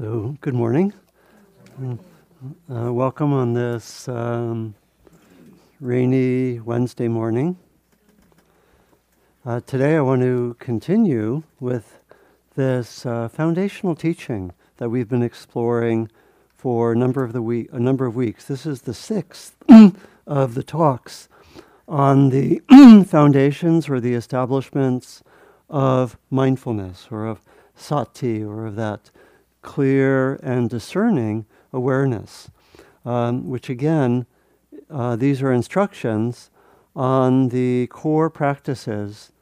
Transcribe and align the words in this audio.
So, 0.00 0.36
good 0.42 0.54
morning. 0.54 0.92
Uh, 1.82 2.92
welcome 2.92 3.32
on 3.32 3.54
this 3.54 4.06
um, 4.06 4.76
rainy 5.80 6.60
Wednesday 6.60 7.08
morning. 7.08 7.58
Uh, 9.44 9.58
today, 9.66 9.96
I 9.96 10.00
want 10.02 10.22
to 10.22 10.54
continue 10.60 11.42
with 11.58 11.98
this 12.54 13.04
uh, 13.04 13.26
foundational 13.26 13.96
teaching 13.96 14.52
that 14.76 14.88
we've 14.88 15.08
been 15.08 15.24
exploring 15.24 16.12
for 16.54 16.92
a 16.92 16.96
number 16.96 17.24
of 17.24 17.32
the 17.32 17.42
week, 17.42 17.68
a 17.72 17.80
number 17.80 18.06
of 18.06 18.14
weeks. 18.14 18.44
This 18.44 18.66
is 18.66 18.82
the 18.82 18.94
sixth 18.94 19.56
of 20.28 20.54
the 20.54 20.62
talks 20.62 21.28
on 21.88 22.30
the 22.30 22.62
foundations 23.04 23.88
or 23.88 23.98
the 23.98 24.14
establishments 24.14 25.24
of 25.68 26.16
mindfulness 26.30 27.08
or 27.10 27.26
of 27.26 27.40
sati 27.74 28.44
or 28.44 28.64
of 28.64 28.76
that 28.76 29.10
clear 29.62 30.34
and 30.36 30.70
discerning 30.70 31.46
awareness, 31.72 32.50
um, 33.04 33.48
which 33.48 33.68
again, 33.68 34.26
uh, 34.90 35.16
these 35.16 35.42
are 35.42 35.52
instructions 35.52 36.50
on 36.94 37.48
the 37.50 37.86
core 37.88 38.30
practices 38.30 39.32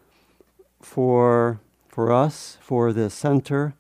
for, 0.81 1.61
for 1.89 2.13
us, 2.13 2.59
for 2.61 2.93
this 2.93 3.15
center, 3.15 3.75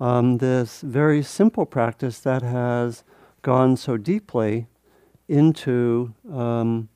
um, 0.00 0.38
this 0.38 0.80
very 0.80 1.22
simple 1.22 1.66
practice 1.66 2.20
that 2.20 2.42
has 2.42 3.02
gone 3.42 3.76
so 3.76 3.96
deeply 3.96 4.66
into 5.28 6.14
um, 6.32 6.88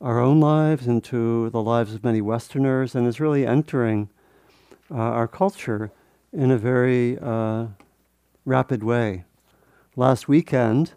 our 0.00 0.20
own 0.20 0.40
lives, 0.40 0.86
into 0.86 1.50
the 1.50 1.62
lives 1.62 1.94
of 1.94 2.04
many 2.04 2.20
Westerners, 2.20 2.94
and 2.94 3.06
is 3.06 3.20
really 3.20 3.46
entering 3.46 4.08
uh, 4.90 4.96
our 4.96 5.28
culture 5.28 5.90
in 6.34 6.50
a 6.50 6.58
very 6.58 7.16
uh, 7.20 7.66
rapid 8.44 8.82
way. 8.82 9.24
Last 9.94 10.26
weekend, 10.26 10.94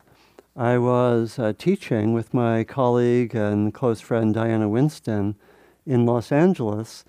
I 0.56 0.80
was 0.80 1.38
uh, 1.38 1.54
teaching 1.56 2.14
with 2.14 2.34
my 2.34 2.64
colleague 2.64 3.36
and 3.36 3.72
close 3.72 4.02
friend 4.02 4.34
Diana 4.34 4.68
Winston 4.68 5.36
in 5.86 6.08
Los 6.08 6.32
Angeles 6.32 7.06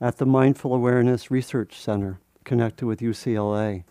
at 0.00 0.18
the 0.18 0.26
Mindful 0.26 0.72
Awareness 0.72 1.30
Research 1.30 1.80
Center 1.80 2.20
connected 2.44 2.86
with 2.86 3.00
UCLA, 3.00 3.82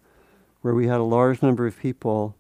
where 0.62 0.74
we 0.74 0.88
had 0.88 1.00
a 1.02 1.04
large 1.04 1.42
number 1.42 1.68
of 1.68 1.78
people 1.78 2.38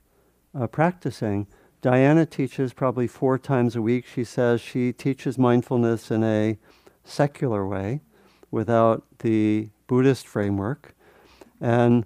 uh, 0.57 0.67
practicing. 0.67 1.47
Diana 1.81 2.25
teaches 2.25 2.71
probably 2.71 3.07
four 3.07 3.37
times 3.37 3.75
a 3.75 3.81
week. 3.81 4.05
She 4.05 4.23
says 4.23 4.61
she 4.61 4.93
teaches 4.93 5.37
mindfulness 5.37 6.11
in 6.11 6.23
a 6.23 6.57
secular 7.03 7.67
way 7.67 7.99
without 8.51 9.03
the 9.19 9.69
Buddhist 9.87 10.25
framework. 10.25 10.95
And 11.61 12.05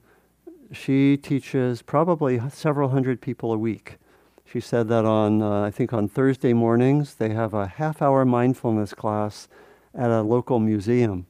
she 0.72 1.18
teaches 1.18 1.82
probably 1.82 2.40
several 2.50 2.90
hundred 2.90 3.22
people 3.22 3.54
a 3.54 3.58
week. 3.58 3.98
She 4.46 4.60
said 4.60 4.90
that 4.90 5.06
on, 5.06 5.42
uh, 5.42 5.62
I 5.62 5.72
think 5.72 5.94
on 5.94 6.08
Thursday 6.08 6.54
mornings, 6.54 7.16
they 7.16 7.30
have 7.30 7.54
a 7.54 7.66
half 7.66 8.02
hour 8.02 8.26
mindfulness 8.26 8.94
class 8.94 9.48
at 9.94 10.12
a 10.12 10.22
local 10.22 10.60
museum. 10.60 11.26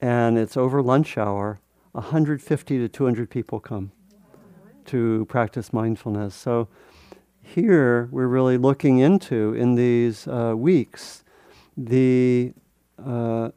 And 0.00 0.38
it's 0.38 0.56
over 0.56 0.82
lunch 0.82 1.16
hour. 1.18 1.60
150 1.92 2.78
to 2.78 2.88
200 2.88 3.30
people 3.30 3.60
come 3.60 3.92
to 4.86 5.26
practice 5.26 5.72
mindfulness. 5.72 6.34
So 6.34 6.68
here 7.42 8.08
we're 8.10 8.26
really 8.26 8.56
looking 8.56 8.98
into, 8.98 9.54
in 9.54 9.74
these 9.74 10.26
uh, 10.26 10.54
weeks, 10.56 11.24
the 11.76 12.52
uh, 13.04 13.50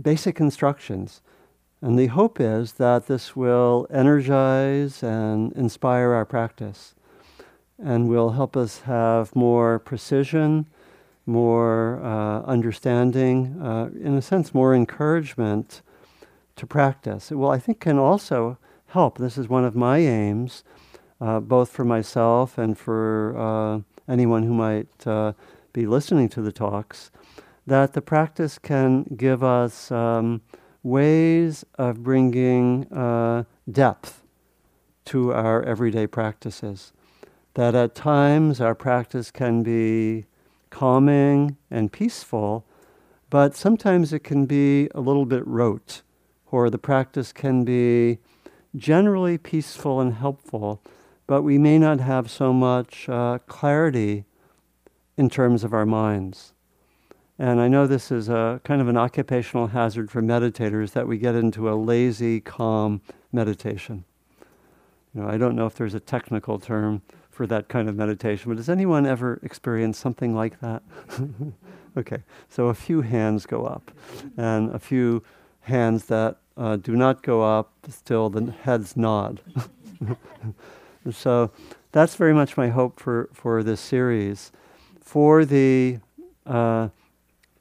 basic 0.00 0.40
instructions 0.40 1.22
and 1.82 1.98
the 1.98 2.06
hope 2.06 2.40
is 2.40 2.72
that 2.74 3.06
this 3.06 3.36
will 3.36 3.86
energize 3.90 5.02
and 5.02 5.52
inspire 5.52 6.12
our 6.12 6.24
practice 6.24 6.94
and 7.78 8.08
will 8.08 8.30
help 8.30 8.56
us 8.56 8.80
have 8.80 9.36
more 9.36 9.78
precision, 9.78 10.66
more 11.26 12.00
uh, 12.02 12.40
understanding, 12.42 13.60
uh, 13.60 13.90
in 14.02 14.16
a 14.16 14.22
sense, 14.22 14.54
more 14.54 14.74
encouragement 14.74 15.82
to 16.56 16.66
practice. 16.66 17.30
It 17.30 17.34
will, 17.34 17.50
I 17.50 17.58
think, 17.58 17.80
can 17.80 17.98
also 17.98 18.56
help. 18.88 19.18
This 19.18 19.36
is 19.36 19.48
one 19.48 19.66
of 19.66 19.76
my 19.76 19.98
aims, 19.98 20.64
uh, 21.20 21.40
both 21.40 21.70
for 21.70 21.84
myself 21.84 22.56
and 22.56 22.78
for 22.78 23.36
uh, 23.36 23.80
anyone 24.10 24.44
who 24.44 24.54
might 24.54 25.06
uh, 25.06 25.34
be 25.74 25.86
listening 25.86 26.30
to 26.30 26.40
the 26.40 26.52
talks, 26.52 27.10
that 27.66 27.92
the 27.92 28.00
practice 28.00 28.58
can 28.58 29.02
give 29.16 29.44
us. 29.44 29.90
Um, 29.90 30.40
ways 30.86 31.64
of 31.76 32.04
bringing 32.04 32.86
uh, 32.92 33.42
depth 33.70 34.22
to 35.04 35.32
our 35.32 35.62
everyday 35.64 36.06
practices. 36.06 36.92
That 37.54 37.74
at 37.74 37.94
times 37.94 38.60
our 38.60 38.74
practice 38.74 39.30
can 39.30 39.62
be 39.62 40.26
calming 40.70 41.56
and 41.70 41.90
peaceful, 41.90 42.64
but 43.30 43.56
sometimes 43.56 44.12
it 44.12 44.20
can 44.20 44.46
be 44.46 44.88
a 44.94 45.00
little 45.00 45.26
bit 45.26 45.44
rote, 45.46 46.02
or 46.52 46.70
the 46.70 46.78
practice 46.78 47.32
can 47.32 47.64
be 47.64 48.18
generally 48.76 49.38
peaceful 49.38 50.00
and 50.00 50.14
helpful, 50.14 50.80
but 51.26 51.42
we 51.42 51.58
may 51.58 51.78
not 51.78 51.98
have 51.98 52.30
so 52.30 52.52
much 52.52 53.08
uh, 53.08 53.38
clarity 53.46 54.24
in 55.16 55.28
terms 55.28 55.64
of 55.64 55.72
our 55.72 55.86
minds. 55.86 56.52
And 57.38 57.60
I 57.60 57.68
know 57.68 57.86
this 57.86 58.10
is 58.10 58.28
a 58.28 58.60
kind 58.64 58.80
of 58.80 58.88
an 58.88 58.96
occupational 58.96 59.68
hazard 59.68 60.10
for 60.10 60.22
meditators 60.22 60.92
that 60.92 61.06
we 61.06 61.18
get 61.18 61.34
into 61.34 61.70
a 61.70 61.74
lazy, 61.74 62.40
calm 62.40 63.02
meditation. 63.30 64.04
You 65.14 65.22
know, 65.22 65.28
I 65.28 65.36
don't 65.36 65.54
know 65.54 65.66
if 65.66 65.74
there's 65.74 65.94
a 65.94 66.00
technical 66.00 66.58
term 66.58 67.02
for 67.30 67.46
that 67.46 67.68
kind 67.68 67.88
of 67.88 67.96
meditation, 67.96 68.50
but 68.50 68.56
has 68.56 68.70
anyone 68.70 69.04
ever 69.04 69.38
experienced 69.42 70.00
something 70.00 70.34
like 70.34 70.60
that? 70.60 70.82
okay, 71.96 72.22
so 72.48 72.68
a 72.68 72.74
few 72.74 73.02
hands 73.02 73.44
go 73.44 73.66
up, 73.66 73.90
and 74.38 74.74
a 74.74 74.78
few 74.78 75.22
hands 75.60 76.06
that 76.06 76.38
uh, 76.56 76.76
do 76.76 76.96
not 76.96 77.22
go 77.22 77.42
up, 77.42 77.72
still 77.90 78.30
the 78.30 78.50
heads 78.50 78.96
nod. 78.96 79.42
so 81.10 81.50
that's 81.92 82.14
very 82.14 82.32
much 82.32 82.56
my 82.56 82.68
hope 82.68 82.98
for, 82.98 83.28
for 83.34 83.62
this 83.62 83.80
series. 83.80 84.52
For 85.02 85.44
the 85.44 85.98
uh, 86.46 86.88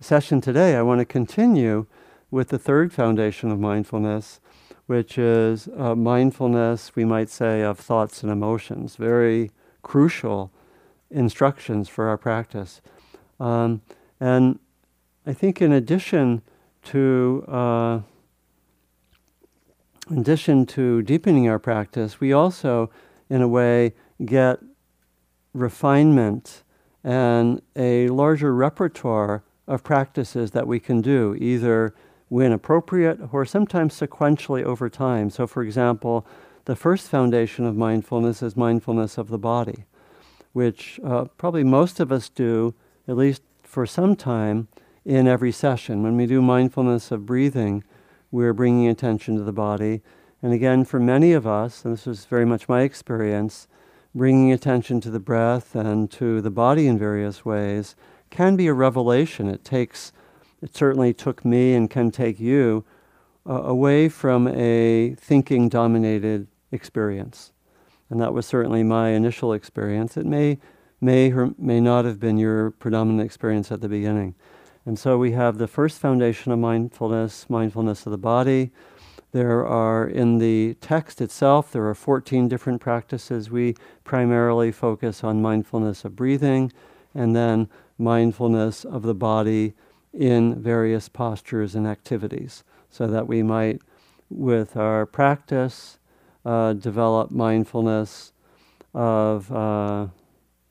session 0.05 0.39
today, 0.39 0.75
I 0.75 0.83
want 0.83 0.99
to 0.99 1.05
continue 1.05 1.87
with 2.29 2.49
the 2.49 2.59
third 2.59 2.93
foundation 2.93 3.49
of 3.49 3.59
mindfulness, 3.59 4.39
which 4.85 5.17
is 5.17 5.67
uh, 5.75 5.95
mindfulness, 5.95 6.95
we 6.95 7.03
might 7.03 7.27
say, 7.27 7.63
of 7.63 7.79
thoughts 7.79 8.21
and 8.21 8.31
emotions. 8.31 8.97
Very 8.97 9.49
crucial 9.81 10.51
instructions 11.09 11.89
for 11.89 12.07
our 12.07 12.19
practice. 12.19 12.81
Um, 13.39 13.81
and 14.19 14.59
I 15.25 15.33
think, 15.33 15.59
in 15.59 15.71
addition 15.71 16.43
to 16.83 17.43
uh, 17.47 17.99
in 20.11 20.19
addition 20.19 20.67
to 20.67 21.01
deepening 21.01 21.49
our 21.49 21.57
practice, 21.57 22.19
we 22.19 22.31
also, 22.31 22.91
in 23.27 23.41
a 23.41 23.47
way, 23.47 23.95
get 24.23 24.59
refinement 25.51 26.61
and 27.03 27.59
a 27.75 28.07
larger 28.09 28.53
repertoire 28.53 29.43
of 29.67 29.83
practices 29.83 30.51
that 30.51 30.67
we 30.67 30.79
can 30.79 31.01
do, 31.01 31.35
either 31.39 31.93
when 32.29 32.51
appropriate 32.51 33.19
or 33.31 33.45
sometimes 33.45 33.99
sequentially 33.99 34.63
over 34.63 34.89
time. 34.89 35.29
So, 35.29 35.47
for 35.47 35.63
example, 35.63 36.25
the 36.65 36.75
first 36.75 37.07
foundation 37.07 37.65
of 37.65 37.75
mindfulness 37.75 38.41
is 38.41 38.57
mindfulness 38.57 39.17
of 39.17 39.29
the 39.29 39.37
body, 39.37 39.85
which 40.53 40.99
uh, 41.03 41.25
probably 41.37 41.63
most 41.63 41.99
of 41.99 42.11
us 42.11 42.29
do, 42.29 42.73
at 43.07 43.17
least 43.17 43.43
for 43.63 43.85
some 43.85 44.15
time, 44.15 44.67
in 45.03 45.27
every 45.27 45.51
session. 45.51 46.01
When 46.01 46.17
we 46.17 46.25
do 46.25 46.41
mindfulness 46.41 47.11
of 47.11 47.25
breathing, 47.25 47.83
we're 48.31 48.53
bringing 48.53 48.87
attention 48.87 49.37
to 49.37 49.43
the 49.43 49.53
body. 49.53 50.01
And 50.41 50.51
again, 50.51 50.83
for 50.83 50.99
many 50.99 51.33
of 51.33 51.45
us, 51.45 51.85
and 51.85 51.93
this 51.93 52.07
was 52.07 52.25
very 52.25 52.45
much 52.45 52.67
my 52.67 52.81
experience, 52.81 53.67
bringing 54.15 54.51
attention 54.51 55.01
to 55.01 55.11
the 55.11 55.19
breath 55.19 55.75
and 55.75 56.09
to 56.11 56.41
the 56.41 56.49
body 56.49 56.87
in 56.87 56.97
various 56.97 57.45
ways 57.45 57.95
can 58.35 58.57
be 58.57 58.67
a 58.67 58.73
revelation. 58.73 59.47
It 59.47 59.63
takes, 59.63 60.11
it 60.61 60.75
certainly 60.75 61.13
took 61.13 61.45
me 61.45 61.73
and 61.73 61.89
can 61.89 62.11
take 62.11 62.37
you 62.37 62.83
uh, 63.47 63.61
away 63.63 64.09
from 64.09 64.45
a 64.49 65.15
thinking 65.15 65.69
dominated 65.69 66.47
experience. 66.69 67.53
And 68.09 68.19
that 68.19 68.33
was 68.33 68.45
certainly 68.45 68.83
my 68.83 69.11
initial 69.11 69.53
experience. 69.53 70.17
It 70.17 70.25
may, 70.25 70.57
may 70.99 71.31
or 71.31 71.53
may 71.57 71.79
not 71.79 72.03
have 72.03 72.19
been 72.19 72.37
your 72.37 72.71
predominant 72.71 73.25
experience 73.25 73.71
at 73.71 73.79
the 73.79 73.87
beginning. 73.87 74.35
And 74.85 74.99
so 74.99 75.17
we 75.17 75.31
have 75.31 75.57
the 75.57 75.67
first 75.67 75.99
foundation 75.99 76.51
of 76.51 76.59
mindfulness, 76.59 77.49
mindfulness 77.49 78.05
of 78.05 78.11
the 78.11 78.17
body. 78.17 78.71
There 79.31 79.65
are, 79.65 80.05
in 80.05 80.39
the 80.39 80.73
text 80.81 81.21
itself, 81.21 81.71
there 81.71 81.87
are 81.87 81.95
14 81.95 82.49
different 82.49 82.81
practices. 82.81 83.49
We 83.49 83.75
primarily 84.03 84.73
focus 84.73 85.23
on 85.23 85.41
mindfulness 85.41 86.03
of 86.03 86.17
breathing 86.17 86.73
and 87.15 87.33
then 87.33 87.69
mindfulness 87.97 88.85
of 88.85 89.01
the 89.03 89.13
body 89.15 89.73
in 90.13 90.61
various 90.61 91.09
postures 91.09 91.75
and 91.75 91.85
activities, 91.87 92.63
so 92.89 93.07
that 93.07 93.27
we 93.27 93.43
might, 93.43 93.81
with 94.29 94.77
our 94.77 95.05
practice, 95.05 95.99
uh, 96.45 96.73
develop 96.73 97.31
mindfulness 97.31 98.31
of 98.93 99.51
uh, 99.51 100.07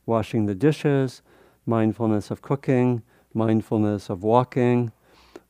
washing 0.06 0.46
the 0.46 0.54
dishes, 0.54 1.22
mindfulness 1.66 2.30
of 2.30 2.40
cooking, 2.40 3.02
mindfulness 3.34 4.08
of 4.08 4.22
walking, 4.22 4.92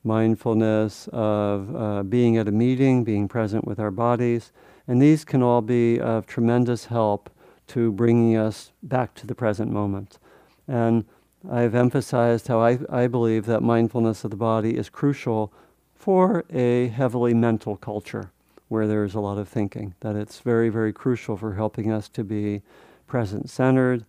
mindfulness 0.03 1.07
of 1.11 1.75
uh, 1.75 2.03
being 2.03 2.37
at 2.37 2.47
a 2.47 2.51
meeting, 2.51 3.03
being 3.03 3.27
present 3.27 3.65
with 3.65 3.79
our 3.79 3.91
bodies. 3.91 4.51
And 4.87 5.01
these 5.01 5.25
can 5.25 5.41
all 5.41 5.61
be 5.61 5.99
of 5.99 6.27
tremendous 6.27 6.85
help 6.85 7.29
to 7.67 7.91
bringing 7.91 8.37
us 8.37 8.71
back 8.83 9.15
to 9.15 9.27
the 9.27 9.35
present 9.35 9.71
moment. 9.71 10.19
And 10.67 11.05
I've 11.49 11.75
emphasized 11.75 12.47
how 12.47 12.59
I, 12.61 12.79
I 12.89 13.07
believe 13.07 13.45
that 13.45 13.61
mindfulness 13.61 14.23
of 14.23 14.31
the 14.31 14.37
body 14.37 14.77
is 14.77 14.89
crucial 14.89 15.53
for 15.93 16.43
a 16.51 16.87
heavily 16.87 17.33
mental 17.33 17.77
culture 17.77 18.31
where 18.67 18.87
there's 18.87 19.13
a 19.13 19.19
lot 19.19 19.37
of 19.37 19.47
thinking, 19.47 19.93
that 19.99 20.15
it's 20.15 20.39
very, 20.39 20.69
very 20.69 20.91
crucial 20.91 21.37
for 21.37 21.53
helping 21.53 21.91
us 21.91 22.09
to 22.09 22.23
be 22.23 22.63
present 23.05 23.49
centered, 23.49 24.05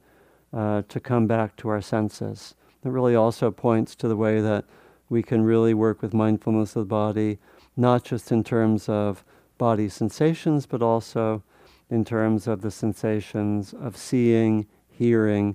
uh, 0.52 0.82
to 0.88 0.98
come 0.98 1.26
back 1.26 1.56
to 1.56 1.68
our 1.68 1.82
senses. 1.82 2.54
It 2.82 2.88
really 2.88 3.14
also 3.14 3.50
points 3.50 3.94
to 3.96 4.08
the 4.08 4.16
way 4.16 4.40
that 4.40 4.64
we 5.10 5.22
can 5.22 5.42
really 5.42 5.74
work 5.74 6.00
with 6.00 6.14
mindfulness 6.14 6.74
of 6.74 6.82
the 6.82 6.86
body, 6.86 7.38
not 7.76 8.02
just 8.02 8.32
in 8.32 8.44
terms 8.44 8.88
of 8.88 9.24
body 9.58 9.90
sensations, 9.90 10.64
but 10.64 10.82
also 10.82 11.42
in 11.90 12.04
terms 12.04 12.46
of 12.46 12.62
the 12.62 12.70
sensations 12.70 13.74
of 13.74 13.96
seeing, 13.96 14.66
hearing, 14.90 15.54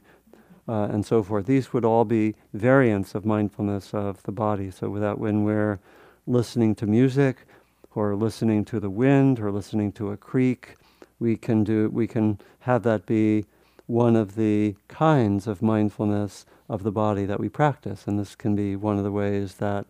uh, 0.71 0.87
and 0.89 1.05
so 1.05 1.21
forth. 1.21 1.47
These 1.47 1.73
would 1.73 1.83
all 1.83 2.05
be 2.05 2.33
variants 2.53 3.13
of 3.13 3.25
mindfulness 3.25 3.93
of 3.93 4.23
the 4.23 4.31
body. 4.31 4.71
So, 4.71 4.89
without 4.89 5.19
when 5.19 5.43
we're 5.43 5.79
listening 6.25 6.75
to 6.75 6.85
music, 6.87 7.45
or 7.93 8.15
listening 8.15 8.63
to 8.63 8.79
the 8.79 8.89
wind, 8.89 9.37
or 9.37 9.51
listening 9.51 9.91
to 9.91 10.11
a 10.11 10.17
creek, 10.17 10.77
we 11.19 11.35
can 11.35 11.65
do. 11.65 11.89
We 11.89 12.07
can 12.07 12.39
have 12.59 12.83
that 12.83 13.05
be 13.05 13.45
one 13.87 14.15
of 14.15 14.35
the 14.35 14.75
kinds 14.87 15.45
of 15.45 15.61
mindfulness 15.61 16.45
of 16.69 16.83
the 16.83 16.91
body 16.91 17.25
that 17.25 17.41
we 17.41 17.49
practice. 17.49 18.07
And 18.07 18.17
this 18.17 18.33
can 18.33 18.55
be 18.55 18.77
one 18.77 18.97
of 18.97 19.03
the 19.03 19.11
ways 19.11 19.55
that 19.55 19.85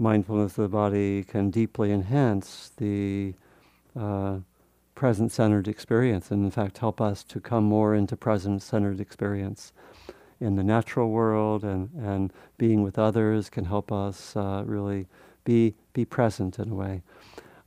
mindfulness 0.00 0.58
of 0.58 0.62
the 0.62 0.76
body 0.76 1.22
can 1.22 1.48
deeply 1.48 1.92
enhance 1.92 2.72
the 2.76 3.34
uh, 3.94 4.38
present 4.96 5.30
centered 5.30 5.68
experience 5.68 6.32
and, 6.32 6.44
in 6.44 6.50
fact, 6.50 6.78
help 6.78 7.00
us 7.00 7.22
to 7.22 7.38
come 7.38 7.62
more 7.62 7.94
into 7.94 8.16
present 8.16 8.62
centered 8.62 8.98
experience 8.98 9.72
in 10.42 10.56
the 10.56 10.64
natural 10.64 11.10
world 11.10 11.62
and, 11.62 11.90
and 11.94 12.32
being 12.58 12.82
with 12.82 12.98
others 12.98 13.48
can 13.48 13.64
help 13.64 13.92
us 13.92 14.34
uh, 14.36 14.62
really 14.66 15.06
be, 15.44 15.74
be 15.92 16.04
present 16.04 16.58
in 16.58 16.70
a 16.70 16.74
way. 16.74 17.02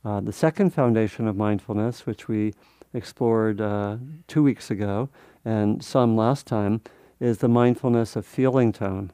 Uh, 0.04 0.20
the 0.20 0.32
second 0.32 0.72
foundation 0.72 1.26
of 1.26 1.36
mindfulness, 1.36 2.06
which 2.06 2.28
we 2.28 2.52
explored 2.92 3.60
uh, 3.60 3.96
two 4.28 4.42
weeks 4.42 4.70
ago 4.70 5.08
and 5.44 5.82
some 5.82 6.16
last 6.16 6.46
time, 6.46 6.80
is 7.18 7.38
the 7.38 7.48
mindfulness 7.48 8.14
of 8.14 8.26
feeling 8.26 8.72
tone, 8.72 9.10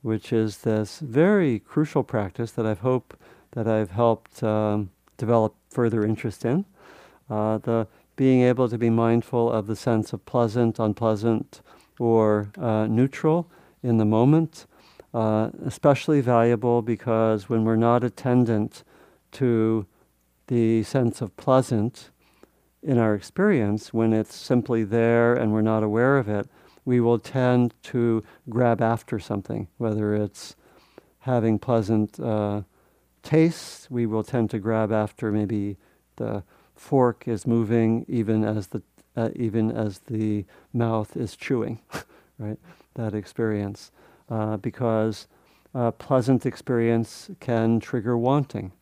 which 0.00 0.32
is 0.32 0.58
this 0.58 0.98
very 1.00 1.58
crucial 1.58 2.02
practice 2.02 2.52
that 2.52 2.64
I've 2.64 2.80
hope 2.80 3.16
that 3.52 3.68
I've 3.68 3.90
helped 3.90 4.42
um, 4.42 4.90
develop 5.18 5.54
further 5.68 6.04
interest 6.04 6.44
in. 6.46 6.64
Uh, 7.28 7.58
the 7.58 7.86
being 8.16 8.42
able 8.42 8.68
to 8.68 8.78
be 8.78 8.90
mindful 8.90 9.50
of 9.50 9.66
the 9.66 9.76
sense 9.76 10.12
of 10.12 10.24
pleasant, 10.26 10.78
unpleasant, 10.78 11.60
or 12.02 12.50
uh, 12.60 12.84
neutral 12.88 13.48
in 13.80 13.98
the 13.98 14.04
moment, 14.04 14.66
uh, 15.14 15.50
especially 15.64 16.20
valuable 16.20 16.82
because 16.82 17.48
when 17.48 17.64
we're 17.64 17.76
not 17.76 18.02
attendant 18.02 18.82
to 19.30 19.86
the 20.48 20.82
sense 20.82 21.20
of 21.20 21.36
pleasant 21.36 22.10
in 22.82 22.98
our 22.98 23.14
experience, 23.14 23.94
when 23.94 24.12
it's 24.12 24.34
simply 24.34 24.82
there 24.82 25.34
and 25.34 25.52
we're 25.52 25.62
not 25.62 25.84
aware 25.84 26.18
of 26.18 26.28
it, 26.28 26.48
we 26.84 26.98
will 26.98 27.20
tend 27.20 27.72
to 27.84 28.24
grab 28.50 28.82
after 28.82 29.20
something, 29.20 29.68
whether 29.78 30.12
it's 30.12 30.56
having 31.20 31.56
pleasant 31.56 32.18
uh, 32.18 32.62
tastes, 33.22 33.88
we 33.88 34.06
will 34.06 34.24
tend 34.24 34.50
to 34.50 34.58
grab 34.58 34.90
after 34.90 35.30
maybe 35.30 35.76
the 36.16 36.42
fork 36.74 37.28
is 37.28 37.46
moving 37.46 38.04
even 38.08 38.42
as 38.42 38.66
the 38.68 38.82
uh, 39.16 39.30
even 39.36 39.70
as 39.70 40.00
the 40.00 40.44
mouth 40.72 41.16
is 41.16 41.36
chewing, 41.36 41.80
right? 42.38 42.58
That 42.94 43.14
experience, 43.14 43.90
uh, 44.28 44.56
because 44.58 45.26
a 45.74 45.92
pleasant 45.92 46.44
experience 46.44 47.30
can 47.40 47.80
trigger 47.80 48.16
wanting, 48.16 48.72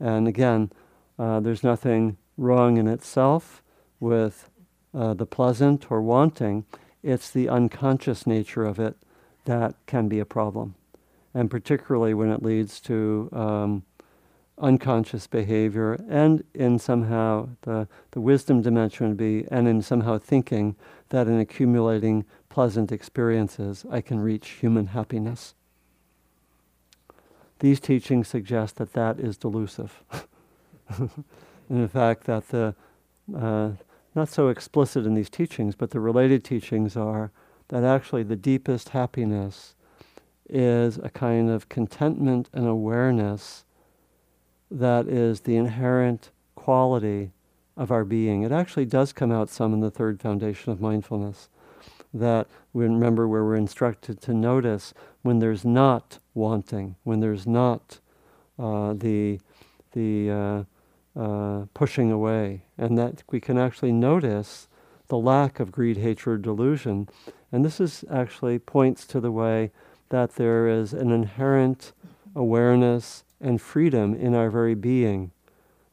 and 0.00 0.28
again, 0.28 0.70
uh, 1.18 1.40
there's 1.40 1.64
nothing 1.64 2.16
wrong 2.36 2.76
in 2.76 2.86
itself 2.86 3.62
with 3.98 4.48
uh, 4.94 5.14
the 5.14 5.26
pleasant 5.26 5.90
or 5.90 6.00
wanting. 6.00 6.64
It's 7.02 7.30
the 7.30 7.48
unconscious 7.48 8.26
nature 8.26 8.64
of 8.64 8.78
it 8.78 8.96
that 9.44 9.74
can 9.86 10.08
be 10.08 10.20
a 10.20 10.24
problem. 10.24 10.74
And 11.34 11.50
particularly 11.50 12.14
when 12.14 12.30
it 12.30 12.42
leads 12.42 12.80
to 12.82 13.28
um, 13.32 13.82
unconscious 14.60 15.26
behavior 15.26 15.98
and 16.08 16.42
in 16.54 16.78
somehow 16.78 17.48
the, 17.62 17.88
the 18.10 18.20
wisdom 18.20 18.62
dimension 18.62 19.08
would 19.08 19.16
be, 19.16 19.46
and 19.50 19.68
in 19.68 19.82
somehow 19.82 20.18
thinking 20.18 20.76
that 21.10 21.26
in 21.26 21.38
accumulating 21.38 22.24
pleasant 22.48 22.92
experiences, 22.92 23.84
I 23.90 24.00
can 24.00 24.20
reach 24.20 24.48
human 24.48 24.88
happiness. 24.88 25.54
These 27.60 27.80
teachings 27.80 28.28
suggest 28.28 28.76
that 28.76 28.92
that 28.92 29.18
is 29.18 29.36
delusive. 29.36 30.02
and 30.98 31.10
in 31.70 31.88
fact, 31.88 32.24
that 32.24 32.48
the 32.48 32.74
uh, 33.36 33.70
not 34.14 34.28
so 34.28 34.48
explicit 34.48 35.06
in 35.06 35.14
these 35.14 35.30
teachings, 35.30 35.74
but 35.74 35.90
the 35.90 36.00
related 36.00 36.44
teachings 36.44 36.96
are 36.96 37.30
that 37.68 37.84
actually 37.84 38.22
the 38.22 38.36
deepest 38.36 38.90
happiness 38.90 39.74
is 40.48 40.98
a 40.98 41.10
kind 41.10 41.50
of 41.50 41.68
contentment 41.68 42.48
and 42.52 42.66
awareness 42.66 43.64
that 44.70 45.08
is 45.08 45.40
the 45.40 45.56
inherent 45.56 46.30
quality 46.54 47.32
of 47.76 47.90
our 47.90 48.04
being. 48.04 48.42
It 48.42 48.52
actually 48.52 48.84
does 48.84 49.12
come 49.12 49.32
out 49.32 49.48
some 49.48 49.72
in 49.72 49.80
the 49.80 49.90
third 49.90 50.20
foundation 50.20 50.72
of 50.72 50.80
mindfulness. 50.80 51.48
That 52.12 52.46
we 52.72 52.84
remember 52.84 53.28
where 53.28 53.44
we're 53.44 53.54
instructed 53.54 54.20
to 54.22 54.34
notice 54.34 54.94
when 55.22 55.38
there's 55.38 55.64
not 55.64 56.18
wanting, 56.34 56.96
when 57.04 57.20
there's 57.20 57.46
not 57.46 58.00
uh, 58.58 58.94
the 58.94 59.40
the 59.92 60.30
uh, 60.30 60.64
uh, 61.18 61.66
pushing 61.74 62.10
away, 62.10 62.62
and 62.76 62.96
that 62.98 63.22
we 63.30 63.40
can 63.40 63.58
actually 63.58 63.92
notice 63.92 64.68
the 65.08 65.18
lack 65.18 65.60
of 65.60 65.72
greed, 65.72 65.98
hatred, 65.98 66.42
delusion. 66.42 67.08
And 67.50 67.64
this 67.64 67.80
is 67.80 68.04
actually 68.10 68.58
points 68.58 69.06
to 69.08 69.20
the 69.20 69.32
way 69.32 69.70
that 70.10 70.36
there 70.36 70.68
is 70.68 70.92
an 70.92 71.10
inherent 71.10 71.92
awareness 72.34 73.24
and 73.40 73.60
freedom 73.60 74.14
in 74.14 74.34
our 74.34 74.50
very 74.50 74.74
being. 74.74 75.30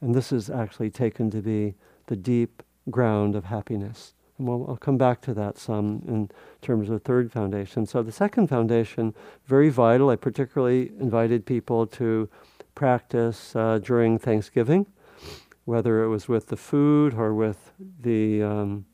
And 0.02 0.14
this 0.14 0.32
is 0.32 0.50
actually 0.50 0.90
taken 0.90 1.30
to 1.32 1.42
be 1.42 1.76
the 2.08 2.16
deep 2.16 2.64
ground 2.90 3.36
of 3.36 3.46
happiness. 3.46 4.14
And 4.38 4.48
we'll, 4.48 4.66
I'll 4.68 4.78
come 4.78 4.98
back 4.98 5.22
to 5.22 5.34
that 5.36 5.58
some 5.58 6.04
in 6.08 6.30
terms 6.62 6.90
of 6.90 6.94
the 6.94 7.00
third 7.00 7.32
foundation. 7.32 7.86
So, 7.86 8.04
the 8.04 8.12
second 8.12 8.48
foundation, 8.48 9.14
very 9.46 9.70
vital. 9.70 10.10
I 10.10 10.18
particularly 10.18 10.92
invited 11.00 11.46
people 11.46 11.88
to 11.88 12.30
practice 12.76 13.56
uh, 13.56 13.80
during 13.82 14.20
Thanksgiving 14.20 14.88
whether 15.66 16.04
it 16.04 16.08
was 16.08 16.28
with 16.28 16.48
the 16.48 16.56
food 16.56 17.14
or 17.16 17.34
with 17.34 17.72
the 18.02 18.42
um, 18.42 18.86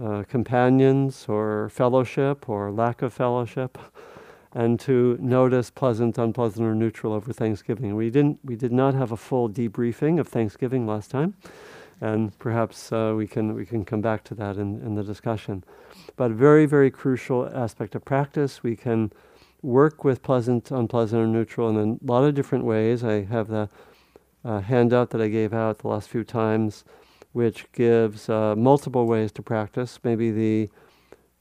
uh, 0.00 0.24
companions 0.28 1.26
or 1.28 1.68
fellowship 1.70 2.48
or 2.48 2.72
lack 2.72 3.02
of 3.02 3.12
fellowship, 3.12 3.78
and 4.54 4.78
to 4.80 5.18
notice 5.20 5.68
pleasant, 5.70 6.16
unpleasant, 6.16 6.64
or 6.64 6.74
neutral 6.74 7.12
over 7.12 7.32
Thanksgiving. 7.32 7.96
We 7.96 8.08
didn't, 8.08 8.38
we 8.44 8.54
did 8.54 8.72
not 8.72 8.94
have 8.94 9.10
a 9.10 9.16
full 9.16 9.50
debriefing 9.50 10.20
of 10.20 10.28
Thanksgiving 10.28 10.86
last 10.86 11.10
time, 11.10 11.34
and 12.00 12.38
perhaps 12.38 12.92
uh, 12.92 13.14
we 13.16 13.26
can 13.26 13.54
we 13.54 13.66
can 13.66 13.84
come 13.84 14.00
back 14.00 14.22
to 14.24 14.34
that 14.36 14.56
in, 14.56 14.80
in 14.80 14.94
the 14.94 15.02
discussion. 15.02 15.64
But 16.16 16.30
very 16.30 16.66
very 16.66 16.90
crucial 16.90 17.50
aspect 17.52 17.94
of 17.94 18.04
practice. 18.04 18.62
We 18.62 18.76
can 18.76 19.12
work 19.62 20.04
with 20.04 20.22
pleasant, 20.22 20.70
unpleasant, 20.70 21.22
or 21.22 21.26
neutral 21.26 21.68
in 21.70 21.98
a 22.00 22.12
lot 22.12 22.24
of 22.24 22.34
different 22.34 22.64
ways. 22.64 23.02
I 23.02 23.24
have 23.24 23.48
the 23.48 23.68
uh, 24.44 24.60
handout 24.60 25.10
that 25.10 25.20
I 25.20 25.28
gave 25.28 25.52
out 25.52 25.78
the 25.78 25.88
last 25.88 26.08
few 26.08 26.22
times, 26.22 26.84
which 27.32 27.66
gives 27.72 28.28
uh, 28.28 28.54
multiple 28.54 29.06
ways 29.06 29.32
to 29.32 29.42
practice. 29.42 29.98
Maybe 30.04 30.30
the 30.30 30.70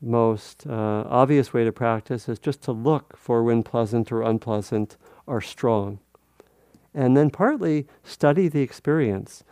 most 0.04 0.68
uh, 0.68 1.06
obvious 1.08 1.54
way 1.54 1.64
to 1.64 1.72
practice 1.72 2.28
is 2.28 2.40
just 2.40 2.62
to 2.64 2.72
look 2.72 3.18
for 3.18 3.44
when 3.44 3.64
pleasant 3.64 4.12
or 4.12 4.22
unpleasant 4.22 4.98
are 5.28 5.42
strong. 5.42 6.00
And 6.94 7.18
then 7.18 7.30
partly 7.30 7.88
study 8.04 8.48
the 8.48 8.62
experience. 8.62 9.44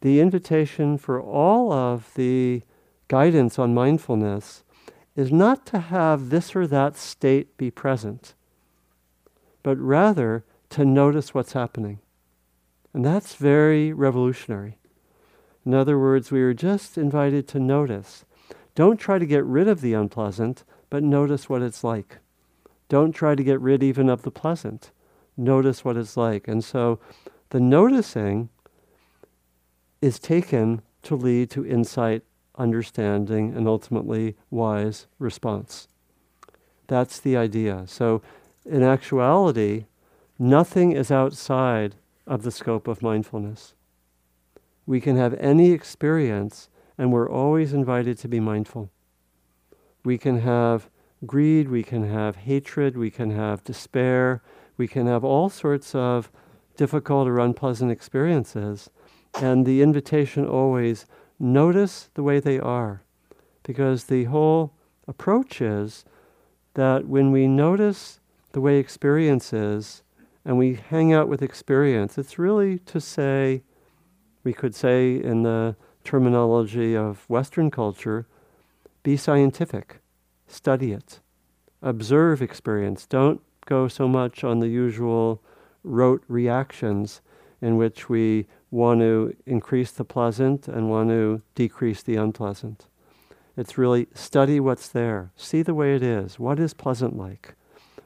The 0.00 0.20
invitation 0.20 0.98
for 0.98 1.20
all 1.20 1.72
of 1.72 2.12
the 2.14 2.62
guidance 3.08 3.58
on 3.58 3.74
mindfulness 3.74 4.64
is 5.14 5.32
not 5.32 5.66
to 5.66 5.78
have 5.78 6.30
this 6.30 6.54
or 6.54 6.66
that 6.66 6.96
state 6.96 7.56
be 7.56 7.70
present, 7.70 8.34
but 9.62 9.76
rather 9.78 10.44
to 10.70 10.84
notice 10.84 11.34
what's 11.34 11.52
happening. 11.52 11.98
And 12.94 13.04
that's 13.04 13.34
very 13.34 13.92
revolutionary. 13.92 14.78
In 15.66 15.74
other 15.74 15.98
words, 15.98 16.30
we 16.30 16.40
are 16.40 16.54
just 16.54 16.96
invited 16.96 17.46
to 17.48 17.60
notice. 17.60 18.24
Don't 18.78 18.98
try 18.98 19.18
to 19.18 19.26
get 19.26 19.44
rid 19.44 19.66
of 19.66 19.80
the 19.80 19.92
unpleasant, 19.94 20.62
but 20.88 21.02
notice 21.02 21.48
what 21.48 21.62
it's 21.62 21.82
like. 21.82 22.18
Don't 22.88 23.10
try 23.10 23.34
to 23.34 23.42
get 23.42 23.60
rid 23.60 23.82
even 23.82 24.08
of 24.08 24.22
the 24.22 24.30
pleasant. 24.30 24.92
Notice 25.36 25.84
what 25.84 25.96
it's 25.96 26.16
like. 26.16 26.46
And 26.46 26.62
so 26.62 27.00
the 27.50 27.58
noticing 27.58 28.50
is 30.00 30.20
taken 30.20 30.82
to 31.02 31.16
lead 31.16 31.50
to 31.50 31.66
insight, 31.66 32.22
understanding, 32.56 33.52
and 33.52 33.66
ultimately 33.66 34.36
wise 34.48 35.08
response. 35.18 35.88
That's 36.86 37.18
the 37.18 37.36
idea. 37.36 37.82
So, 37.88 38.22
in 38.64 38.84
actuality, 38.84 39.86
nothing 40.38 40.92
is 40.92 41.10
outside 41.10 41.96
of 42.28 42.44
the 42.44 42.52
scope 42.52 42.86
of 42.86 43.02
mindfulness. 43.02 43.74
We 44.86 45.00
can 45.00 45.16
have 45.16 45.34
any 45.34 45.72
experience, 45.72 46.68
and 46.98 47.12
we're 47.12 47.30
always 47.30 47.72
invited 47.72 48.18
to 48.18 48.28
be 48.28 48.40
mindful. 48.40 48.90
We 50.04 50.18
can 50.18 50.40
have 50.40 50.90
greed, 51.24 51.68
we 51.68 51.82
can 51.82 52.08
have 52.08 52.36
hatred, 52.36 52.96
we 52.96 53.10
can 53.10 53.30
have 53.30 53.64
despair, 53.64 54.42
we 54.76 54.88
can 54.88 55.06
have 55.06 55.24
all 55.24 55.48
sorts 55.48 55.94
of 55.94 56.30
difficult 56.76 57.28
or 57.28 57.38
unpleasant 57.38 57.90
experiences. 57.90 58.90
And 59.40 59.64
the 59.64 59.82
invitation 59.82 60.46
always 60.46 61.06
notice 61.38 62.10
the 62.14 62.22
way 62.22 62.40
they 62.40 62.58
are. 62.58 63.02
Because 63.62 64.04
the 64.04 64.24
whole 64.24 64.72
approach 65.06 65.60
is 65.60 66.04
that 66.74 67.06
when 67.06 67.30
we 67.32 67.46
notice 67.46 68.20
the 68.52 68.60
way 68.60 68.78
experience 68.78 69.52
is 69.52 70.02
and 70.44 70.56
we 70.56 70.74
hang 70.74 71.12
out 71.12 71.28
with 71.28 71.42
experience, 71.42 72.16
it's 72.16 72.38
really 72.38 72.78
to 72.80 73.00
say, 73.00 73.62
we 74.44 74.52
could 74.52 74.74
say 74.74 75.16
in 75.16 75.42
the 75.42 75.76
terminology 76.08 76.96
of 76.96 77.28
Western 77.28 77.70
culture, 77.70 78.26
be 79.02 79.14
scientific, 79.14 80.00
study 80.46 80.92
it, 80.92 81.20
observe 81.82 82.40
experience. 82.40 83.04
Don't 83.04 83.42
go 83.66 83.88
so 83.88 84.08
much 84.08 84.42
on 84.42 84.60
the 84.60 84.68
usual 84.68 85.42
rote 85.84 86.24
reactions 86.26 87.20
in 87.60 87.76
which 87.76 88.08
we 88.08 88.46
want 88.70 89.00
to 89.00 89.36
increase 89.44 89.90
the 89.90 90.04
pleasant 90.04 90.66
and 90.66 90.88
want 90.88 91.10
to 91.10 91.42
decrease 91.54 92.02
the 92.02 92.16
unpleasant. 92.16 92.86
It's 93.54 93.76
really 93.76 94.06
study 94.14 94.58
what's 94.60 94.88
there, 94.88 95.30
see 95.36 95.60
the 95.60 95.74
way 95.74 95.94
it 95.94 96.02
is. 96.02 96.38
What 96.38 96.58
is 96.58 96.72
pleasant 96.72 97.18
like? 97.18 97.54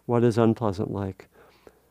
What 0.07 0.25
is 0.25 0.37
unpleasant 0.37 0.91
like? 0.91 1.29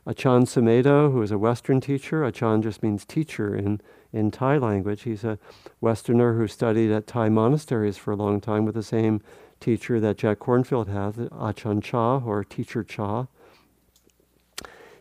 Achan 0.06 0.44
Sumedho, 0.46 1.13
who 1.13 1.22
is 1.22 1.32
a 1.32 1.38
Western 1.38 1.80
teacher, 1.80 2.25
Achan 2.25 2.63
just 2.63 2.84
means 2.84 3.06
teacher 3.06 3.56
in, 3.56 3.80
in 4.13 4.32
Thai 4.32 4.58
language. 4.58 5.03
He's 5.03 5.24
a 5.24 5.39
Westerner 5.80 6.38
who 6.38 6.48
studied 6.48 6.91
at 6.91 7.08
Thai 7.08 7.30
monasteries 7.30 7.98
for 7.98 8.12
a 8.12 8.15
long 8.15 8.41
time 8.41 8.65
with 8.65 8.75
the 8.75 8.84
same 8.84 9.22
teacher 9.60 10.00
that 10.00 10.18
Jack 10.18 10.39
Kornfield 10.39 10.88
has, 10.88 11.15
Achan 11.39 11.82
Cha 11.82 12.18
or 12.18 12.44
Teacher 12.44 12.84
Cha. 12.84 13.27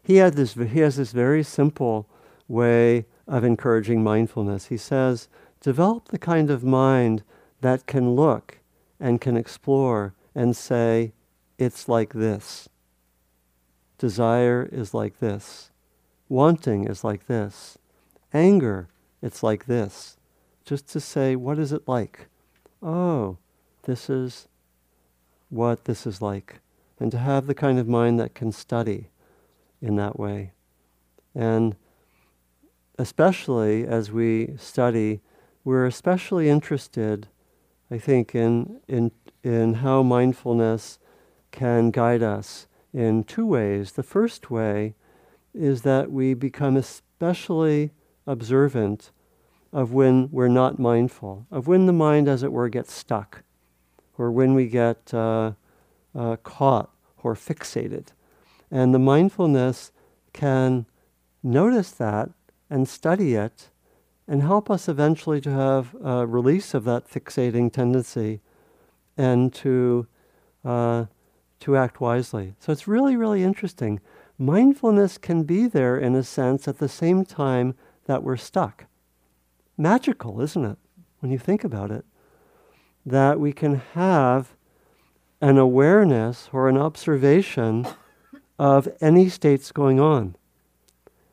He, 0.03 0.17
had 0.17 0.35
this, 0.35 0.55
he 0.55 0.81
has 0.81 0.97
this 0.97 1.13
very 1.13 1.43
simple 1.43 2.09
way 2.49 3.07
of 3.27 3.45
encouraging 3.45 4.03
mindfulness. 4.03 4.67
He 4.67 4.77
says, 4.77 5.29
develop 5.61 6.09
the 6.09 6.19
kind 6.19 6.51
of 6.51 6.65
mind 6.65 7.23
that 7.61 7.87
can 7.87 8.15
look 8.15 8.59
and 8.99 9.21
can 9.21 9.37
explore 9.37 10.15
and 10.35 10.57
say, 10.57 11.13
it's 11.59 11.89
like 11.89 12.13
this. 12.13 12.69
Desire 13.99 14.69
is 14.73 14.95
like 14.95 15.21
this. 15.21 15.71
Wanting 16.29 16.87
is 16.87 17.05
like 17.05 17.27
this. 17.27 17.77
Anger, 18.33 18.89
it's 19.23 19.43
like 19.43 19.67
this. 19.67 20.17
Just 20.65 20.89
to 20.89 21.01
say, 21.01 21.37
what 21.37 21.59
is 21.59 21.73
it 21.73 21.87
like? 21.87 22.27
Oh, 22.83 23.39
this 23.85 24.09
is 24.09 24.49
what 25.49 25.85
this 25.85 26.07
is 26.07 26.23
like. 26.23 26.61
And 26.99 27.11
to 27.11 27.19
have 27.19 27.47
the 27.47 27.55
kind 27.55 27.79
of 27.79 27.89
mind 27.89 28.21
that 28.21 28.35
can 28.35 28.53
study 28.53 29.09
in 29.81 29.97
that 29.97 30.19
way. 30.19 30.53
And 31.35 31.77
especially 32.99 33.87
as 33.87 34.13
we 34.13 34.55
study, 34.59 35.21
we're 35.65 35.87
especially 35.87 36.49
interested 36.49 37.29
I 37.91 37.99
think, 37.99 38.35
in, 38.35 38.81
in, 38.87 39.11
in 39.43 39.75
how 39.75 40.03
mindfulness 40.03 40.99
can 41.51 41.91
guide 41.91 42.23
us 42.23 42.69
in 42.93 43.25
two 43.25 43.45
ways. 43.45 43.93
The 43.93 44.05
first 44.05 44.51
way 44.51 44.95
is 45.53 45.83
that 45.83 46.13
we 46.13 46.35
become 46.35 46.77
especially 46.77 47.91
observant 48.27 49.11
of 49.73 49.93
when 49.93 50.29
we're 50.31 50.49
not 50.49 50.79
mindful, 50.79 51.47
of 51.51 51.67
when 51.67 51.87
the 51.87 51.93
mind, 51.93 52.29
as 52.29 52.43
it 52.43 52.53
were, 52.53 52.69
gets 52.69 52.93
stuck, 52.93 53.43
or 54.19 54.31
when 54.31 54.55
we 54.55 54.67
get 54.67 55.13
uh, 55.15 55.53
uh, 56.15 56.37
caught 56.37 56.91
or 57.23 57.35
fixated. 57.35 58.09
And 58.71 58.95
the 58.95 58.99
mindfulness 58.99 59.93
can 60.33 60.87
notice 61.43 61.91
that 61.93 62.31
and 62.69 62.89
study 62.89 63.35
it 63.35 63.71
and 64.29 64.43
help 64.43 64.71
us 64.71 64.89
eventually 64.89 65.41
to 65.41 65.51
have 65.51 65.97
a 66.03 66.27
release 66.27 66.75
of 66.75 66.85
that 66.85 67.09
fixating 67.09 67.73
tendency 67.73 68.41
and 69.17 69.53
to, 69.53 70.07
uh, 70.65 71.07
to 71.59 71.77
act 71.77 72.01
wisely. 72.01 72.55
So 72.61 72.73
it's 72.73 72.87
really, 72.87 73.17
really 73.17 73.43
interesting. 73.43 74.01
Mindfulness 74.39 75.19
can 75.19 75.43
be 75.43 75.67
there 75.67 75.99
in 75.99 76.15
a 76.15 76.23
sense 76.23 76.69
at 76.69 76.79
the 76.79 76.89
same 76.89 77.25
time 77.25 77.75
that 78.11 78.25
we're 78.25 78.37
stuck. 78.37 78.87
Magical, 79.79 80.41
isn't 80.41 80.65
it, 80.65 80.79
when 81.21 81.31
you 81.31 81.39
think 81.39 81.63
about 81.63 81.93
it? 81.93 82.05
That 83.07 83.39
we 83.39 83.53
can 83.53 83.77
have 83.95 84.57
an 85.41 85.59
awareness 85.59 86.51
or 86.53 86.69
an 86.69 86.77
observation 86.77 87.87
of 88.59 88.89
any 89.01 89.29
states 89.29 89.71
going 89.71 90.01
on. 90.01 90.35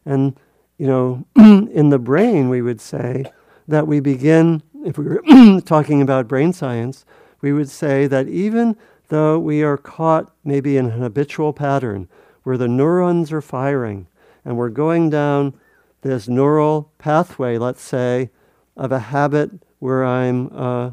And 0.05 0.39
you 0.77 0.86
know, 0.86 1.25
in 1.36 1.89
the 1.89 1.98
brain, 1.98 2.48
we 2.48 2.62
would 2.62 2.79
say 2.79 3.25
that 3.67 3.88
we 3.88 4.00
begin, 4.00 4.62
if 4.86 5.00
we 5.00 5.05
were 5.05 5.62
talking 5.62 6.03
about 6.03 6.27
brain 6.27 6.53
science, 6.53 7.05
we 7.41 7.51
would 7.53 7.72
say 7.72 8.05
that 8.05 8.27
even 8.27 8.77
though 9.07 9.39
we 9.39 9.63
are 9.63 9.77
caught 9.77 10.31
maybe 10.43 10.77
in 10.77 10.91
an 10.91 11.01
habitual 11.01 11.53
pattern 11.53 12.07
where 12.43 12.55
the 12.55 12.67
neurons 12.67 13.31
are 13.31 13.41
firing 13.41 14.05
and 14.46 14.57
we're 14.57 14.69
going 14.69 15.10
down 15.10 15.55
this 16.01 16.27
neural 16.27 16.92
pathway, 16.98 17.58
let's 17.58 17.82
say, 17.82 18.30
of 18.75 18.92
a 18.92 19.00
habit 19.00 19.51
where 19.80 20.06
I'm 20.06 20.50
uh, 20.56 20.92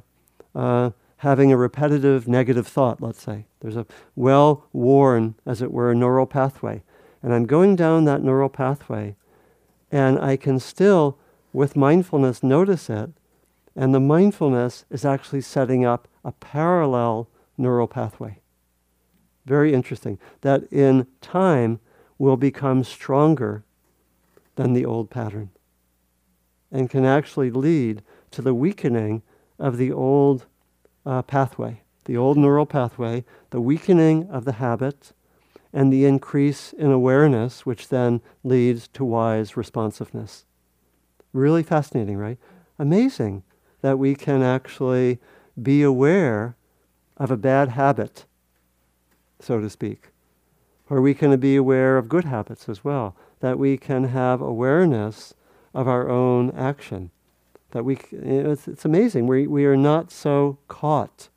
uh, 0.54 0.90
having 1.18 1.52
a 1.52 1.56
repetitive 1.56 2.26
negative 2.26 2.66
thought, 2.66 3.00
let's 3.00 3.22
say. 3.22 3.46
There's 3.60 3.76
a 3.76 3.86
well 4.14 4.66
worn, 4.72 5.34
as 5.46 5.62
it 5.62 5.72
were, 5.72 5.94
neural 5.94 6.26
pathway. 6.26 6.82
And 7.22 7.32
I'm 7.32 7.46
going 7.46 7.76
down 7.76 8.04
that 8.04 8.22
neural 8.22 8.48
pathway 8.48 9.16
and 9.94 10.18
I 10.18 10.36
can 10.36 10.58
still, 10.58 11.18
with 11.52 11.76
mindfulness, 11.76 12.42
notice 12.42 12.90
it. 12.90 13.10
And 13.76 13.94
the 13.94 14.00
mindfulness 14.00 14.84
is 14.90 15.04
actually 15.04 15.40
setting 15.40 15.84
up 15.84 16.08
a 16.24 16.32
parallel 16.32 17.28
neural 17.56 17.86
pathway. 17.86 18.40
Very 19.46 19.72
interesting. 19.72 20.18
That 20.40 20.64
in 20.72 21.06
time 21.20 21.78
will 22.18 22.36
become 22.36 22.82
stronger 22.82 23.63
than 24.56 24.72
the 24.72 24.84
old 24.84 25.10
pattern 25.10 25.50
and 26.74 26.90
can 26.90 27.04
actually 27.04 27.50
lead 27.50 28.02
to 28.32 28.42
the 28.42 28.52
weakening 28.52 29.22
of 29.58 29.78
the 29.78 29.92
old 29.92 30.46
uh, 31.06 31.22
pathway, 31.22 31.80
the 32.04 32.16
old 32.16 32.36
neural 32.36 32.66
pathway, 32.66 33.24
the 33.50 33.60
weakening 33.60 34.28
of 34.28 34.44
the 34.44 34.54
habit, 34.54 35.12
and 35.72 35.92
the 35.92 36.04
increase 36.04 36.72
in 36.72 36.90
awareness, 36.90 37.64
which 37.64 37.88
then 37.88 38.20
leads 38.42 38.88
to 38.88 39.04
wise 39.04 39.56
responsiveness. 39.56 40.44
Really 41.32 41.62
fascinating, 41.62 42.16
right? 42.16 42.38
Amazing 42.78 43.44
that 43.80 43.98
we 43.98 44.16
can 44.16 44.42
actually 44.42 45.18
be 45.60 45.82
aware 45.82 46.56
of 47.16 47.30
a 47.30 47.36
bad 47.36 47.70
habit, 47.70 48.24
so 49.38 49.60
to 49.60 49.70
speak. 49.70 50.08
Or 50.90 51.00
we 51.00 51.14
can 51.14 51.38
be 51.38 51.54
aware 51.54 51.96
of 51.96 52.08
good 52.08 52.24
habits 52.24 52.68
as 52.68 52.82
well, 52.82 53.14
that 53.40 53.58
we 53.58 53.76
can 53.76 54.04
have 54.04 54.40
awareness 54.40 55.34
of 55.72 55.88
our 55.88 56.08
own 56.08 56.50
action. 56.52 57.10
That 57.72 57.84
we, 57.84 57.98
it's, 58.12 58.68
it's 58.68 58.84
amazing. 58.84 59.26
We, 59.26 59.46
we 59.46 59.66
are 59.66 59.76
not 59.76 60.10
so 60.10 60.58
caught 60.68 61.28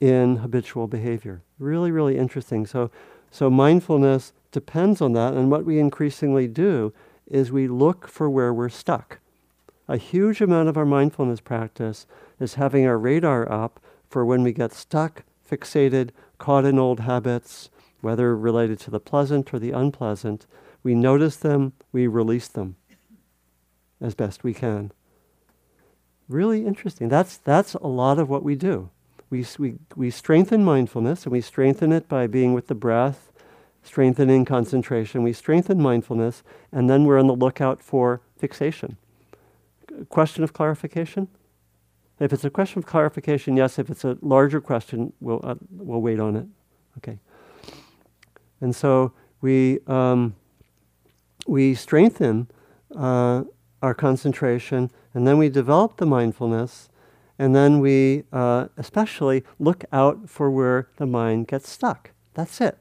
in 0.00 0.36
habitual 0.36 0.86
behavior. 0.86 1.42
Really, 1.58 1.90
really 1.90 2.16
interesting. 2.16 2.66
So, 2.66 2.90
so 3.30 3.50
mindfulness 3.50 4.32
depends 4.50 5.00
on 5.00 5.12
that, 5.14 5.34
and 5.34 5.50
what 5.50 5.64
we 5.64 5.78
increasingly 5.78 6.46
do 6.46 6.92
is 7.26 7.50
we 7.50 7.66
look 7.66 8.06
for 8.06 8.28
where 8.28 8.52
we're 8.52 8.68
stuck. 8.68 9.18
A 9.88 9.96
huge 9.96 10.40
amount 10.40 10.68
of 10.68 10.76
our 10.76 10.84
mindfulness 10.84 11.40
practice 11.40 12.06
is 12.38 12.54
having 12.54 12.86
our 12.86 12.98
radar 12.98 13.50
up 13.50 13.80
for 14.08 14.24
when 14.24 14.42
we 14.42 14.52
get 14.52 14.72
stuck, 14.72 15.24
fixated, 15.50 16.10
caught 16.38 16.64
in 16.64 16.78
old 16.78 17.00
habits, 17.00 17.70
whether 18.00 18.36
related 18.36 18.78
to 18.80 18.90
the 18.90 19.00
pleasant 19.00 19.52
or 19.54 19.58
the 19.58 19.70
unpleasant. 19.70 20.46
We 20.82 20.94
notice 20.94 21.36
them, 21.36 21.72
we 21.92 22.06
release 22.06 22.48
them 22.48 22.76
as 24.00 24.14
best 24.14 24.42
we 24.42 24.52
can. 24.52 24.92
Really 26.28 26.66
interesting. 26.66 27.08
That's, 27.08 27.36
that's 27.36 27.74
a 27.74 27.86
lot 27.86 28.18
of 28.18 28.28
what 28.28 28.42
we 28.42 28.54
do. 28.54 28.90
We, 29.30 29.46
we, 29.58 29.74
we 29.96 30.10
strengthen 30.10 30.64
mindfulness, 30.64 31.24
and 31.24 31.32
we 31.32 31.40
strengthen 31.40 31.92
it 31.92 32.08
by 32.08 32.26
being 32.26 32.52
with 32.52 32.66
the 32.66 32.74
breath, 32.74 33.30
strengthening 33.82 34.44
concentration. 34.44 35.22
We 35.22 35.32
strengthen 35.32 35.80
mindfulness, 35.80 36.42
and 36.70 36.90
then 36.90 37.04
we're 37.04 37.18
on 37.18 37.28
the 37.28 37.34
lookout 37.34 37.82
for 37.82 38.20
fixation. 38.36 38.96
Question 40.08 40.44
of 40.44 40.52
clarification? 40.52 41.28
If 42.20 42.32
it's 42.32 42.44
a 42.44 42.50
question 42.50 42.78
of 42.78 42.86
clarification, 42.86 43.56
yes. 43.56 43.78
If 43.78 43.90
it's 43.90 44.04
a 44.04 44.16
larger 44.20 44.60
question, 44.60 45.12
we'll, 45.20 45.40
uh, 45.42 45.54
we'll 45.70 46.00
wait 46.00 46.20
on 46.20 46.36
it. 46.36 46.46
Okay. 46.98 47.18
And 48.60 48.76
so 48.76 49.12
we, 49.40 49.80
um, 49.86 50.34
we 51.46 51.74
strengthen 51.74 52.48
uh, 52.96 53.44
our 53.82 53.94
concentration, 53.94 54.90
and 55.14 55.26
then 55.26 55.38
we 55.38 55.48
develop 55.48 55.96
the 55.96 56.06
mindfulness, 56.06 56.88
and 57.38 57.54
then 57.54 57.80
we 57.80 58.24
uh, 58.32 58.68
especially 58.76 59.44
look 59.58 59.84
out 59.92 60.28
for 60.28 60.50
where 60.50 60.88
the 60.96 61.06
mind 61.06 61.48
gets 61.48 61.68
stuck. 61.68 62.10
That's 62.34 62.60
it. 62.60 62.78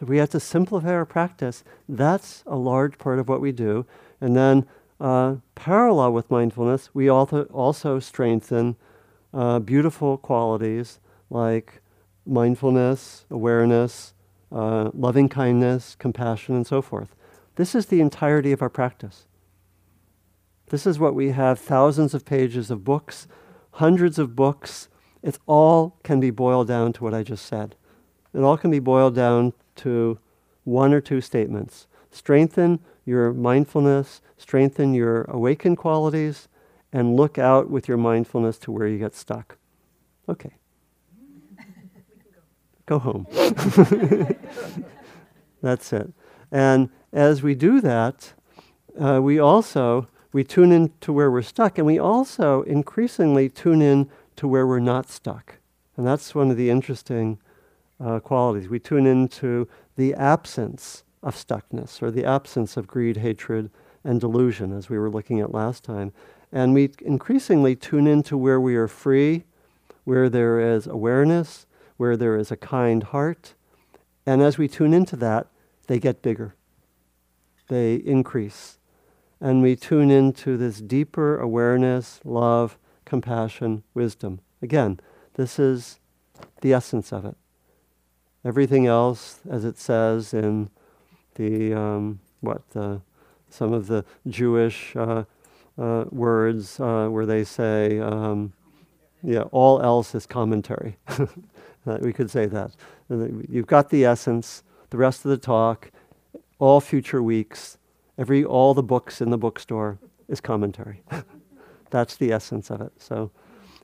We 0.00 0.18
have 0.18 0.30
to 0.30 0.40
simplify 0.40 0.92
our 0.92 1.04
practice. 1.04 1.64
That's 1.88 2.44
a 2.46 2.56
large 2.56 2.98
part 2.98 3.18
of 3.18 3.28
what 3.28 3.40
we 3.40 3.52
do. 3.52 3.84
And 4.20 4.36
then, 4.36 4.66
uh, 5.00 5.36
parallel 5.54 6.12
with 6.12 6.30
mindfulness, 6.30 6.90
we 6.94 7.08
also, 7.08 7.44
also 7.44 7.98
strengthen 7.98 8.76
uh, 9.34 9.58
beautiful 9.58 10.16
qualities 10.16 11.00
like 11.30 11.82
mindfulness, 12.24 13.26
awareness, 13.30 14.14
uh, 14.52 14.90
loving 14.94 15.28
kindness, 15.28 15.96
compassion, 15.98 16.54
and 16.54 16.66
so 16.66 16.80
forth. 16.80 17.14
This 17.58 17.74
is 17.74 17.86
the 17.86 18.00
entirety 18.00 18.52
of 18.52 18.62
our 18.62 18.68
practice. 18.68 19.26
This 20.70 20.86
is 20.86 21.00
what 21.00 21.16
we 21.16 21.30
have 21.30 21.58
thousands 21.58 22.14
of 22.14 22.24
pages 22.24 22.70
of 22.70 22.84
books, 22.84 23.26
hundreds 23.72 24.16
of 24.16 24.36
books. 24.36 24.88
It 25.24 25.40
all 25.44 25.98
can 26.04 26.20
be 26.20 26.30
boiled 26.30 26.68
down 26.68 26.92
to 26.92 27.02
what 27.02 27.14
I 27.14 27.24
just 27.24 27.44
said. 27.44 27.74
It 28.32 28.42
all 28.42 28.56
can 28.56 28.70
be 28.70 28.78
boiled 28.78 29.16
down 29.16 29.54
to 29.76 30.20
one 30.62 30.94
or 30.94 31.00
two 31.00 31.20
statements. 31.20 31.88
Strengthen 32.12 32.78
your 33.04 33.32
mindfulness, 33.32 34.22
strengthen 34.36 34.94
your 34.94 35.22
awakened 35.24 35.78
qualities, 35.78 36.46
and 36.92 37.16
look 37.16 37.38
out 37.38 37.68
with 37.68 37.88
your 37.88 37.96
mindfulness 37.96 38.56
to 38.58 38.70
where 38.70 38.86
you 38.86 38.98
get 39.00 39.16
stuck. 39.16 39.58
Okay. 40.28 40.52
go 42.86 43.00
home. 43.00 43.26
That's 45.60 45.92
it. 45.92 46.12
And 46.50 46.90
as 47.12 47.42
we 47.42 47.54
do 47.54 47.80
that, 47.80 48.32
uh, 48.98 49.20
we 49.22 49.38
also 49.38 50.08
we 50.32 50.44
tune 50.44 50.72
in 50.72 50.92
to 51.00 51.12
where 51.12 51.30
we're 51.30 51.42
stuck, 51.42 51.78
and 51.78 51.86
we 51.86 51.98
also 51.98 52.62
increasingly 52.62 53.48
tune 53.48 53.80
in 53.80 54.10
to 54.36 54.46
where 54.46 54.66
we're 54.66 54.78
not 54.78 55.08
stuck. 55.08 55.58
And 55.96 56.06
that's 56.06 56.34
one 56.34 56.50
of 56.50 56.56
the 56.56 56.70
interesting 56.70 57.38
uh, 57.98 58.20
qualities. 58.20 58.68
We 58.68 58.78
tune 58.78 59.06
into 59.06 59.68
the 59.96 60.14
absence 60.14 61.02
of 61.22 61.34
stuckness 61.34 62.02
or 62.02 62.10
the 62.10 62.24
absence 62.24 62.76
of 62.76 62.86
greed, 62.86 63.16
hatred, 63.16 63.70
and 64.04 64.20
delusion, 64.20 64.72
as 64.76 64.88
we 64.88 64.98
were 64.98 65.10
looking 65.10 65.40
at 65.40 65.52
last 65.52 65.82
time. 65.82 66.12
And 66.52 66.72
we 66.72 66.90
increasingly 67.00 67.74
tune 67.74 68.06
into 68.06 68.36
where 68.36 68.60
we 68.60 68.76
are 68.76 68.88
free, 68.88 69.44
where 70.04 70.28
there 70.28 70.60
is 70.60 70.86
awareness, 70.86 71.66
where 71.96 72.16
there 72.16 72.36
is 72.36 72.50
a 72.52 72.56
kind 72.56 73.02
heart. 73.02 73.54
And 74.24 74.40
as 74.40 74.56
we 74.56 74.68
tune 74.68 74.94
into 74.94 75.16
that, 75.16 75.48
they 75.88 75.98
get 75.98 76.22
bigger, 76.22 76.54
they 77.68 77.96
increase. 77.96 78.78
And 79.40 79.62
we 79.62 79.76
tune 79.76 80.10
into 80.10 80.56
this 80.56 80.80
deeper 80.80 81.38
awareness, 81.38 82.20
love, 82.24 82.78
compassion, 83.04 83.84
wisdom. 83.94 84.40
Again, 84.62 85.00
this 85.34 85.58
is 85.58 85.98
the 86.60 86.72
essence 86.72 87.12
of 87.12 87.24
it. 87.24 87.36
Everything 88.44 88.86
else, 88.86 89.40
as 89.48 89.64
it 89.64 89.78
says 89.78 90.32
in 90.34 90.70
the 91.34 91.74
um, 91.74 92.20
what 92.40 92.68
the, 92.70 93.00
some 93.48 93.72
of 93.72 93.86
the 93.86 94.04
Jewish 94.26 94.94
uh, 94.96 95.24
uh, 95.78 96.04
words 96.10 96.80
uh, 96.80 97.08
where 97.08 97.26
they 97.26 97.44
say, 97.44 97.98
um, 98.00 98.52
yeah, 99.22 99.42
all 99.52 99.80
else 99.82 100.14
is 100.14 100.26
commentary. 100.26 100.96
we 102.00 102.12
could 102.12 102.30
say 102.30 102.46
that. 102.46 102.72
You've 103.48 103.66
got 103.66 103.90
the 103.90 104.04
essence. 104.04 104.62
The 104.90 104.96
rest 104.96 105.24
of 105.24 105.30
the 105.30 105.36
talk, 105.36 105.90
all 106.58 106.80
future 106.80 107.22
weeks, 107.22 107.78
every 108.16 108.44
all 108.44 108.74
the 108.74 108.82
books 108.82 109.20
in 109.20 109.30
the 109.30 109.38
bookstore 109.38 109.98
is 110.28 110.40
commentary. 110.40 111.02
That's 111.90 112.16
the 112.16 112.32
essence 112.32 112.70
of 112.70 112.80
it. 112.80 112.92
So 112.98 113.30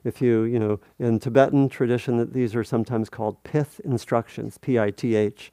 if 0.03 0.21
you, 0.21 0.43
you 0.43 0.59
know, 0.59 0.79
in 0.99 1.19
Tibetan 1.19 1.69
tradition, 1.69 2.17
that 2.17 2.33
these 2.33 2.55
are 2.55 2.63
sometimes 2.63 3.09
called 3.09 3.43
pith 3.43 3.81
instructions, 3.83 4.57
P-I-T-H, 4.59 5.51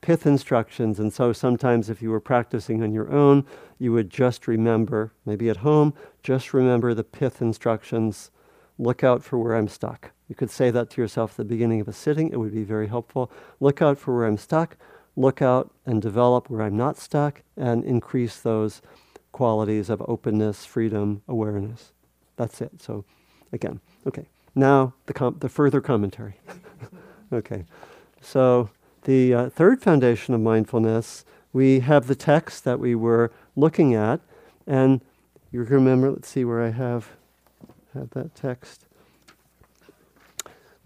pith 0.00 0.26
instructions. 0.26 1.00
And 1.00 1.12
so 1.12 1.32
sometimes 1.32 1.90
if 1.90 2.02
you 2.02 2.10
were 2.10 2.20
practicing 2.20 2.82
on 2.82 2.92
your 2.92 3.10
own, 3.10 3.46
you 3.78 3.92
would 3.92 4.10
just 4.10 4.46
remember, 4.46 5.12
maybe 5.24 5.48
at 5.48 5.58
home, 5.58 5.94
just 6.22 6.52
remember 6.54 6.94
the 6.94 7.04
pith 7.04 7.40
instructions. 7.40 8.30
Look 8.78 9.02
out 9.02 9.24
for 9.24 9.38
where 9.38 9.56
I'm 9.56 9.68
stuck. 9.68 10.12
You 10.28 10.34
could 10.34 10.50
say 10.50 10.70
that 10.70 10.90
to 10.90 11.00
yourself 11.00 11.32
at 11.32 11.36
the 11.36 11.44
beginning 11.44 11.80
of 11.80 11.88
a 11.88 11.92
sitting. 11.92 12.30
It 12.32 12.38
would 12.38 12.54
be 12.54 12.64
very 12.64 12.88
helpful. 12.88 13.30
Look 13.60 13.80
out 13.80 13.98
for 13.98 14.16
where 14.16 14.26
I'm 14.26 14.38
stuck. 14.38 14.76
Look 15.16 15.40
out 15.40 15.70
and 15.86 16.02
develop 16.02 16.50
where 16.50 16.62
I'm 16.62 16.76
not 16.76 16.98
stuck 16.98 17.42
and 17.56 17.84
increase 17.84 18.38
those 18.40 18.82
qualities 19.32 19.88
of 19.88 20.02
openness, 20.08 20.64
freedom, 20.64 21.22
awareness. 21.28 21.92
That's 22.36 22.60
it. 22.60 22.82
So 22.82 23.04
again. 23.52 23.80
Okay, 24.06 24.26
now 24.54 24.94
the, 25.06 25.12
com- 25.12 25.36
the 25.40 25.48
further 25.48 25.80
commentary. 25.80 26.34
okay, 27.32 27.64
so 28.20 28.70
the 29.04 29.34
uh, 29.34 29.50
third 29.50 29.82
foundation 29.82 30.34
of 30.34 30.40
mindfulness, 30.40 31.24
we 31.52 31.80
have 31.80 32.06
the 32.06 32.14
text 32.14 32.64
that 32.64 32.78
we 32.78 32.94
were 32.94 33.32
looking 33.56 33.94
at, 33.94 34.20
and 34.66 35.00
you 35.50 35.62
remember, 35.62 36.10
let's 36.10 36.28
see 36.28 36.44
where 36.44 36.62
I 36.62 36.70
have, 36.70 37.10
have 37.94 38.10
that 38.10 38.34
text. 38.34 38.85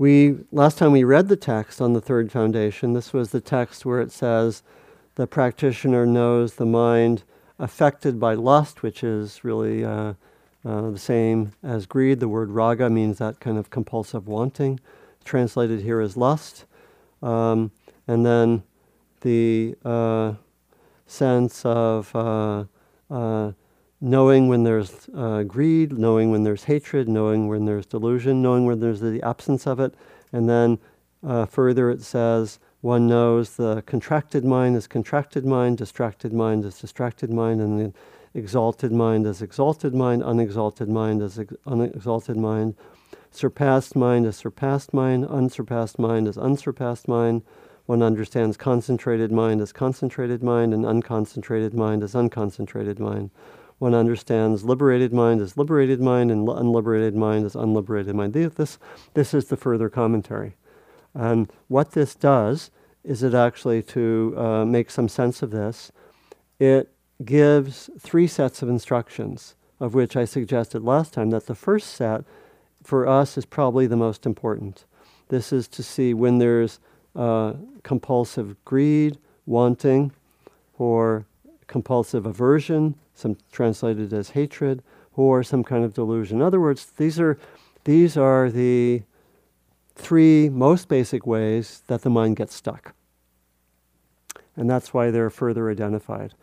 We, 0.00 0.38
last 0.50 0.78
time 0.78 0.92
we 0.92 1.04
read 1.04 1.28
the 1.28 1.36
text 1.36 1.78
on 1.78 1.92
the 1.92 2.00
third 2.00 2.32
foundation, 2.32 2.94
this 2.94 3.12
was 3.12 3.32
the 3.32 3.40
text 3.42 3.84
where 3.84 4.00
it 4.00 4.10
says, 4.10 4.62
the 5.16 5.26
practitioner 5.26 6.06
knows 6.06 6.54
the 6.54 6.64
mind 6.64 7.22
affected 7.58 8.18
by 8.18 8.32
lust, 8.32 8.82
which 8.82 9.04
is 9.04 9.44
really 9.44 9.84
uh, 9.84 10.14
uh, 10.64 10.90
the 10.90 10.98
same 10.98 11.52
as 11.62 11.84
greed. 11.84 12.18
The 12.18 12.28
word 12.28 12.50
raga 12.50 12.88
means 12.88 13.18
that 13.18 13.40
kind 13.40 13.58
of 13.58 13.68
compulsive 13.68 14.26
wanting, 14.26 14.80
translated 15.22 15.82
here 15.82 16.00
as 16.00 16.16
lust. 16.16 16.64
Um, 17.22 17.70
and 18.08 18.24
then 18.24 18.62
the 19.20 19.76
uh, 19.84 20.32
sense 21.06 21.62
of 21.66 22.16
uh, 22.16 22.64
uh 23.10 23.52
knowing 24.00 24.48
when 24.48 24.62
there's 24.62 25.08
uh, 25.14 25.42
greed, 25.42 25.98
knowing 25.98 26.30
when 26.30 26.42
there's 26.42 26.64
hatred, 26.64 27.08
knowing 27.08 27.48
when 27.48 27.64
there's 27.66 27.86
delusion, 27.86 28.40
knowing 28.40 28.64
when 28.64 28.80
there's 28.80 29.00
the 29.00 29.22
absence 29.22 29.66
of 29.66 29.78
it. 29.80 29.94
And 30.32 30.48
then 30.48 30.78
further 31.48 31.90
it 31.90 32.02
says, 32.02 32.58
one 32.80 33.06
knows 33.06 33.56
the 33.56 33.82
contracted 33.82 34.42
mind 34.42 34.74
is 34.74 34.86
contracted 34.86 35.44
mind, 35.44 35.76
distracted 35.76 36.32
mind 36.32 36.64
is 36.64 36.78
distracted 36.78 37.30
mind, 37.30 37.60
and 37.60 37.78
the 37.78 37.92
exalted 38.32 38.90
mind 38.90 39.26
as 39.26 39.42
exalted 39.42 39.94
mind, 39.94 40.22
unexalted 40.22 40.88
mind 40.88 41.20
as 41.20 41.38
ex- 41.38 41.52
unexalted 41.66 42.38
mind, 42.38 42.74
surpassed 43.30 43.94
mind 43.94 44.24
as 44.24 44.36
surpassed 44.36 44.94
mind, 44.94 45.26
unsurpassed 45.26 45.98
mind 45.98 46.26
as 46.26 46.38
unsurpassed 46.38 47.06
mind. 47.06 47.42
One 47.84 48.02
understands 48.02 48.56
concentrated 48.56 49.30
mind 49.30 49.60
as 49.60 49.72
concentrated 49.72 50.42
mind, 50.42 50.72
and 50.72 50.84
unconcentrated 50.84 51.74
mind 51.74 52.02
as 52.02 52.14
unconcentrated 52.14 52.98
mind. 52.98 53.30
One 53.80 53.94
understands 53.94 54.62
liberated 54.62 55.10
mind 55.10 55.40
as 55.40 55.56
liberated 55.56 56.02
mind, 56.02 56.30
and 56.30 56.46
unliberated 56.46 57.16
mind 57.16 57.46
as 57.46 57.56
unliberated 57.56 58.14
mind. 58.14 58.34
This, 58.34 58.78
this 59.14 59.32
is 59.32 59.46
the 59.46 59.56
further 59.56 59.88
commentary. 59.88 60.54
And 61.14 61.50
what 61.68 61.92
this 61.92 62.14
does 62.14 62.70
is 63.02 63.22
it 63.22 63.32
actually, 63.32 63.82
to 63.84 64.34
uh, 64.36 64.64
make 64.66 64.90
some 64.90 65.08
sense 65.08 65.40
of 65.42 65.50
this, 65.50 65.92
it 66.58 66.92
gives 67.24 67.88
three 67.98 68.26
sets 68.26 68.60
of 68.60 68.68
instructions, 68.68 69.54
of 69.80 69.94
which 69.94 70.14
I 70.14 70.26
suggested 70.26 70.82
last 70.82 71.14
time 71.14 71.30
that 71.30 71.46
the 71.46 71.54
first 71.54 71.94
set 71.94 72.24
for 72.82 73.08
us 73.08 73.38
is 73.38 73.46
probably 73.46 73.86
the 73.86 73.96
most 73.96 74.26
important. 74.26 74.84
This 75.28 75.54
is 75.54 75.66
to 75.68 75.82
see 75.82 76.12
when 76.12 76.36
there's 76.36 76.80
uh, 77.16 77.54
compulsive 77.82 78.62
greed, 78.66 79.16
wanting, 79.46 80.12
or 80.76 81.24
compulsive 81.70 82.26
aversion, 82.26 82.96
some 83.14 83.36
translated 83.52 84.12
as 84.12 84.30
hatred, 84.30 84.82
or 85.14 85.44
some 85.44 85.62
kind 85.62 85.84
of 85.84 85.94
delusion. 85.94 86.38
In 86.38 86.42
other 86.42 86.60
words, 86.60 86.86
these 86.96 87.20
are, 87.20 87.38
these 87.84 88.16
are 88.16 88.50
the 88.50 89.02
three 89.94 90.48
most 90.48 90.88
basic 90.88 91.26
ways 91.26 91.84
that 91.86 92.02
the 92.02 92.10
mind 92.10 92.36
gets 92.36 92.54
stuck. 92.54 92.92
And 94.56 94.68
that's 94.68 94.92
why 94.92 95.12
they're 95.12 95.30
further 95.30 95.70
identified. 95.70 96.34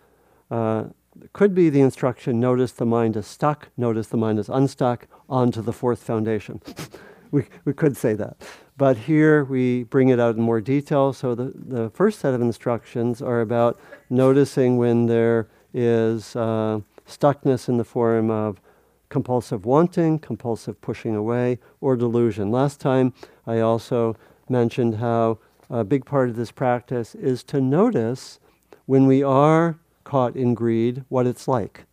Uh, 0.49 0.85
could 1.33 1.53
be 1.53 1.69
the 1.69 1.81
instruction 1.81 2.39
notice 2.39 2.71
the 2.71 2.85
mind 2.85 3.17
is 3.17 3.27
stuck, 3.27 3.67
notice 3.75 4.07
the 4.07 4.17
mind 4.17 4.39
is 4.39 4.47
unstuck, 4.47 5.07
on 5.27 5.51
to 5.51 5.61
the 5.61 5.73
fourth 5.73 6.01
foundation. 6.01 6.61
we, 7.31 7.43
we 7.65 7.73
could 7.73 7.97
say 7.97 8.13
that. 8.13 8.37
But 8.77 8.97
here 8.97 9.43
we 9.43 9.83
bring 9.83 10.09
it 10.09 10.19
out 10.19 10.35
in 10.35 10.41
more 10.41 10.61
detail. 10.61 11.11
So 11.11 11.33
the, 11.33 11.51
the 11.55 11.89
first 11.89 12.19
set 12.19 12.33
of 12.33 12.41
instructions 12.41 13.21
are 13.21 13.41
about 13.41 13.79
noticing 14.09 14.77
when 14.77 15.07
there 15.07 15.47
is 15.73 16.35
uh, 16.35 16.81
stuckness 17.07 17.67
in 17.67 17.77
the 17.77 17.83
form 17.83 18.29
of 18.29 18.61
compulsive 19.09 19.65
wanting, 19.65 20.19
compulsive 20.19 20.79
pushing 20.81 21.15
away, 21.15 21.59
or 21.81 21.95
delusion. 21.95 22.51
Last 22.51 22.79
time 22.79 23.13
I 23.47 23.59
also 23.59 24.15
mentioned 24.47 24.95
how 24.95 25.39
a 25.69 25.83
big 25.83 26.05
part 26.05 26.29
of 26.29 26.35
this 26.35 26.51
practice 26.51 27.15
is 27.15 27.43
to 27.43 27.59
notice 27.59 28.39
when 28.85 29.07
we 29.07 29.23
are 29.23 29.79
caught 30.03 30.35
in 30.35 30.53
greed 30.53 31.03
what 31.09 31.25
it's 31.25 31.47
like. 31.47 31.85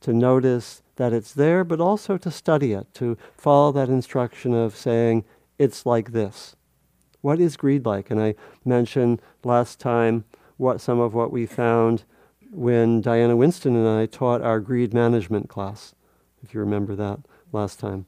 To 0.00 0.12
notice 0.12 0.82
that 0.96 1.12
it's 1.12 1.32
there, 1.32 1.64
but 1.64 1.80
also 1.80 2.18
to 2.18 2.30
study 2.30 2.72
it, 2.72 2.92
to 2.94 3.16
follow 3.36 3.72
that 3.72 3.88
instruction 3.88 4.52
of 4.52 4.76
saying, 4.76 5.24
it's 5.58 5.84
like 5.84 6.12
this. 6.12 6.56
What 7.20 7.40
is 7.40 7.56
greed 7.56 7.84
like? 7.84 8.10
And 8.10 8.20
I 8.20 8.34
mentioned 8.64 9.20
last 9.44 9.80
time 9.80 10.24
what 10.56 10.80
some 10.80 11.00
of 11.00 11.14
what 11.14 11.32
we 11.32 11.46
found 11.46 12.04
when 12.50 13.00
Diana 13.00 13.36
Winston 13.36 13.76
and 13.76 13.88
I 13.88 14.06
taught 14.06 14.40
our 14.42 14.60
greed 14.60 14.94
management 14.94 15.48
class, 15.48 15.94
if 16.42 16.54
you 16.54 16.60
remember 16.60 16.94
that 16.96 17.20
last 17.52 17.78
time. 17.78 18.06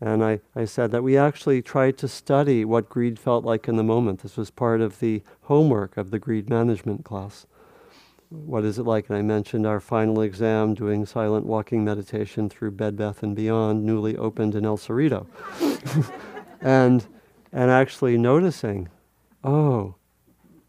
And 0.00 0.24
I, 0.24 0.40
I 0.56 0.64
said 0.64 0.90
that 0.90 1.02
we 1.02 1.16
actually 1.16 1.62
tried 1.62 1.96
to 1.98 2.08
study 2.08 2.64
what 2.64 2.88
greed 2.88 3.18
felt 3.18 3.44
like 3.44 3.68
in 3.68 3.76
the 3.76 3.84
moment. 3.84 4.22
This 4.22 4.36
was 4.36 4.50
part 4.50 4.80
of 4.80 4.98
the 4.98 5.22
homework 5.42 5.96
of 5.96 6.10
the 6.10 6.18
greed 6.18 6.50
management 6.50 7.04
class. 7.04 7.46
What 8.28 8.64
is 8.64 8.78
it 8.78 8.84
like? 8.84 9.08
And 9.08 9.16
I 9.16 9.22
mentioned 9.22 9.66
our 9.66 9.78
final 9.78 10.22
exam 10.22 10.74
doing 10.74 11.06
silent 11.06 11.46
walking 11.46 11.84
meditation 11.84 12.48
through 12.48 12.72
Bed 12.72 12.96
Bath 12.96 13.22
and 13.22 13.36
Beyond, 13.36 13.84
newly 13.84 14.16
opened 14.16 14.54
in 14.54 14.64
El 14.64 14.78
Cerrito. 14.78 15.26
and, 16.62 17.06
and 17.52 17.70
actually 17.70 18.16
noticing, 18.16 18.88
oh, 19.44 19.94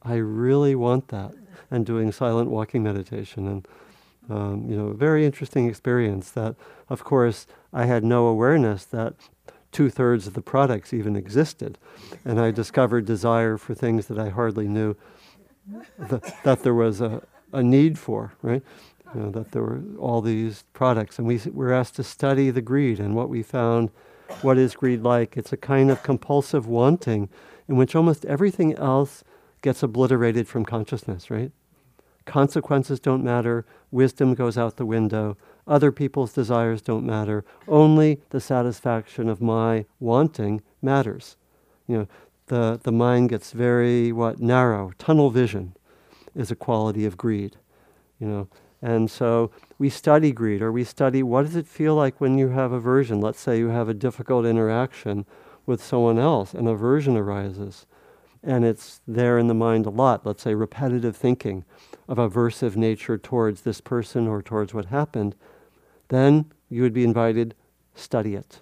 I 0.01 0.15
really 0.15 0.75
want 0.75 1.07
that. 1.09 1.33
And 1.71 1.85
doing 1.85 2.11
silent 2.11 2.51
walking 2.51 2.83
meditation. 2.83 3.47
And 3.47 3.67
um, 4.29 4.69
you 4.69 4.77
know, 4.77 4.87
a 4.87 4.93
very 4.93 5.25
interesting 5.25 5.67
experience 5.67 6.31
that, 6.31 6.55
of 6.89 7.03
course, 7.03 7.47
I 7.73 7.85
had 7.85 8.03
no 8.03 8.27
awareness 8.27 8.85
that 8.85 9.15
two 9.71 9.89
thirds 9.89 10.27
of 10.27 10.33
the 10.33 10.41
products 10.41 10.93
even 10.93 11.15
existed. 11.15 11.77
And 12.23 12.39
I 12.39 12.51
discovered 12.51 13.05
desire 13.05 13.57
for 13.57 13.73
things 13.73 14.07
that 14.07 14.19
I 14.19 14.29
hardly 14.29 14.67
knew 14.67 14.95
that 15.97 16.63
there 16.63 16.73
was 16.73 17.01
a, 17.01 17.23
a 17.51 17.63
need 17.63 17.97
for, 17.97 18.33
right? 18.41 18.61
You 19.13 19.21
know, 19.21 19.31
that 19.31 19.51
there 19.51 19.61
were 19.61 19.81
all 19.99 20.21
these 20.21 20.63
products. 20.73 21.17
And 21.17 21.27
we 21.27 21.39
were 21.51 21.73
asked 21.73 21.95
to 21.95 22.03
study 22.03 22.49
the 22.49 22.61
greed. 22.61 22.99
And 22.99 23.15
what 23.15 23.29
we 23.29 23.43
found, 23.43 23.89
what 24.41 24.57
is 24.57 24.75
greed 24.75 25.01
like? 25.01 25.37
It's 25.37 25.53
a 25.53 25.57
kind 25.57 25.91
of 25.91 26.03
compulsive 26.03 26.67
wanting 26.67 27.29
in 27.67 27.77
which 27.77 27.95
almost 27.95 28.25
everything 28.25 28.73
else 28.75 29.23
gets 29.61 29.83
obliterated 29.83 30.47
from 30.47 30.65
consciousness, 30.65 31.29
right? 31.29 31.51
Consequences 32.25 32.99
don't 32.99 33.23
matter. 33.23 33.65
Wisdom 33.91 34.33
goes 34.33 34.57
out 34.57 34.77
the 34.77 34.85
window. 34.85 35.37
Other 35.67 35.91
people's 35.91 36.33
desires 36.33 36.81
don't 36.81 37.05
matter. 37.05 37.43
Only 37.67 38.21
the 38.29 38.41
satisfaction 38.41 39.29
of 39.29 39.41
my 39.41 39.85
wanting 39.99 40.61
matters. 40.81 41.37
You 41.87 41.97
know, 41.97 42.07
the, 42.47 42.79
the 42.83 42.91
mind 42.91 43.29
gets 43.29 43.51
very, 43.51 44.11
what, 44.11 44.39
narrow. 44.39 44.91
Tunnel 44.97 45.29
vision 45.29 45.75
is 46.35 46.51
a 46.51 46.55
quality 46.55 47.05
of 47.05 47.17
greed. 47.17 47.57
You 48.19 48.27
know, 48.27 48.47
and 48.83 49.09
so 49.09 49.49
we 49.79 49.89
study 49.89 50.31
greed, 50.31 50.61
or 50.61 50.71
we 50.71 50.83
study 50.83 51.23
what 51.23 51.45
does 51.45 51.55
it 51.55 51.67
feel 51.67 51.95
like 51.95 52.21
when 52.21 52.37
you 52.37 52.49
have 52.49 52.71
aversion. 52.71 53.19
Let's 53.19 53.39
say 53.39 53.57
you 53.57 53.69
have 53.69 53.89
a 53.89 53.93
difficult 53.95 54.45
interaction 54.45 55.25
with 55.65 55.83
someone 55.83 56.19
else, 56.19 56.53
and 56.53 56.67
aversion 56.67 57.17
arises 57.17 57.87
and 58.43 58.65
it's 58.65 58.99
there 59.07 59.37
in 59.37 59.47
the 59.47 59.53
mind 59.53 59.85
a 59.85 59.89
lot, 59.89 60.25
let's 60.25 60.43
say 60.43 60.53
repetitive 60.53 61.15
thinking 61.15 61.63
of 62.09 62.17
aversive 62.17 62.75
nature 62.75 63.17
towards 63.17 63.61
this 63.61 63.79
person 63.79 64.27
or 64.27 64.41
towards 64.41 64.73
what 64.73 64.85
happened, 64.85 65.33
then 66.09 66.51
you 66.69 66.81
would 66.81 66.93
be 66.93 67.05
invited, 67.05 67.55
study 67.95 68.35
it. 68.35 68.59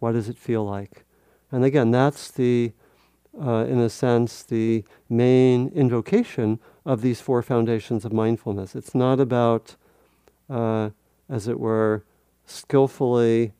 What 0.00 0.12
does 0.12 0.28
it 0.28 0.36
feel 0.36 0.64
like? 0.64 1.04
And 1.52 1.64
again, 1.64 1.92
that's 1.92 2.32
the, 2.32 2.72
uh, 3.40 3.66
in 3.68 3.78
a 3.78 3.88
sense, 3.88 4.42
the 4.42 4.84
main 5.08 5.68
invocation 5.68 6.58
of 6.84 7.00
these 7.00 7.20
four 7.20 7.42
foundations 7.42 8.04
of 8.04 8.12
mindfulness. 8.12 8.74
It's 8.74 8.94
not 8.94 9.20
about, 9.20 9.76
uh, 10.50 10.90
as 11.28 11.48
it 11.48 11.58
were, 11.58 12.04
skillfully 12.46 13.52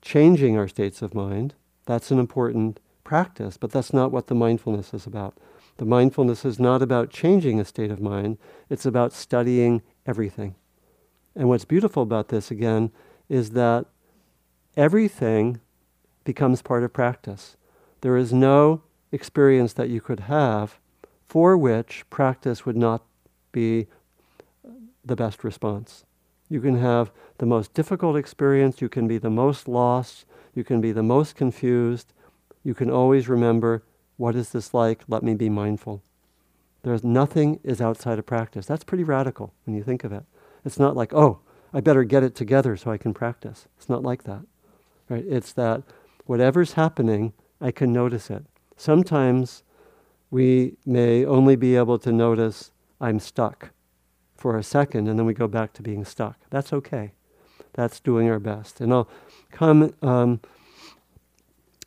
changing 0.00 0.56
our 0.56 0.68
states 0.68 1.02
of 1.02 1.14
mind. 1.14 1.54
That's 1.86 2.10
an 2.10 2.18
important 2.18 2.80
practice, 3.02 3.56
but 3.56 3.72
that's 3.72 3.92
not 3.92 4.12
what 4.12 4.28
the 4.28 4.34
mindfulness 4.34 4.94
is 4.94 5.06
about. 5.06 5.36
The 5.78 5.84
mindfulness 5.84 6.44
is 6.44 6.60
not 6.60 6.82
about 6.82 7.10
changing 7.10 7.60
a 7.60 7.64
state 7.64 7.90
of 7.90 8.00
mind, 8.00 8.38
it's 8.68 8.86
about 8.86 9.12
studying 9.12 9.82
everything. 10.06 10.54
And 11.34 11.48
what's 11.48 11.64
beautiful 11.64 12.02
about 12.02 12.28
this, 12.28 12.50
again, 12.50 12.90
is 13.28 13.50
that 13.50 13.86
everything 14.76 15.60
becomes 16.24 16.62
part 16.62 16.82
of 16.82 16.92
practice. 16.92 17.56
There 18.00 18.16
is 18.16 18.32
no 18.32 18.82
experience 19.12 19.72
that 19.74 19.88
you 19.88 20.00
could 20.00 20.20
have 20.20 20.78
for 21.28 21.56
which 21.56 22.04
practice 22.10 22.64
would 22.64 22.76
not 22.76 23.02
be 23.52 23.86
the 25.04 25.16
best 25.16 25.44
response. 25.44 26.04
You 26.48 26.60
can 26.60 26.78
have 26.78 27.10
the 27.38 27.46
most 27.46 27.74
difficult 27.74 28.16
experience, 28.16 28.80
you 28.80 28.88
can 28.88 29.06
be 29.06 29.18
the 29.18 29.30
most 29.30 29.68
lost, 29.68 30.24
you 30.54 30.64
can 30.64 30.80
be 30.80 30.92
the 30.92 31.02
most 31.02 31.36
confused, 31.36 32.14
you 32.64 32.74
can 32.74 32.90
always 32.90 33.28
remember 33.28 33.84
what 34.16 34.34
is 34.34 34.50
this 34.50 34.74
like? 34.74 35.02
Let 35.06 35.22
me 35.22 35.34
be 35.34 35.48
mindful. 35.48 36.02
There's 36.82 37.04
nothing 37.04 37.60
is 37.62 37.80
outside 37.80 38.18
of 38.18 38.26
practice. 38.26 38.66
That's 38.66 38.84
pretty 38.84 39.04
radical 39.04 39.52
when 39.64 39.76
you 39.76 39.82
think 39.82 40.04
of 40.04 40.12
it. 40.12 40.24
It's 40.64 40.78
not 40.78 40.96
like, 40.96 41.12
oh, 41.14 41.40
I 41.72 41.80
better 41.80 42.02
get 42.02 42.24
it 42.24 42.34
together 42.34 42.76
so 42.76 42.90
I 42.90 42.98
can 42.98 43.14
practice. 43.14 43.68
It's 43.76 43.88
not 43.88 44.02
like 44.02 44.24
that. 44.24 44.42
Right? 45.08 45.24
It's 45.28 45.52
that 45.52 45.82
whatever's 46.26 46.72
happening, 46.72 47.32
I 47.60 47.70
can 47.70 47.92
notice 47.92 48.28
it. 48.30 48.44
Sometimes 48.76 49.62
we 50.30 50.76
may 50.84 51.24
only 51.24 51.56
be 51.56 51.76
able 51.76 51.98
to 51.98 52.12
notice 52.12 52.70
I'm 53.00 53.18
stuck 53.18 53.70
for 54.36 54.56
a 54.56 54.62
second 54.62 55.08
and 55.08 55.18
then 55.18 55.26
we 55.26 55.34
go 55.34 55.48
back 55.48 55.72
to 55.74 55.82
being 55.82 56.04
stuck. 56.04 56.38
That's 56.50 56.72
okay. 56.72 57.12
That's 57.74 58.00
doing 58.00 58.28
our 58.28 58.38
best. 58.38 58.80
And 58.80 58.92
I'll 58.92 59.08
come 59.50 59.94
um, 60.02 60.40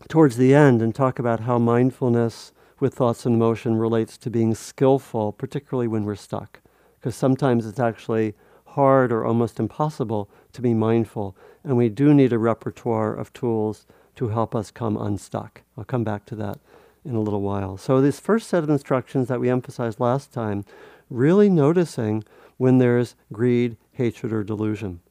towards 0.07 0.37
the 0.37 0.53
end 0.53 0.81
and 0.81 0.93
talk 0.93 1.19
about 1.19 1.41
how 1.41 1.57
mindfulness 1.57 2.51
with 2.79 2.95
thoughts 2.95 3.25
and 3.25 3.35
emotion 3.35 3.75
relates 3.77 4.17
to 4.17 4.29
being 4.29 4.55
skillful, 4.55 5.31
particularly 5.31 5.87
when 5.87 6.03
we're 6.03 6.15
stuck. 6.15 6.59
Because 6.99 7.15
sometimes 7.15 7.65
it's 7.65 7.79
actually 7.79 8.33
hard 8.65 9.11
or 9.11 9.25
almost 9.25 9.59
impossible 9.59 10.29
to 10.53 10.61
be 10.61 10.73
mindful, 10.73 11.35
and 11.63 11.77
we 11.77 11.89
do 11.89 12.13
need 12.13 12.33
a 12.33 12.39
repertoire 12.39 13.13
of 13.13 13.31
tools 13.33 13.85
to 14.15 14.29
help 14.29 14.55
us 14.55 14.71
come 14.71 14.97
unstuck. 14.97 15.61
I'll 15.77 15.83
come 15.83 16.03
back 16.03 16.25
to 16.27 16.35
that 16.37 16.59
in 17.03 17.15
a 17.15 17.21
little 17.21 17.41
while. 17.41 17.77
So, 17.77 18.01
this 18.01 18.19
first 18.19 18.47
set 18.47 18.63
of 18.63 18.69
instructions 18.69 19.27
that 19.27 19.39
we 19.39 19.49
emphasized 19.49 19.99
last 19.99 20.31
time, 20.31 20.65
really 21.09 21.49
noticing 21.49 22.23
when 22.57 22.77
there's 22.77 23.15
greed, 23.33 23.77
hatred, 23.93 24.31
or 24.31 24.43
delusion. 24.43 25.01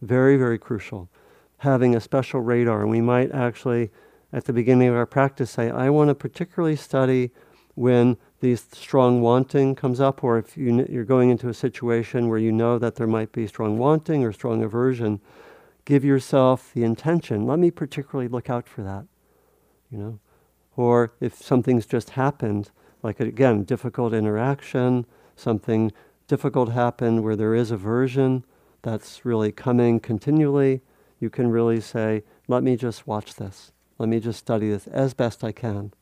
Very, 0.00 0.36
very 0.36 0.58
crucial. 0.58 1.08
Having 1.58 1.94
a 1.94 2.00
special 2.00 2.40
radar, 2.40 2.82
and 2.82 2.90
we 2.90 3.00
might 3.00 3.32
actually 3.32 3.90
at 4.32 4.46
the 4.46 4.52
beginning 4.52 4.88
of 4.88 4.94
our 4.94 5.06
practice 5.06 5.50
say, 5.50 5.70
I 5.70 5.90
want 5.90 6.08
to 6.08 6.14
particularly 6.14 6.76
study 6.76 7.30
when 7.74 8.16
these 8.40 8.66
strong 8.72 9.20
wanting 9.20 9.74
comes 9.74 10.00
up, 10.00 10.24
or 10.24 10.38
if 10.38 10.56
you, 10.56 10.86
you're 10.88 11.04
going 11.04 11.30
into 11.30 11.48
a 11.48 11.54
situation 11.54 12.28
where 12.28 12.38
you 12.38 12.52
know 12.52 12.78
that 12.78 12.96
there 12.96 13.06
might 13.06 13.32
be 13.32 13.46
strong 13.46 13.78
wanting 13.78 14.24
or 14.24 14.32
strong 14.32 14.62
aversion, 14.62 15.20
give 15.84 16.04
yourself 16.04 16.70
the 16.74 16.84
intention. 16.84 17.46
Let 17.46 17.58
me 17.58 17.70
particularly 17.70 18.28
look 18.28 18.50
out 18.50 18.68
for 18.68 18.82
that, 18.82 19.06
you 19.90 19.98
know. 19.98 20.18
Or 20.76 21.12
if 21.20 21.34
something's 21.42 21.86
just 21.86 22.10
happened, 22.10 22.70
like 23.02 23.20
again, 23.20 23.64
difficult 23.64 24.12
interaction, 24.14 25.06
something 25.36 25.92
difficult 26.28 26.70
happened 26.72 27.22
where 27.22 27.36
there 27.36 27.54
is 27.54 27.70
aversion 27.70 28.44
that's 28.82 29.24
really 29.24 29.52
coming 29.52 30.00
continually, 30.00 30.80
you 31.20 31.30
can 31.30 31.50
really 31.50 31.80
say, 31.80 32.24
let 32.48 32.62
me 32.62 32.76
just 32.76 33.06
watch 33.06 33.34
this. 33.34 33.72
Let 33.98 34.08
me 34.08 34.18
just 34.18 34.38
study 34.38 34.70
this 34.70 34.86
as 34.88 35.14
best 35.14 35.44
I 35.44 35.52
can. 35.52 35.92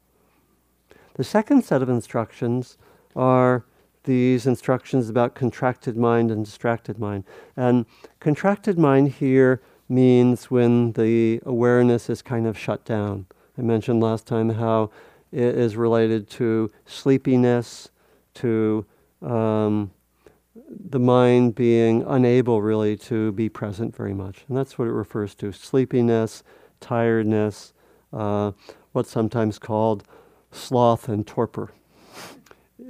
The 1.14 1.24
second 1.24 1.64
set 1.64 1.82
of 1.82 1.88
instructions 1.88 2.78
are 3.14 3.64
these 4.04 4.46
instructions 4.46 5.10
about 5.10 5.34
contracted 5.34 5.96
mind 5.96 6.30
and 6.30 6.44
distracted 6.44 6.98
mind. 6.98 7.24
And 7.56 7.84
contracted 8.18 8.78
mind 8.78 9.12
here 9.12 9.60
means 9.88 10.50
when 10.50 10.92
the 10.92 11.40
awareness 11.44 12.08
is 12.08 12.22
kind 12.22 12.46
of 12.46 12.56
shut 12.56 12.84
down. 12.84 13.26
I 13.60 13.62
mentioned 13.62 14.02
last 14.02 14.26
time 14.26 14.48
how 14.48 14.90
it 15.30 15.54
is 15.54 15.76
related 15.76 16.30
to 16.30 16.70
sleepiness, 16.86 17.90
to 18.36 18.86
um, 19.20 19.90
the 20.66 20.98
mind 20.98 21.56
being 21.56 22.02
unable 22.06 22.62
really 22.62 22.96
to 22.96 23.32
be 23.32 23.50
present 23.50 23.94
very 23.94 24.14
much. 24.14 24.46
And 24.48 24.56
that's 24.56 24.78
what 24.78 24.88
it 24.88 24.92
refers 24.92 25.34
to 25.36 25.52
sleepiness, 25.52 26.42
tiredness, 26.80 27.74
uh, 28.14 28.52
what's 28.92 29.10
sometimes 29.10 29.58
called 29.58 30.04
sloth 30.50 31.06
and 31.06 31.26
torpor, 31.26 31.70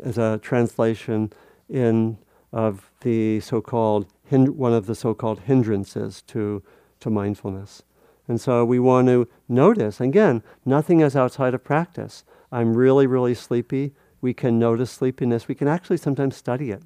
as 0.04 0.18
a 0.18 0.38
translation 0.40 1.32
in 1.68 2.16
of 2.52 2.92
the 3.00 3.40
so-called 3.40 4.06
hind- 4.30 4.56
one 4.56 4.72
of 4.72 4.86
the 4.86 4.94
so-called 4.94 5.40
hindrances 5.40 6.22
to 6.28 6.62
to 7.00 7.10
mindfulness. 7.10 7.82
And 8.30 8.40
so 8.40 8.64
we 8.64 8.78
want 8.78 9.08
to 9.08 9.26
notice 9.48 10.00
again, 10.00 10.44
nothing 10.64 11.00
is 11.00 11.16
outside 11.16 11.52
of 11.52 11.64
practice. 11.64 12.22
I'm 12.52 12.74
really, 12.74 13.08
really 13.08 13.34
sleepy. 13.34 13.92
We 14.20 14.34
can 14.34 14.56
notice 14.56 14.92
sleepiness. 14.92 15.48
We 15.48 15.56
can 15.56 15.66
actually 15.66 15.96
sometimes 15.96 16.36
study 16.36 16.70
it. 16.70 16.84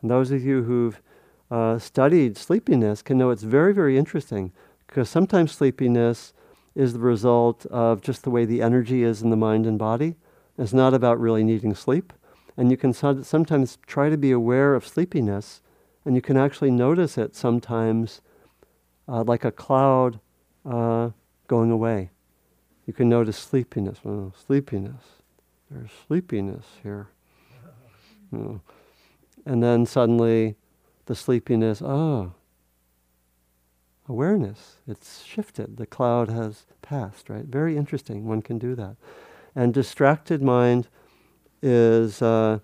And 0.00 0.10
those 0.10 0.30
of 0.30 0.42
you 0.42 0.62
who've 0.62 1.02
uh, 1.50 1.78
studied 1.78 2.38
sleepiness 2.38 3.02
can 3.02 3.18
know 3.18 3.28
it's 3.28 3.42
very, 3.42 3.74
very 3.74 3.98
interesting 3.98 4.52
because 4.86 5.10
sometimes 5.10 5.52
sleepiness 5.52 6.32
is 6.74 6.94
the 6.94 6.98
result 6.98 7.66
of 7.66 8.00
just 8.00 8.22
the 8.22 8.30
way 8.30 8.46
the 8.46 8.62
energy 8.62 9.02
is 9.02 9.20
in 9.20 9.28
the 9.28 9.36
mind 9.36 9.66
and 9.66 9.78
body. 9.78 10.16
It's 10.56 10.72
not 10.72 10.94
about 10.94 11.20
really 11.20 11.44
needing 11.44 11.74
sleep. 11.74 12.14
And 12.56 12.70
you 12.70 12.78
can 12.78 12.94
so- 12.94 13.20
sometimes 13.20 13.76
try 13.86 14.08
to 14.08 14.16
be 14.16 14.32
aware 14.32 14.74
of 14.74 14.88
sleepiness, 14.88 15.60
and 16.06 16.14
you 16.14 16.22
can 16.22 16.38
actually 16.38 16.70
notice 16.70 17.18
it 17.18 17.36
sometimes 17.36 18.22
uh, 19.06 19.24
like 19.24 19.44
a 19.44 19.52
cloud 19.52 20.20
uh, 20.68 21.10
going 21.46 21.70
away. 21.70 22.10
You 22.86 22.92
can 22.92 23.08
notice 23.08 23.36
sleepiness. 23.36 23.98
Sleepiness. 24.46 25.02
There's 25.70 25.90
sleepiness 26.06 26.64
here. 26.82 27.08
You 28.32 28.38
know. 28.38 28.60
And 29.44 29.62
then 29.62 29.86
suddenly 29.86 30.56
the 31.06 31.14
sleepiness, 31.14 31.80
oh, 31.82 32.32
awareness. 34.08 34.76
It's 34.86 35.22
shifted. 35.24 35.76
The 35.76 35.86
cloud 35.86 36.28
has 36.28 36.66
passed, 36.82 37.28
right? 37.30 37.44
Very 37.44 37.76
interesting. 37.76 38.26
One 38.26 38.42
can 38.42 38.58
do 38.58 38.74
that. 38.74 38.96
And 39.54 39.72
distracted 39.72 40.42
mind 40.42 40.88
is 41.62 42.20
uh, 42.20 42.58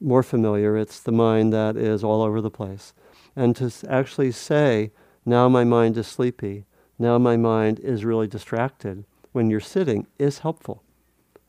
more 0.00 0.22
familiar. 0.22 0.76
It's 0.76 1.00
the 1.00 1.12
mind 1.12 1.52
that 1.52 1.76
is 1.76 2.04
all 2.04 2.22
over 2.22 2.40
the 2.40 2.50
place. 2.50 2.92
And 3.34 3.56
to 3.56 3.72
actually 3.88 4.32
say, 4.32 4.92
now 5.24 5.48
my 5.48 5.64
mind 5.64 5.96
is 5.96 6.06
sleepy, 6.06 6.66
now 6.98 7.18
my 7.18 7.36
mind 7.36 7.78
is 7.80 8.04
really 8.04 8.26
distracted 8.26 9.04
when 9.32 9.50
you're 9.50 9.60
sitting 9.60 10.06
is 10.18 10.40
helpful. 10.40 10.82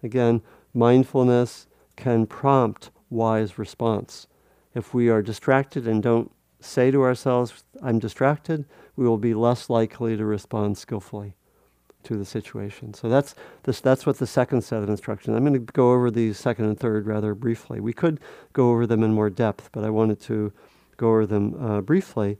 Again, 0.03 0.41
mindfulness 0.73 1.67
can 1.95 2.25
prompt 2.25 2.91
wise 3.09 3.57
response. 3.57 4.27
If 4.75 4.93
we 4.93 5.09
are 5.09 5.21
distracted 5.21 5.87
and 5.87 6.03
don't 6.03 6.31
say 6.59 6.91
to 6.91 7.01
ourselves, 7.01 7.63
I'm 7.81 7.99
distracted, 7.99 8.65
we 8.95 9.07
will 9.07 9.17
be 9.17 9.33
less 9.33 9.69
likely 9.69 10.17
to 10.17 10.25
respond 10.25 10.77
skillfully 10.77 11.35
to 12.03 12.17
the 12.17 12.25
situation. 12.25 12.93
So 12.93 13.09
that's 13.09 13.35
this, 13.63 13.81
that's 13.81 14.05
what 14.05 14.17
the 14.17 14.27
second 14.27 14.61
set 14.61 14.83
of 14.83 14.89
instructions. 14.89 15.35
I'm 15.35 15.43
going 15.43 15.53
to 15.53 15.71
go 15.73 15.91
over 15.91 16.09
these 16.09 16.37
second 16.37 16.65
and 16.65 16.79
third 16.79 17.05
rather 17.05 17.35
briefly. 17.35 17.79
We 17.79 17.93
could 17.93 18.19
go 18.53 18.71
over 18.71 18.87
them 18.87 19.03
in 19.03 19.13
more 19.13 19.29
depth, 19.29 19.69
but 19.71 19.83
I 19.83 19.89
wanted 19.89 20.19
to 20.21 20.53
go 20.95 21.09
over 21.09 21.25
them 21.25 21.55
uh, 21.63 21.81
briefly. 21.81 22.37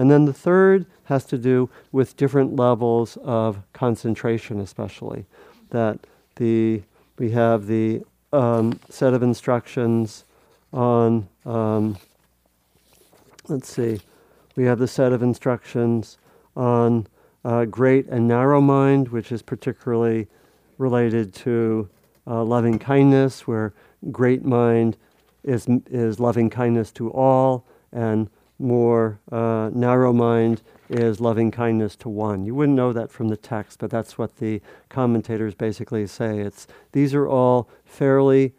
And 0.00 0.10
then 0.10 0.24
the 0.24 0.32
third 0.32 0.86
has 1.04 1.26
to 1.26 1.36
do 1.36 1.68
with 1.92 2.16
different 2.16 2.56
levels 2.56 3.18
of 3.22 3.58
concentration, 3.74 4.58
especially 4.58 5.26
that 5.68 5.98
the 6.36 6.80
we 7.18 7.32
have 7.32 7.66
the 7.66 8.00
um, 8.32 8.80
set 8.88 9.12
of 9.12 9.22
instructions 9.22 10.24
on 10.72 11.28
um, 11.44 11.98
let's 13.48 13.70
see, 13.70 14.00
we 14.56 14.64
have 14.64 14.78
the 14.78 14.88
set 14.88 15.12
of 15.12 15.22
instructions 15.22 16.16
on 16.56 17.06
uh, 17.44 17.66
great 17.66 18.06
and 18.06 18.26
narrow 18.26 18.62
mind, 18.62 19.08
which 19.08 19.30
is 19.30 19.42
particularly 19.42 20.28
related 20.78 21.34
to 21.34 21.90
uh, 22.26 22.42
loving 22.42 22.78
kindness, 22.78 23.46
where 23.46 23.74
great 24.10 24.46
mind 24.46 24.96
is, 25.44 25.66
is 25.90 26.18
loving 26.18 26.48
kindness 26.48 26.90
to 26.92 27.12
all, 27.12 27.66
and 27.92 28.30
more 28.60 29.18
uh, 29.32 29.70
narrow 29.72 30.12
mind 30.12 30.62
is 30.88 31.20
loving 31.20 31.50
kindness 31.50 31.96
to 31.96 32.08
one. 32.08 32.44
You 32.44 32.54
wouldn't 32.54 32.76
know 32.76 32.92
that 32.92 33.10
from 33.10 33.28
the 33.28 33.36
text, 33.36 33.78
but 33.78 33.90
that's 33.90 34.18
what 34.18 34.36
the 34.36 34.60
commentators 34.88 35.54
basically 35.54 36.06
say. 36.06 36.40
It's 36.40 36.66
these 36.92 37.14
are 37.14 37.26
all 37.26 37.68
fairly 37.84 38.54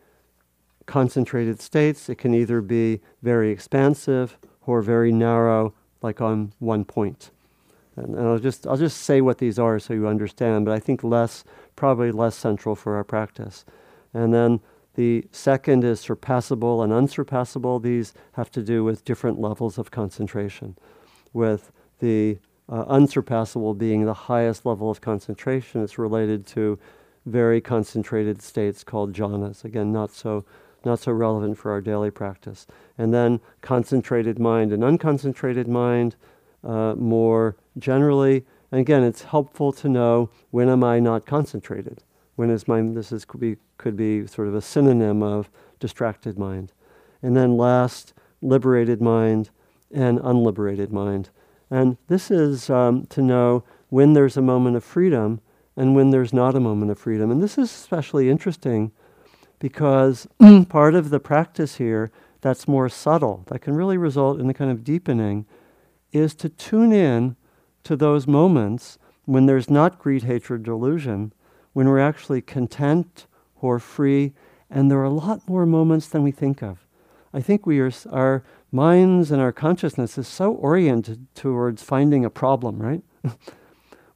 concentrated 0.85 1.61
states. 1.61 2.09
It 2.09 2.15
can 2.15 2.33
either 2.33 2.61
be 2.61 3.01
very 3.21 3.51
expansive 3.51 4.37
or 4.65 4.81
very 4.81 5.11
narrow, 5.11 5.73
like 6.01 6.21
on 6.21 6.53
one 6.59 6.85
point. 6.85 7.31
And, 7.95 8.15
and 8.15 8.27
I'll 8.27 8.39
just 8.39 8.65
I'll 8.65 8.77
just 8.77 8.97
say 8.97 9.21
what 9.21 9.37
these 9.37 9.59
are 9.59 9.79
so 9.79 9.93
you 9.93 10.07
understand, 10.07 10.65
but 10.65 10.73
I 10.73 10.79
think 10.79 11.03
less 11.03 11.43
probably 11.75 12.11
less 12.11 12.35
central 12.35 12.75
for 12.75 12.95
our 12.95 13.03
practice. 13.03 13.65
And 14.13 14.33
then 14.33 14.59
the 14.95 15.25
second 15.31 15.83
is 15.83 16.01
surpassable 16.01 16.83
and 16.83 16.91
unsurpassable. 16.91 17.79
These 17.79 18.13
have 18.33 18.51
to 18.51 18.61
do 18.61 18.83
with 18.83 19.05
different 19.05 19.39
levels 19.39 19.77
of 19.77 19.91
concentration, 19.91 20.77
with 21.33 21.71
the 21.99 22.39
uh, 22.69 22.85
unsurpassable 22.87 23.73
being 23.73 24.05
the 24.05 24.13
highest 24.13 24.65
level 24.65 24.89
of 24.89 25.01
concentration. 25.01 25.83
It's 25.83 25.97
related 25.97 26.45
to 26.47 26.79
very 27.25 27.61
concentrated 27.61 28.41
states 28.41 28.83
called 28.83 29.13
jhanas. 29.13 29.63
Again, 29.63 29.91
not 29.91 30.11
so 30.11 30.45
not 30.83 30.99
so 30.99 31.11
relevant 31.11 31.57
for 31.57 31.71
our 31.71 31.81
daily 31.81 32.11
practice. 32.11 32.65
And 32.97 33.13
then 33.13 33.39
concentrated 33.61 34.39
mind 34.39 34.71
and 34.71 34.83
unconcentrated 34.83 35.67
mind, 35.67 36.15
uh, 36.63 36.95
more 36.95 37.55
generally. 37.77 38.45
And 38.71 38.81
again, 38.81 39.03
it's 39.03 39.23
helpful 39.23 39.71
to 39.73 39.89
know 39.89 40.29
when 40.49 40.69
am 40.69 40.83
I 40.83 40.99
not 40.99 41.25
concentrated? 41.25 42.03
When 42.35 42.49
is 42.49 42.67
my, 42.67 42.81
this 42.81 43.11
is, 43.11 43.25
could, 43.25 43.41
be, 43.41 43.57
could 43.81 43.97
be 43.97 44.25
sort 44.27 44.47
of 44.47 44.55
a 44.55 44.61
synonym 44.61 45.21
of 45.21 45.49
distracted 45.79 46.37
mind. 46.37 46.71
And 47.21 47.35
then 47.35 47.57
last, 47.57 48.13
liberated 48.41 49.01
mind 49.01 49.49
and 49.91 50.19
unliberated 50.23 50.91
mind. 50.91 51.29
And 51.69 51.97
this 52.07 52.31
is 52.31 52.69
um, 52.69 53.05
to 53.07 53.21
know 53.21 53.63
when 53.89 54.13
there's 54.13 54.37
a 54.37 54.41
moment 54.41 54.77
of 54.77 54.83
freedom 54.83 55.41
and 55.75 55.95
when 55.95 56.11
there's 56.11 56.33
not 56.33 56.55
a 56.55 56.59
moment 56.59 56.91
of 56.91 56.99
freedom. 56.99 57.31
And 57.31 57.41
this 57.41 57.57
is 57.57 57.69
especially 57.69 58.29
interesting 58.29 58.91
because 59.59 60.27
part 60.69 60.95
of 60.95 61.09
the 61.09 61.19
practice 61.19 61.75
here 61.75 62.11
that's 62.41 62.67
more 62.67 62.89
subtle, 62.89 63.43
that 63.47 63.59
can 63.59 63.75
really 63.75 63.97
result 63.97 64.39
in 64.39 64.49
a 64.49 64.53
kind 64.53 64.71
of 64.71 64.83
deepening, 64.83 65.45
is 66.11 66.33
to 66.35 66.49
tune 66.49 66.91
in 66.91 67.35
to 67.83 67.95
those 67.95 68.27
moments 68.27 68.97
when 69.25 69.45
there's 69.45 69.69
not 69.69 69.99
greed, 69.99 70.23
hatred, 70.23 70.63
delusion, 70.63 71.31
when 71.73 71.87
we're 71.87 71.99
actually 71.99 72.41
content 72.41 73.27
or 73.61 73.79
free, 73.79 74.33
and 74.69 74.91
there 74.91 74.99
are 74.99 75.05
a 75.05 75.09
lot 75.09 75.47
more 75.47 75.65
moments 75.65 76.07
than 76.07 76.23
we 76.23 76.31
think 76.31 76.61
of. 76.61 76.85
I 77.33 77.41
think 77.41 77.65
we 77.65 77.79
are, 77.79 77.91
our 78.11 78.43
minds 78.71 79.31
and 79.31 79.41
our 79.41 79.53
consciousness 79.53 80.17
is 80.17 80.27
so 80.27 80.51
oriented 80.53 81.27
towards 81.33 81.81
finding 81.81 82.25
a 82.25 82.29
problem, 82.29 82.79
right? 82.79 83.03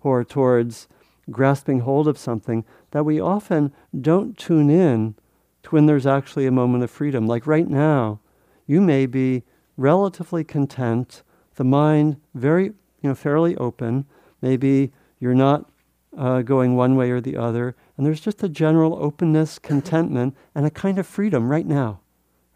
or 0.01 0.23
towards 0.23 0.87
grasping 1.31 1.79
hold 1.79 2.07
of 2.07 2.17
something 2.17 2.65
that 2.91 3.05
we 3.05 3.19
often 3.19 3.73
don't 3.99 4.37
tune 4.37 4.69
in 4.69 5.15
to 5.63 5.69
when 5.69 5.85
there's 5.85 6.05
actually 6.05 6.45
a 6.45 6.51
moment 6.51 6.83
of 6.83 6.91
freedom. 6.91 7.25
Like 7.25 7.47
right 7.47 7.67
now, 7.67 8.19
you 8.67 8.81
may 8.81 9.05
be 9.05 9.43
relatively 9.77 10.43
content, 10.43 11.23
the 11.55 11.63
mind 11.63 12.17
very 12.33 12.65
you 13.05 13.09
know, 13.09 13.15
fairly 13.15 13.55
open. 13.57 14.05
Maybe 14.41 14.91
you're 15.19 15.35
not 15.35 15.69
uh, 16.17 16.41
going 16.41 16.75
one 16.75 16.95
way 16.95 17.11
or 17.11 17.21
the 17.21 17.37
other, 17.37 17.75
and 17.97 18.05
there's 18.05 18.21
just 18.21 18.43
a 18.43 18.49
general 18.49 18.95
openness, 19.01 19.59
contentment, 19.59 20.35
and 20.53 20.65
a 20.65 20.71
kind 20.71 20.99
of 20.99 21.07
freedom 21.07 21.49
right 21.49 21.65
now, 21.65 21.99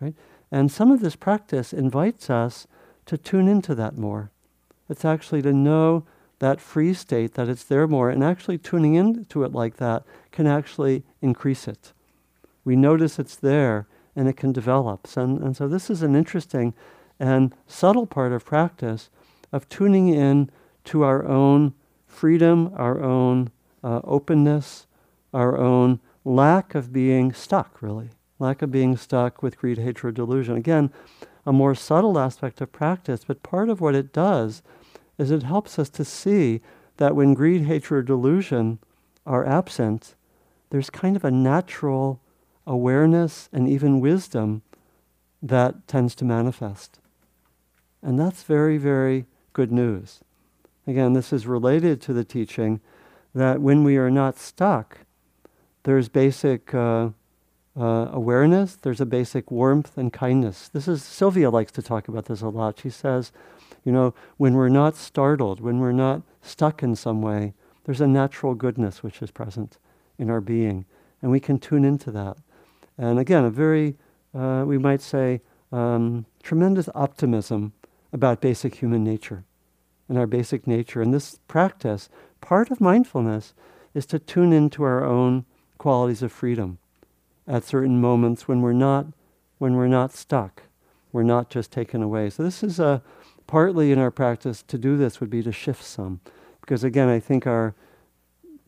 right? 0.01 0.15
And 0.51 0.71
some 0.71 0.91
of 0.91 0.99
this 1.01 1.15
practice 1.15 1.71
invites 1.71 2.29
us 2.29 2.67
to 3.05 3.17
tune 3.17 3.47
into 3.47 3.75
that 3.75 3.97
more. 3.97 4.31
It's 4.89 5.05
actually 5.05 5.41
to 5.43 5.53
know 5.53 6.05
that 6.39 6.61
free 6.61 6.93
state, 6.93 7.33
that 7.35 7.49
it's 7.49 7.63
there 7.63 7.87
more, 7.87 8.09
and 8.09 8.23
actually 8.23 8.57
tuning 8.57 8.95
into 8.95 9.43
it 9.43 9.51
like 9.53 9.77
that 9.77 10.03
can 10.31 10.47
actually 10.47 11.03
increase 11.21 11.67
it. 11.67 11.93
We 12.63 12.75
notice 12.75 13.19
it's 13.19 13.35
there 13.35 13.87
and 14.15 14.27
it 14.27 14.37
can 14.37 14.51
develop. 14.51 15.07
And, 15.15 15.41
and 15.41 15.55
so 15.55 15.67
this 15.67 15.89
is 15.89 16.01
an 16.01 16.15
interesting 16.15 16.73
and 17.19 17.53
subtle 17.67 18.07
part 18.07 18.31
of 18.31 18.45
practice 18.45 19.09
of 19.51 19.67
tuning 19.69 20.09
in 20.09 20.49
to 20.85 21.03
our 21.03 21.25
own 21.25 21.73
freedom, 22.07 22.71
our 22.75 23.01
own 23.01 23.51
uh, 23.83 24.01
openness, 24.03 24.87
our 25.33 25.57
own 25.57 25.99
lack 26.25 26.75
of 26.75 26.91
being 26.93 27.33
stuck, 27.33 27.81
really. 27.81 28.09
Lack 28.39 28.61
of 28.61 28.71
being 28.71 28.95
stuck 28.95 29.43
with 29.43 29.57
greed, 29.57 29.77
hatred, 29.77 30.15
delusion. 30.15 30.55
Again, 30.55 30.91
a 31.45 31.53
more 31.53 31.75
subtle 31.75 32.17
aspect 32.17 32.61
of 32.61 32.71
practice, 32.71 33.23
but 33.25 33.43
part 33.43 33.69
of 33.69 33.81
what 33.81 33.95
it 33.95 34.13
does 34.13 34.61
is 35.17 35.31
it 35.31 35.43
helps 35.43 35.77
us 35.77 35.89
to 35.89 36.05
see 36.05 36.61
that 36.97 37.15
when 37.15 37.33
greed, 37.33 37.63
hatred, 37.63 38.05
delusion 38.05 38.79
are 39.25 39.45
absent, 39.45 40.15
there's 40.69 40.89
kind 40.89 41.15
of 41.15 41.25
a 41.25 41.31
natural 41.31 42.21
awareness 42.65 43.49
and 43.51 43.67
even 43.67 43.99
wisdom 43.99 44.61
that 45.41 45.87
tends 45.87 46.15
to 46.15 46.25
manifest. 46.25 46.99
And 48.01 48.19
that's 48.19 48.43
very, 48.43 48.77
very 48.77 49.25
good 49.53 49.71
news. 49.71 50.19
Again, 50.87 51.13
this 51.13 51.33
is 51.33 51.47
related 51.47 52.01
to 52.01 52.13
the 52.13 52.23
teaching 52.23 52.79
that 53.35 53.61
when 53.61 53.83
we 53.83 53.97
are 53.97 54.11
not 54.11 54.37
stuck, 54.37 54.99
there's 55.83 56.09
basic 56.09 56.73
uh, 56.73 57.09
uh, 57.79 58.09
awareness, 58.11 58.75
there's 58.75 59.01
a 59.01 59.05
basic 59.05 59.51
warmth 59.51 59.97
and 59.97 60.11
kindness. 60.11 60.69
This 60.69 60.87
is, 60.87 61.03
Sylvia 61.03 61.49
likes 61.49 61.71
to 61.73 61.81
talk 61.81 62.07
about 62.07 62.25
this 62.25 62.41
a 62.41 62.49
lot. 62.49 62.79
She 62.79 62.89
says, 62.89 63.31
you 63.85 63.91
know, 63.91 64.13
when 64.37 64.55
we're 64.55 64.69
not 64.69 64.95
startled, 64.95 65.61
when 65.61 65.79
we're 65.79 65.91
not 65.91 66.21
stuck 66.41 66.83
in 66.83 66.95
some 66.95 67.21
way, 67.21 67.53
there's 67.85 68.01
a 68.01 68.07
natural 68.07 68.53
goodness 68.53 69.01
which 69.01 69.21
is 69.21 69.31
present 69.31 69.77
in 70.17 70.29
our 70.29 70.41
being. 70.41 70.85
And 71.21 71.31
we 71.31 71.39
can 71.39 71.57
tune 71.57 71.85
into 71.85 72.11
that. 72.11 72.37
And 72.97 73.17
again, 73.17 73.45
a 73.45 73.49
very, 73.49 73.95
uh, 74.35 74.63
we 74.67 74.77
might 74.77 75.01
say, 75.01 75.41
um, 75.71 76.25
tremendous 76.43 76.89
optimism 76.93 77.73
about 78.11 78.41
basic 78.41 78.75
human 78.75 79.03
nature 79.03 79.43
and 80.07 80.17
our 80.17 80.27
basic 80.27 80.67
nature. 80.67 81.01
And 81.01 81.13
this 81.13 81.39
practice, 81.47 82.09
part 82.41 82.71
of 82.71 82.81
mindfulness, 82.81 83.53
is 83.93 84.05
to 84.07 84.19
tune 84.19 84.51
into 84.51 84.83
our 84.83 85.05
own 85.05 85.45
qualities 85.79 86.21
of 86.21 86.31
freedom 86.31 86.77
at 87.47 87.63
certain 87.63 87.99
moments 87.99 88.47
when 88.47 88.61
we're 88.61 88.73
not 88.73 89.07
when 89.57 89.75
we're 89.75 89.87
not 89.87 90.13
stuck, 90.13 90.63
we're 91.11 91.23
not 91.23 91.49
just 91.49 91.71
taken 91.71 92.01
away. 92.03 92.29
So 92.29 92.43
this 92.43 92.63
is 92.63 92.79
a 92.79 93.01
partly 93.47 93.91
in 93.91 93.97
our 93.97 94.11
practice 94.11 94.61
to 94.61 94.77
do 94.77 94.95
this 94.95 95.19
would 95.19 95.29
be 95.29 95.41
to 95.43 95.51
shift 95.51 95.83
some, 95.83 96.21
because 96.61 96.83
again, 96.83 97.09
I 97.09 97.19
think 97.19 97.47
our 97.47 97.73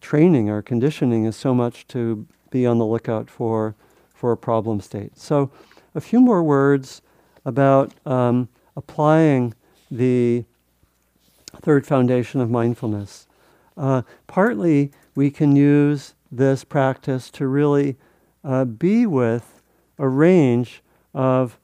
training, 0.02 0.50
our 0.50 0.62
conditioning 0.62 1.26
is 1.26 1.36
so 1.36 1.54
much 1.54 1.88
to 1.90 2.26
be 2.50 2.66
on 2.66 2.80
the 2.80 2.86
lookout 2.86 3.30
for 3.30 3.76
for 4.14 4.32
a 4.32 4.38
problem 4.38 4.82
state. 4.82 5.18
So 5.18 5.52
a 5.94 6.02
few 6.02 6.20
more 6.20 6.44
words 6.44 7.02
about 7.46 7.94
um, 8.06 8.50
applying 8.76 9.54
the 9.90 10.46
third 11.62 11.86
foundation 11.86 12.42
of 12.42 12.50
mindfulness. 12.50 13.28
Uh, 13.78 14.02
partly, 14.28 14.92
we 15.16 15.30
can 15.30 15.56
use 15.56 16.14
this 16.32 16.64
practice 16.64 17.30
to 17.32 17.48
really 17.48 17.98
uh, 18.44 18.66
be 18.66 19.06
with 19.06 19.62
a 19.98 20.08
range 20.08 20.82
of 21.14 21.60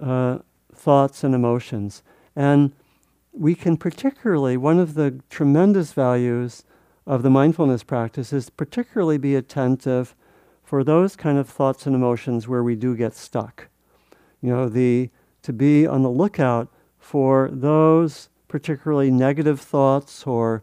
uh, 0.00 0.38
thoughts 0.74 1.24
and 1.24 1.34
emotions. 1.34 2.02
And 2.34 2.72
we 3.32 3.54
can 3.54 3.76
particularly, 3.76 4.56
one 4.56 4.78
of 4.78 4.94
the 4.94 5.20
tremendous 5.30 5.92
values 5.92 6.64
of 7.06 7.22
the 7.22 7.30
mindfulness 7.30 7.82
practice 7.82 8.32
is 8.32 8.50
particularly 8.50 9.16
be 9.16 9.34
attentive 9.34 10.14
for 10.62 10.84
those 10.84 11.16
kind 11.16 11.38
of 11.38 11.48
thoughts 11.48 11.86
and 11.86 11.94
emotions 11.94 12.46
where 12.46 12.62
we 12.62 12.76
do 12.76 12.94
get 12.94 13.14
stuck. 13.14 13.68
You 14.42 14.50
know, 14.50 14.68
the, 14.68 15.10
to 15.42 15.52
be 15.52 15.86
on 15.86 16.02
the 16.02 16.10
lookout 16.10 16.68
for 16.98 17.48
those 17.50 18.28
particularly 18.48 19.10
negative 19.10 19.60
thoughts 19.60 20.26
or 20.26 20.62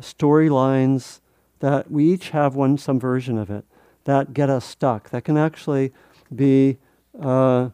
storylines 0.00 1.20
that 1.60 1.90
we 1.90 2.04
each 2.12 2.30
have 2.30 2.54
one 2.54 2.76
some 2.76 2.98
version 2.98 3.38
of 3.38 3.50
it 3.50 3.64
that 4.04 4.34
get 4.34 4.50
us 4.50 4.64
stuck. 4.64 5.10
That 5.10 5.24
can 5.24 5.36
actually 5.36 5.92
be 6.34 6.78
uh, 7.20 7.70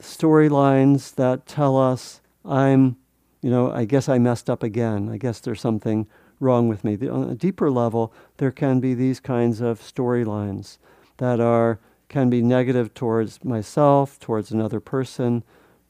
storylines 0.00 1.14
that 1.14 1.46
tell 1.46 1.76
us, 1.76 2.20
I'm, 2.44 2.96
you 3.40 3.50
know, 3.50 3.70
I 3.72 3.84
guess 3.84 4.08
I 4.08 4.18
messed 4.18 4.48
up 4.50 4.62
again. 4.62 5.08
I 5.08 5.16
guess 5.16 5.40
there's 5.40 5.60
something 5.60 6.06
wrong 6.40 6.68
with 6.68 6.84
me. 6.84 6.96
The, 6.96 7.08
on 7.08 7.30
a 7.30 7.34
deeper 7.34 7.70
level, 7.70 8.12
there 8.36 8.50
can 8.50 8.80
be 8.80 8.94
these 8.94 9.20
kinds 9.20 9.60
of 9.60 9.80
storylines 9.80 10.78
that 11.18 11.40
are 11.40 11.78
can 12.08 12.28
be 12.28 12.42
negative 12.42 12.92
towards 12.92 13.42
myself, 13.42 14.20
towards 14.20 14.50
another 14.50 14.80
person, 14.80 15.42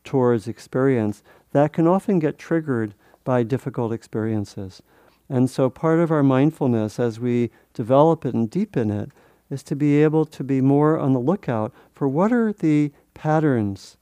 towards 0.04 0.46
experience 0.46 1.22
that 1.50 1.72
can 1.72 1.86
often 1.86 2.18
get 2.20 2.38
triggered 2.38 2.94
by 3.24 3.42
difficult 3.42 3.92
experiences. 3.92 4.82
And 5.28 5.48
so 5.48 5.70
part 5.70 5.98
of 5.98 6.10
our 6.10 6.22
mindfulness 6.22 6.98
as 6.98 7.18
we 7.18 7.50
develop 7.74 8.24
it 8.24 8.34
and 8.34 8.50
deepen 8.50 8.90
it 8.90 9.10
is 9.50 9.62
to 9.64 9.76
be 9.76 10.02
able 10.02 10.24
to 10.26 10.44
be 10.44 10.60
more 10.60 10.98
on 10.98 11.12
the 11.12 11.20
lookout 11.20 11.72
for 11.92 12.08
what 12.08 12.32
are 12.32 12.52
the 12.52 12.92
patterns 13.14 13.96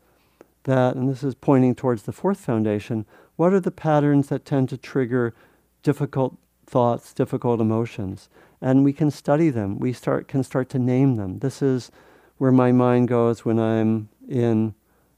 that, 0.65 0.95
and 0.95 1.09
this 1.09 1.23
is 1.23 1.35
pointing 1.35 1.75
towards 1.75 2.03
the 2.03 2.13
fourth 2.13 2.39
foundation, 2.39 3.07
what 3.37 3.53
are 3.53 3.61
the 3.61 3.71
patterns 3.71 4.29
that 4.29 4.45
tend 4.45 4.69
to 4.69 4.77
trigger 4.77 5.35
difficult 5.83 6.37
thoughts, 6.67 7.13
difficult 7.13 7.61
emotions? 7.61 8.29
And 8.61 8.85
we 8.85 8.93
can 8.93 9.11
study 9.11 9.51
them. 9.51 9.79
We 9.79 9.93
start, 9.93 10.29
can 10.29 10.43
start 10.43 10.69
to 10.71 10.79
name 10.79 11.17
them. 11.17 11.39
This 11.39 11.63
is 11.63 11.91
where 12.37 12.53
my 12.53 12.73
mind 12.73 13.09
goes 13.09 13.45
when 13.45 13.59
I'm 13.59 14.09
in 14.29 14.75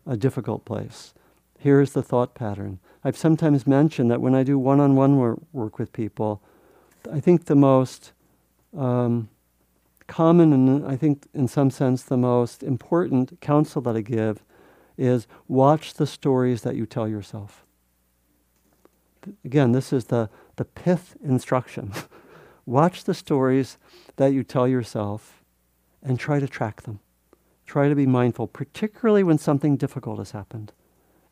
a 0.06 0.16
difficult 0.16 0.64
place. 0.64 1.14
Here's 1.58 1.92
the 1.92 2.02
thought 2.02 2.34
pattern. 2.34 2.78
I've 3.04 3.16
sometimes 3.16 3.66
mentioned 3.66 4.10
that 4.10 4.20
when 4.20 4.34
I 4.34 4.42
do 4.42 4.58
one 4.58 4.80
on 4.80 4.94
one 4.94 5.16
work 5.52 5.78
with 5.78 5.92
people, 5.92 6.40
I 7.12 7.20
think 7.20 7.46
the 7.46 7.56
most 7.56 8.12
um, 8.76 9.28
common 10.06 10.52
and 10.52 10.86
I 10.86 10.96
think 10.96 11.26
in 11.34 11.48
some 11.48 11.70
sense 11.70 12.02
the 12.02 12.16
most 12.16 12.62
important 12.62 13.40
counsel 13.40 13.82
that 13.82 13.96
I 13.96 14.02
give 14.02 14.44
is 14.96 15.26
watch 15.48 15.94
the 15.94 16.06
stories 16.06 16.62
that 16.62 16.76
you 16.76 16.86
tell 16.86 17.08
yourself. 17.08 17.64
Again, 19.44 19.72
this 19.72 19.92
is 19.92 20.06
the, 20.06 20.28
the 20.56 20.64
pith 20.64 21.16
instruction. 21.24 21.92
watch 22.66 23.04
the 23.04 23.14
stories 23.14 23.78
that 24.16 24.32
you 24.32 24.44
tell 24.44 24.68
yourself 24.68 25.42
and 26.02 26.18
try 26.18 26.38
to 26.38 26.46
track 26.46 26.82
them. 26.82 27.00
Try 27.66 27.88
to 27.88 27.94
be 27.94 28.06
mindful, 28.06 28.48
particularly 28.48 29.22
when 29.22 29.38
something 29.38 29.76
difficult 29.76 30.18
has 30.18 30.32
happened. 30.32 30.72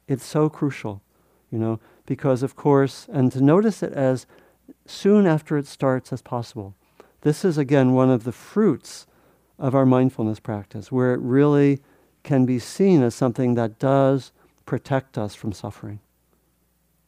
It's 0.09 0.24
so 0.24 0.48
crucial 0.48 1.02
you 1.50 1.58
know, 1.58 1.80
because 2.06 2.42
of 2.42 2.56
course, 2.56 3.06
and 3.12 3.30
to 3.32 3.40
notice 3.40 3.82
it 3.82 3.92
as 3.92 4.26
soon 4.86 5.26
after 5.26 5.58
it 5.58 5.66
starts 5.66 6.12
as 6.12 6.22
possible. 6.22 6.74
This 7.22 7.44
is 7.44 7.58
again 7.58 7.92
one 7.92 8.10
of 8.10 8.24
the 8.24 8.32
fruits 8.32 9.06
of 9.58 9.74
our 9.74 9.86
mindfulness 9.86 10.40
practice, 10.40 10.90
where 10.90 11.12
it 11.12 11.20
really 11.20 11.80
can 12.22 12.46
be 12.46 12.58
seen 12.58 13.02
as 13.02 13.14
something 13.14 13.54
that 13.54 13.78
does 13.78 14.32
protect 14.64 15.18
us 15.18 15.34
from 15.34 15.52
suffering, 15.52 16.00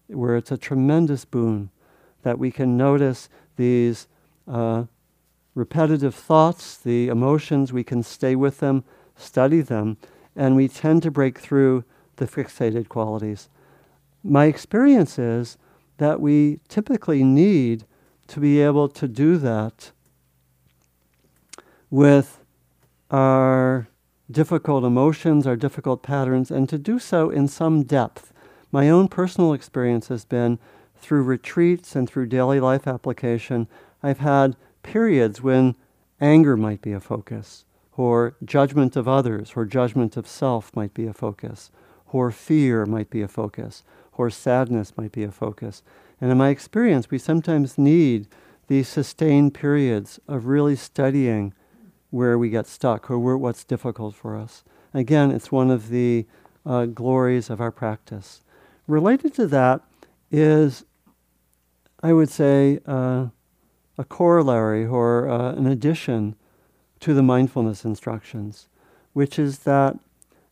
where 0.08 0.36
it's 0.36 0.52
a 0.52 0.58
tremendous 0.58 1.24
boon 1.24 1.70
that 2.22 2.38
we 2.38 2.50
can 2.50 2.76
notice 2.76 3.28
these 3.56 4.06
uh, 4.48 4.84
repetitive 5.54 6.14
thoughts, 6.14 6.76
the 6.76 7.08
emotions, 7.08 7.72
we 7.72 7.84
can 7.84 8.02
stay 8.02 8.34
with 8.34 8.58
them, 8.58 8.84
study 9.16 9.60
them, 9.60 9.96
and 10.34 10.56
we 10.56 10.68
tend 10.68 11.02
to 11.02 11.10
break 11.10 11.38
through 11.38 11.84
the 12.16 12.26
fixated 12.26 12.88
qualities 12.88 13.48
my 14.22 14.46
experience 14.46 15.18
is 15.18 15.56
that 15.98 16.20
we 16.20 16.60
typically 16.68 17.22
need 17.22 17.84
to 18.28 18.40
be 18.40 18.60
able 18.60 18.88
to 18.88 19.08
do 19.08 19.36
that 19.38 19.92
with 21.90 22.42
our 23.10 23.88
difficult 24.30 24.84
emotions, 24.84 25.46
our 25.46 25.56
difficult 25.56 26.02
patterns, 26.02 26.50
and 26.50 26.68
to 26.68 26.78
do 26.78 26.98
so 26.98 27.28
in 27.28 27.46
some 27.46 27.82
depth. 27.82 28.32
My 28.70 28.88
own 28.88 29.08
personal 29.08 29.52
experience 29.52 30.08
has 30.08 30.24
been 30.24 30.58
through 30.96 31.24
retreats 31.24 31.94
and 31.94 32.08
through 32.08 32.26
daily 32.26 32.60
life 32.60 32.86
application, 32.86 33.68
I've 34.02 34.18
had 34.18 34.56
periods 34.82 35.42
when 35.42 35.74
anger 36.20 36.56
might 36.56 36.80
be 36.80 36.92
a 36.92 37.00
focus, 37.00 37.64
or 37.96 38.36
judgment 38.44 38.96
of 38.96 39.06
others, 39.06 39.52
or 39.54 39.64
judgment 39.64 40.16
of 40.16 40.26
self 40.26 40.74
might 40.74 40.94
be 40.94 41.06
a 41.06 41.12
focus, 41.12 41.70
or 42.12 42.30
fear 42.30 42.86
might 42.86 43.10
be 43.10 43.20
a 43.20 43.28
focus 43.28 43.82
or 44.16 44.30
sadness 44.30 44.96
might 44.96 45.12
be 45.12 45.24
a 45.24 45.30
focus. 45.30 45.82
And 46.20 46.30
in 46.30 46.38
my 46.38 46.50
experience, 46.50 47.10
we 47.10 47.18
sometimes 47.18 47.78
need 47.78 48.26
these 48.68 48.88
sustained 48.88 49.54
periods 49.54 50.20
of 50.28 50.46
really 50.46 50.76
studying 50.76 51.52
where 52.10 52.38
we 52.38 52.50
get 52.50 52.66
stuck 52.66 53.10
or 53.10 53.18
what's 53.36 53.64
difficult 53.64 54.14
for 54.14 54.36
us. 54.36 54.64
Again, 54.94 55.30
it's 55.30 55.50
one 55.50 55.70
of 55.70 55.88
the 55.88 56.26
uh, 56.64 56.86
glories 56.86 57.50
of 57.50 57.60
our 57.60 57.70
practice. 57.70 58.42
Related 58.86 59.34
to 59.34 59.46
that 59.48 59.80
is, 60.30 60.84
I 62.02 62.12
would 62.12 62.28
say, 62.28 62.80
uh, 62.86 63.26
a 63.98 64.04
corollary 64.04 64.86
or 64.86 65.28
uh, 65.28 65.52
an 65.52 65.66
addition 65.66 66.36
to 67.00 67.14
the 67.14 67.22
mindfulness 67.22 67.84
instructions, 67.84 68.68
which 69.12 69.38
is 69.38 69.60
that 69.60 69.98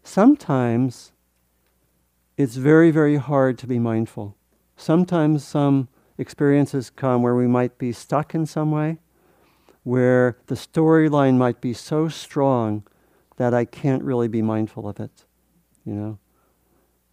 sometimes 0.03 1.13
it's 2.41 2.57
very, 2.57 2.91
very 2.91 3.17
hard 3.17 3.59
to 3.59 3.67
be 3.67 3.79
mindful. 3.79 4.35
Sometimes 4.75 5.45
some 5.45 5.89
experiences 6.17 6.89
come 6.89 7.23
where 7.23 7.35
we 7.35 7.47
might 7.47 7.77
be 7.77 7.93
stuck 7.93 8.35
in 8.35 8.47
some 8.47 8.71
way, 8.71 8.97
where 9.83 10.39
the 10.47 10.55
storyline 10.55 11.37
might 11.37 11.61
be 11.61 11.75
so 11.75 12.09
strong 12.09 12.83
that 13.37 13.53
I 13.53 13.67
can't 13.67 14.03
really 14.03 14.27
be 14.27 14.41
mindful 14.41 14.89
of 14.89 14.99
it, 15.01 15.27
you 15.85 15.93
know? 15.93 16.19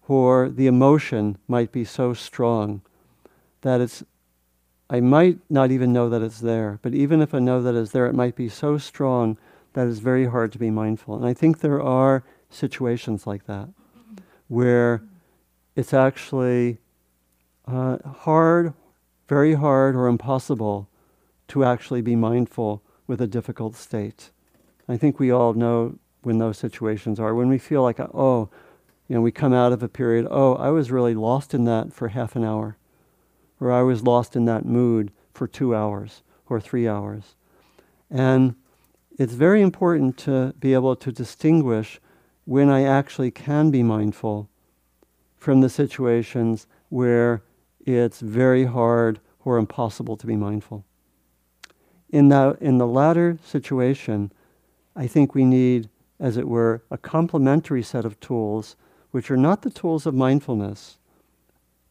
Or 0.07 0.47
the 0.47 0.67
emotion 0.67 1.37
might 1.45 1.73
be 1.73 1.83
so 1.83 2.13
strong 2.13 2.81
that 3.61 3.81
it's, 3.81 4.05
I 4.89 5.01
might 5.01 5.39
not 5.49 5.71
even 5.71 5.91
know 5.91 6.07
that 6.07 6.21
it's 6.21 6.39
there, 6.39 6.79
but 6.81 6.93
even 6.93 7.21
if 7.21 7.33
I 7.33 7.39
know 7.39 7.61
that 7.61 7.75
it's 7.75 7.91
there, 7.91 8.05
it 8.05 8.15
might 8.15 8.37
be 8.37 8.47
so 8.47 8.77
strong 8.77 9.37
that 9.73 9.87
it's 9.87 9.99
very 9.99 10.27
hard 10.27 10.53
to 10.53 10.57
be 10.57 10.69
mindful. 10.69 11.17
And 11.17 11.25
I 11.25 11.33
think 11.33 11.59
there 11.59 11.81
are 11.81 12.23
situations 12.49 13.27
like 13.27 13.45
that 13.47 13.67
where 14.47 15.01
it's 15.77 15.93
actually 15.93 16.79
uh, 17.67 17.99
hard, 17.99 18.73
very 19.29 19.53
hard, 19.53 19.95
or 19.95 20.07
impossible 20.07 20.89
to 21.49 21.63
actually 21.63 22.01
be 22.01 22.15
mindful 22.15 22.81
with 23.05 23.21
a 23.21 23.27
difficult 23.27 23.75
state. 23.75 24.31
I 24.89 24.97
think 24.97 25.19
we 25.19 25.29
all 25.29 25.53
know 25.53 25.99
when 26.23 26.39
those 26.39 26.57
situations 26.57 27.19
are. 27.19 27.35
When 27.35 27.47
we 27.47 27.59
feel 27.59 27.83
like, 27.83 27.99
oh, 27.99 28.49
you 29.07 29.15
know, 29.15 29.21
we 29.21 29.31
come 29.31 29.53
out 29.53 29.71
of 29.71 29.83
a 29.83 29.87
period, 29.87 30.27
oh, 30.31 30.55
I 30.55 30.69
was 30.69 30.89
really 30.89 31.13
lost 31.13 31.53
in 31.53 31.65
that 31.65 31.93
for 31.93 32.07
half 32.07 32.35
an 32.35 32.43
hour, 32.43 32.75
or 33.59 33.71
I 33.71 33.83
was 33.83 34.01
lost 34.01 34.35
in 34.35 34.45
that 34.45 34.65
mood 34.65 35.11
for 35.31 35.47
two 35.47 35.75
hours 35.75 36.23
or 36.49 36.59
three 36.59 36.87
hours. 36.87 37.35
And 38.09 38.55
it's 39.19 39.33
very 39.33 39.61
important 39.61 40.17
to 40.19 40.55
be 40.59 40.73
able 40.73 40.95
to 40.95 41.11
distinguish 41.11 42.01
when 42.45 42.67
I 42.67 42.81
actually 42.81 43.29
can 43.29 43.69
be 43.69 43.83
mindful 43.83 44.49
from 45.47 45.61
the 45.61 45.69
situations 45.69 46.67
where 46.89 47.41
it's 47.85 48.19
very 48.19 48.65
hard 48.65 49.17
or 49.45 49.57
impossible 49.57 50.17
to 50.17 50.27
be 50.27 50.35
mindful. 50.35 50.83
In, 52.09 52.27
that, 52.27 52.57
in 52.59 52.79
the 52.79 52.85
latter 52.85 53.37
situation, 53.45 54.33
I 54.93 55.07
think 55.07 55.33
we 55.33 55.45
need, 55.45 55.87
as 56.19 56.35
it 56.35 56.49
were, 56.49 56.83
a 56.91 56.97
complementary 56.97 57.81
set 57.81 58.03
of 58.03 58.19
tools, 58.19 58.75
which 59.11 59.31
are 59.31 59.37
not 59.37 59.61
the 59.61 59.69
tools 59.69 60.05
of 60.05 60.13
mindfulness, 60.13 60.97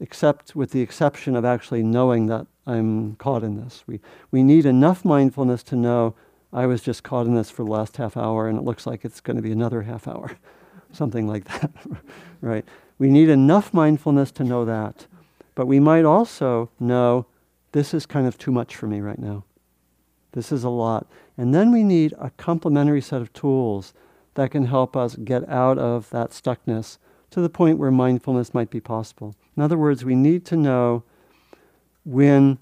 except 0.01 0.55
with 0.55 0.73
the 0.73 0.83
exception 0.83 1.35
of 1.35 1.47
actually 1.47 1.83
knowing 1.83 2.27
that 2.27 2.47
I'm 2.67 3.17
caught 3.17 3.43
in 3.43 3.57
this. 3.57 3.85
We, 3.87 4.01
we 4.31 4.43
need 4.43 4.67
enough 4.67 5.03
mindfulness 5.03 5.63
to 5.63 5.77
know 5.77 6.15
I 6.53 6.67
was 6.67 6.83
just 6.83 7.03
caught 7.03 7.25
in 7.25 7.35
this 7.35 7.51
for 7.51 7.65
the 7.65 7.71
last 7.71 7.97
half 7.97 8.19
hour 8.19 8.49
and 8.49 8.59
it 8.59 8.65
looks 8.65 8.87
like 8.87 9.03
it's 9.03 9.23
going 9.23 9.37
to 9.37 9.43
be 9.43 9.51
another 9.51 9.81
half 9.81 10.07
hour, 10.07 10.33
something 10.93 11.27
like 11.27 11.45
that, 11.45 11.71
right? 12.43 12.67
We 12.99 13.09
need 13.09 13.29
enough 13.29 13.75
mindfulness 13.75 14.31
to 14.33 14.45
know 14.45 14.65
that. 14.65 15.07
But 15.55 15.67
we 15.67 15.81
might 15.81 16.05
also 16.05 16.71
know 16.79 17.27
this 17.73 17.93
is 17.93 18.07
kind 18.07 18.27
of 18.27 18.39
too 18.39 18.53
much 18.53 18.77
for 18.77 18.87
me 18.87 19.01
right 19.01 19.19
now. 19.19 19.45
This 20.33 20.53
is 20.53 20.65
a 20.65 20.71
lot. 20.71 21.07
And 21.37 21.55
then 21.55 21.73
we 21.73 21.83
need 21.83 22.15
a 22.19 22.31
complementary 22.31 23.01
set 23.01 23.23
of 23.23 23.33
tools 23.33 23.95
that 24.35 24.51
can 24.51 24.67
help 24.67 24.97
us 24.97 25.17
get 25.17 25.49
out 25.49 25.79
of 25.79 26.11
that 26.11 26.31
stuckness 26.31 26.99
to 27.31 27.41
the 27.41 27.49
point 27.49 27.79
where 27.79 27.91
mindfulness 27.91 28.55
might 28.55 28.71
be 28.71 28.81
possible. 28.81 29.35
In 29.57 29.63
other 29.63 29.79
words, 29.79 30.05
we 30.05 30.15
need 30.15 30.45
to 30.47 30.57
know 30.57 31.03
when 32.05 32.59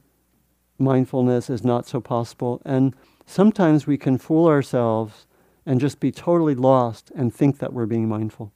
mindfulness 0.79 1.51
is 1.51 1.65
not 1.65 1.87
so 1.87 2.01
possible. 2.01 2.63
And 2.65 2.95
sometimes 3.27 3.87
we 3.87 3.99
can 3.99 4.19
fool 4.19 4.47
ourselves 4.47 5.27
and 5.67 5.81
just 5.81 6.01
be 6.01 6.13
totally 6.13 6.55
lost 6.55 7.11
and 7.15 7.35
think 7.35 7.59
that 7.59 7.73
we're 7.73 7.87
being 7.87 8.09
mindful 8.09 8.53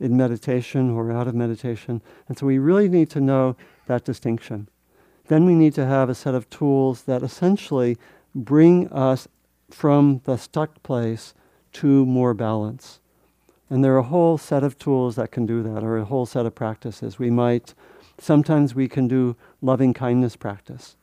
in 0.00 0.16
meditation 0.16 0.90
or 0.90 1.12
out 1.12 1.28
of 1.28 1.34
meditation. 1.34 2.02
And 2.28 2.38
so 2.38 2.46
we 2.46 2.58
really 2.58 2.88
need 2.88 3.10
to 3.10 3.20
know 3.20 3.56
that 3.86 4.04
distinction. 4.04 4.68
Then 5.28 5.44
we 5.46 5.54
need 5.54 5.74
to 5.74 5.86
have 5.86 6.10
a 6.10 6.14
set 6.14 6.34
of 6.34 6.50
tools 6.50 7.02
that 7.02 7.22
essentially 7.22 7.96
bring 8.34 8.88
us 8.88 9.28
from 9.70 10.20
the 10.24 10.36
stuck 10.36 10.82
place 10.82 11.34
to 11.74 12.04
more 12.06 12.34
balance. 12.34 13.00
And 13.70 13.82
there 13.82 13.94
are 13.94 13.98
a 13.98 14.02
whole 14.02 14.36
set 14.36 14.62
of 14.62 14.78
tools 14.78 15.16
that 15.16 15.30
can 15.30 15.46
do 15.46 15.62
that, 15.62 15.82
or 15.82 15.96
a 15.96 16.04
whole 16.04 16.26
set 16.26 16.44
of 16.44 16.54
practices. 16.54 17.18
We 17.18 17.30
might, 17.30 17.72
sometimes 18.18 18.74
we 18.74 18.88
can 18.88 19.08
do 19.08 19.36
loving 19.62 19.94
kindness 19.94 20.36
practice. 20.36 20.96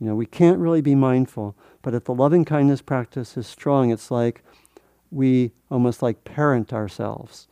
You 0.00 0.06
know, 0.06 0.14
we 0.14 0.26
can't 0.26 0.58
really 0.58 0.80
be 0.80 0.94
mindful, 0.94 1.54
but 1.82 1.92
if 1.92 2.04
the 2.04 2.14
loving 2.14 2.44
kindness 2.44 2.80
practice 2.80 3.36
is 3.36 3.46
strong, 3.46 3.90
it's 3.90 4.10
like 4.10 4.42
we 5.10 5.52
almost 5.70 6.00
like 6.02 6.24
parent 6.24 6.72
ourselves. 6.72 7.48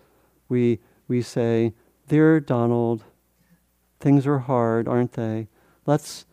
We, 0.48 0.80
we 1.08 1.22
say, 1.22 1.74
Dear 2.08 2.40
Donald, 2.40 3.04
things 4.00 4.26
are 4.26 4.38
hard, 4.38 4.86
aren't 4.86 5.12
they? 5.12 5.48
Let's, 5.86 6.26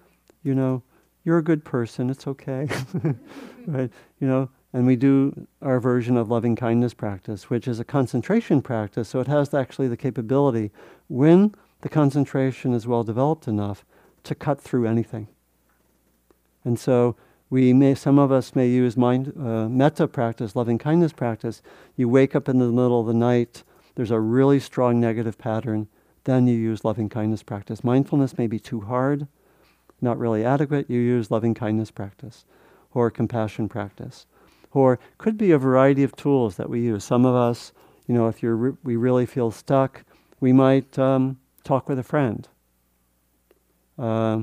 you 0.44 0.54
know, 0.54 0.84
you're 1.24 1.38
a 1.38 1.44
good 1.44 1.64
person, 1.64 2.10
it's 2.10 2.28
okay. 2.28 2.68
right? 3.68 3.92
You 4.20 4.28
know, 4.28 4.50
and 4.74 4.86
we 4.88 4.96
do 4.96 5.48
our 5.62 5.80
version 5.80 6.18
of 6.18 6.30
loving 6.30 6.56
kindness 6.56 6.94
practice, 6.94 7.50
which 7.50 7.68
is 7.68 7.80
a 7.80 7.86
concentration 7.86 8.62
practice, 8.62 9.10
so 9.10 9.20
it 9.20 9.28
has 9.28 9.54
actually 9.54 9.88
the 9.88 9.98
capability, 9.98 10.72
when 11.08 11.54
the 11.82 11.90
concentration 11.90 12.74
is 12.74 12.88
well 12.88 13.04
developed 13.04 13.48
enough, 13.48 13.86
to 14.24 14.34
cut 14.34 14.60
through 14.60 14.88
anything. 14.88 15.28
And 16.64 16.80
so 16.80 17.16
we 17.50 17.74
may, 17.74 17.94
some 17.94 18.18
of 18.18 18.32
us 18.32 18.56
may 18.56 18.68
use 18.68 18.98
mind, 18.98 19.34
uh, 19.38 19.68
metta 19.70 20.08
practice, 20.08 20.56
loving 20.56 20.78
kindness 20.78 21.14
practice. 21.14 21.62
You 21.96 22.10
wake 22.10 22.36
up 22.36 22.50
in 22.50 22.58
the 22.58 22.66
middle 22.66 23.00
of 23.00 23.06
the 23.06 23.14
night, 23.14 23.64
there's 23.96 24.12
a 24.12 24.20
really 24.20 24.60
strong 24.60 25.00
negative 25.00 25.38
pattern, 25.38 25.88
then 26.24 26.48
you 26.48 26.56
use 26.56 26.86
loving 26.86 27.10
kindness 27.10 27.44
practice. 27.44 27.84
Mindfulness 27.84 28.38
may 28.38 28.48
be 28.48 28.60
too 28.60 28.82
hard, 28.82 29.28
not 30.02 30.18
really 30.18 30.44
adequate, 30.46 30.90
you 30.90 31.00
use 31.00 31.32
loving 31.32 31.54
kindness 31.54 31.92
practice 31.92 32.46
or 32.94 33.10
compassion 33.10 33.68
practice. 33.68 34.26
Or 34.72 35.00
could 35.18 35.38
be 35.38 35.52
a 35.52 35.58
variety 35.58 36.04
of 36.04 36.16
tools 36.16 36.56
that 36.56 36.70
we 36.70 36.82
use. 36.82 37.04
Some 37.04 37.26
of 37.26 37.36
us, 37.36 37.74
you 38.08 38.16
know, 38.16 38.28
if 38.28 38.42
you're 38.42 38.56
re- 38.56 38.78
we 38.84 38.96
really 38.96 39.26
feel 39.26 39.52
stuck, 39.52 40.04
we 40.40 40.52
might 40.52 40.98
um, 40.98 41.40
talk 41.64 41.88
with 41.88 42.00
a 42.00 42.04
friend, 42.04 42.48
uh, 43.98 44.42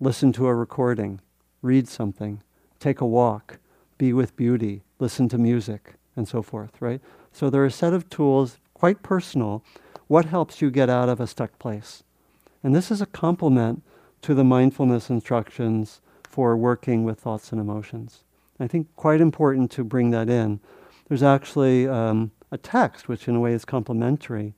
listen 0.00 0.32
to 0.32 0.46
a 0.46 0.54
recording, 0.54 1.20
read 1.62 1.88
something, 1.88 2.42
take 2.80 3.00
a 3.00 3.06
walk, 3.06 3.58
be 3.98 4.12
with 4.12 4.36
beauty, 4.36 4.82
listen 4.98 5.28
to 5.28 5.38
music, 5.38 5.94
and 6.16 6.26
so 6.26 6.42
forth, 6.42 6.80
right? 6.80 7.00
So 7.32 7.50
there 7.50 7.62
are 7.62 7.66
a 7.66 7.70
set 7.70 7.92
of 7.92 8.08
tools, 8.08 8.58
quite 8.76 9.02
personal. 9.02 9.64
What 10.06 10.26
helps 10.26 10.60
you 10.60 10.70
get 10.70 10.90
out 10.90 11.08
of 11.08 11.18
a 11.18 11.26
stuck 11.26 11.58
place? 11.58 12.02
And 12.62 12.76
this 12.76 12.90
is 12.90 13.00
a 13.00 13.06
complement 13.06 13.82
to 14.20 14.34
the 14.34 14.44
mindfulness 14.44 15.08
instructions 15.08 16.02
for 16.28 16.54
working 16.54 17.02
with 17.02 17.18
thoughts 17.18 17.52
and 17.52 17.60
emotions. 17.60 18.22
I 18.60 18.66
think 18.66 18.94
quite 18.94 19.22
important 19.22 19.70
to 19.72 19.82
bring 19.82 20.10
that 20.10 20.28
in. 20.28 20.60
There's 21.08 21.22
actually 21.22 21.88
um, 21.88 22.32
a 22.52 22.58
text 22.58 23.08
which, 23.08 23.28
in 23.28 23.36
a 23.36 23.40
way, 23.40 23.54
is 23.54 23.64
complementary. 23.64 24.52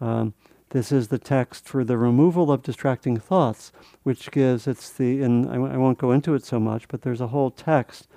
Um, 0.00 0.34
this 0.70 0.90
is 0.90 1.06
the 1.06 1.18
text 1.18 1.68
for 1.68 1.84
the 1.84 1.96
removal 1.96 2.50
of 2.50 2.64
distracting 2.64 3.18
thoughts, 3.18 3.70
which 4.02 4.32
gives, 4.32 4.66
it's 4.66 4.90
the, 4.90 5.22
and 5.22 5.48
I 5.48 5.54
w- 5.54 5.72
I 5.72 5.76
won't 5.76 5.98
go 5.98 6.10
into 6.10 6.34
it 6.34 6.44
so 6.44 6.58
much, 6.58 6.88
but 6.88 7.02
there's 7.02 7.20
a 7.20 7.28
whole 7.28 7.52
text 7.52 8.08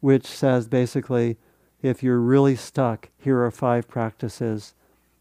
which 0.00 0.26
says 0.26 0.66
basically, 0.66 1.36
if 1.82 2.02
you're 2.02 2.20
really 2.20 2.56
stuck, 2.56 3.10
here 3.18 3.42
are 3.44 3.50
five 3.50 3.88
practices 3.88 4.74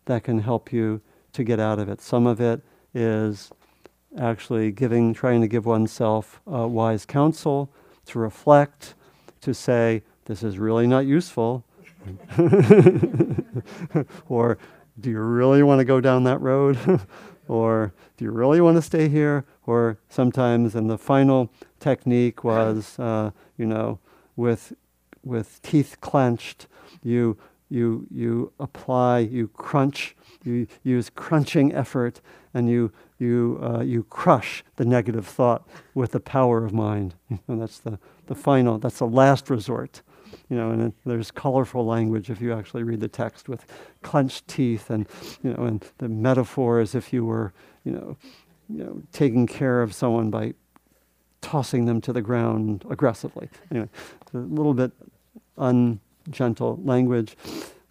that 0.06 0.24
can 0.24 0.40
help 0.40 0.72
you 0.72 1.02
to 1.34 1.44
get 1.44 1.60
out 1.60 1.80
of 1.80 1.90
it. 1.90 2.02
Some 2.02 2.28
of 2.28 2.40
it 2.40 2.62
is 2.94 3.52
actually 4.18 4.72
giving, 4.72 5.14
trying 5.14 5.42
to 5.42 5.48
give 5.48 5.66
oneself 5.66 6.42
uh, 6.52 6.68
wise 6.68 7.06
counsel, 7.06 7.72
to 8.06 8.20
reflect, 8.20 8.94
to 9.42 9.54
say, 9.54 10.04
this 10.26 10.44
is 10.44 10.60
really 10.60 10.88
not 10.88 11.06
useful. 11.06 11.64
or 14.28 14.58
do 15.00 15.10
you 15.10 15.20
really 15.20 15.64
want 15.64 15.80
to 15.80 15.86
go 15.86 16.02
down 16.02 16.24
that 16.26 16.42
road? 16.42 16.78
or 17.48 17.94
do 18.18 18.26
you 18.26 18.32
really 18.32 18.62
want 18.62 18.78
to 18.78 18.82
stay 18.82 19.08
here? 19.10 19.46
Or 19.66 19.98
sometimes, 20.10 20.76
and 20.76 20.90
the 20.90 20.98
final 20.98 21.52
technique 21.80 22.44
was, 22.44 23.00
uh, 23.00 23.32
you 23.58 23.66
know, 23.66 24.00
with, 24.36 24.74
with 25.24 25.62
teeth 25.62 25.98
clenched, 26.02 26.68
you, 27.04 27.38
you, 27.70 28.08
you 28.10 28.52
apply, 28.60 29.20
you 29.20 29.48
crunch, 29.50 30.16
you 30.44 30.68
use 30.84 31.10
crunching 31.10 31.74
effort, 31.74 32.22
and 32.54 32.70
you, 32.70 32.92
you, 33.18 33.60
uh, 33.62 33.82
you 33.82 34.04
crush 34.04 34.64
the 34.76 34.86
negative 34.86 35.26
thought 35.26 35.68
with 35.94 36.12
the 36.12 36.20
power 36.20 36.66
of 36.66 36.74
mind. 36.74 37.16
And 37.48 37.62
that's 37.62 37.80
the, 37.80 38.00
the 38.28 38.36
final, 38.36 38.78
that's 38.78 39.00
the 39.00 39.08
last 39.08 39.50
resort 39.50 40.02
you 40.50 40.58
know, 40.58 40.72
and 40.72 40.94
there's 41.06 41.32
colorful 41.32 41.86
language 41.86 42.30
if 42.30 42.42
you 42.42 42.54
actually 42.54 42.84
read 42.84 43.00
the 43.00 43.08
text 43.08 43.48
with 43.48 43.66
clenched 44.02 44.48
teeth 44.48 44.90
and, 44.90 45.08
you 45.44 45.54
know, 45.54 45.64
and 45.64 45.86
the 45.98 46.10
metaphor 46.10 46.80
as 46.80 46.96
if 46.96 47.14
you 47.14 47.26
were, 47.26 47.54
you 47.84 47.92
know, 47.92 48.18
you 48.70 48.84
know, 48.84 49.02
taking 49.12 49.48
care 49.48 49.82
of 49.82 49.94
someone 49.94 50.30
by 50.30 50.54
tossing 51.42 51.86
them 51.86 52.02
to 52.02 52.14
the 52.14 52.22
ground 52.22 52.86
aggressively. 52.90 53.50
Anyway, 53.70 53.90
a 54.34 54.38
little 54.38 54.74
bit 54.74 54.92
ungentle 55.58 56.80
language, 56.84 57.36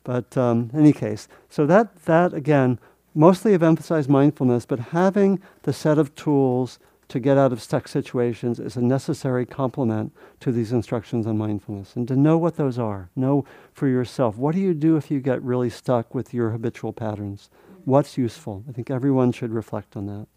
but 0.05 0.37
um, 0.37 0.71
any 0.75 0.93
case, 0.93 1.29
so 1.49 1.67
that 1.67 2.05
that 2.05 2.33
again, 2.33 2.79
mostly 3.15 3.53
have 3.53 3.63
emphasized 3.63 4.09
mindfulness, 4.09 4.65
but 4.67 4.79
having 4.79 5.41
the 5.63 5.73
set 5.73 5.99
of 5.99 6.15
tools 6.15 6.79
to 7.11 7.19
get 7.19 7.37
out 7.37 7.53
of 7.53 7.61
stuck 7.61 7.89
situations 7.89 8.61
is 8.61 8.77
a 8.77 8.81
necessary 8.81 9.45
complement 9.45 10.13
to 10.39 10.53
these 10.53 10.73
instructions 10.73 11.27
on 11.27 11.37
mindfulness. 11.37 11.97
And 11.97 12.07
to 12.07 12.15
know 12.15 12.39
what 12.39 12.57
those 12.57 12.79
are, 12.79 13.11
know 13.17 13.45
for 13.73 13.89
yourself. 13.89 14.37
What 14.37 14.55
do 14.55 14.61
you 14.61 14.75
do 14.75 14.97
if 14.97 15.11
you 15.11 15.19
get 15.21 15.43
really 15.43 15.71
stuck 15.71 16.15
with 16.15 16.33
your 16.33 16.51
habitual 16.51 16.93
patterns? 16.93 17.51
What's 17.85 18.17
useful? 18.17 18.63
I 18.69 18.73
think 18.73 18.91
everyone 18.91 19.33
should 19.33 19.53
reflect 19.53 19.97
on 19.97 20.07
that. 20.07 20.29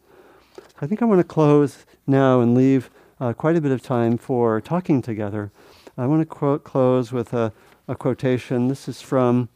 I 0.82 0.88
think 0.88 1.04
I 1.04 1.06
want 1.06 1.20
to 1.20 1.24
close 1.24 1.86
now 2.08 2.42
and 2.42 2.56
leave 2.56 2.90
uh, 3.24 3.32
quite 3.32 3.56
a 3.56 3.62
bit 3.62 3.72
of 3.72 3.82
time 3.82 4.18
for 4.18 4.60
talking 4.60 5.02
together. 5.02 5.50
I 5.98 6.08
want 6.08 6.22
to 6.22 6.26
quote, 6.26 6.66
close 6.66 7.14
with 7.14 7.34
a, 7.34 7.54
a, 7.88 7.96
quotation. 7.96 8.68
This 8.68 8.90
is 8.90 9.02
from 9.02 9.48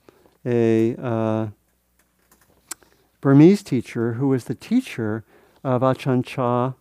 a, 0.45 0.95
uh, 0.95 1.47
Burmese 3.20 3.63
teacher 3.63 4.13
who 4.13 4.30
was 4.30 4.45
the 4.45 4.55
teacher 4.55 5.26
of 5.65 5.84
Achan 5.84 6.24
Chah, 6.24 6.74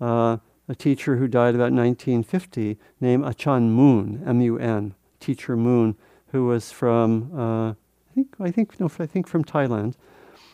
uh, 0.00 0.38
a 0.68 0.74
teacher 0.74 1.16
who 1.16 1.28
died 1.28 1.54
about 1.54 1.72
1950, 1.72 2.78
named 2.98 3.26
Achan 3.26 3.70
Mun, 3.70 4.22
M-U-N, 4.26 4.94
Teacher 5.20 5.54
Mun, 5.54 5.96
who 6.28 6.46
was 6.46 6.72
from, 6.72 7.30
uh, 7.38 7.70
I 7.72 8.14
think, 8.14 8.28
I 8.40 8.50
think, 8.50 8.80
no, 8.80 8.90
I 8.98 9.04
think 9.04 9.26
from 9.26 9.44
Thailand. 9.44 9.96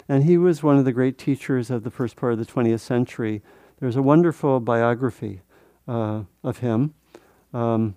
And 0.09 0.25
he 0.25 0.39
was 0.39 0.61
one 0.61 0.77
of 0.77 0.85
the 0.85 0.93
great 0.93 1.19
teachers 1.19 1.71
of 1.71 1.85
the 1.85 1.91
first 1.91 2.17
part 2.17 2.33
of 2.33 2.41
the 2.41 2.47
20th 2.47 2.81
century. 2.81 3.43
There's 3.79 3.95
a 3.95 4.03
wonderful 4.03 4.59
biography 4.59 5.43
uh, 5.89 6.23
of 6.45 6.59
him 6.59 6.95
um, 7.53 7.97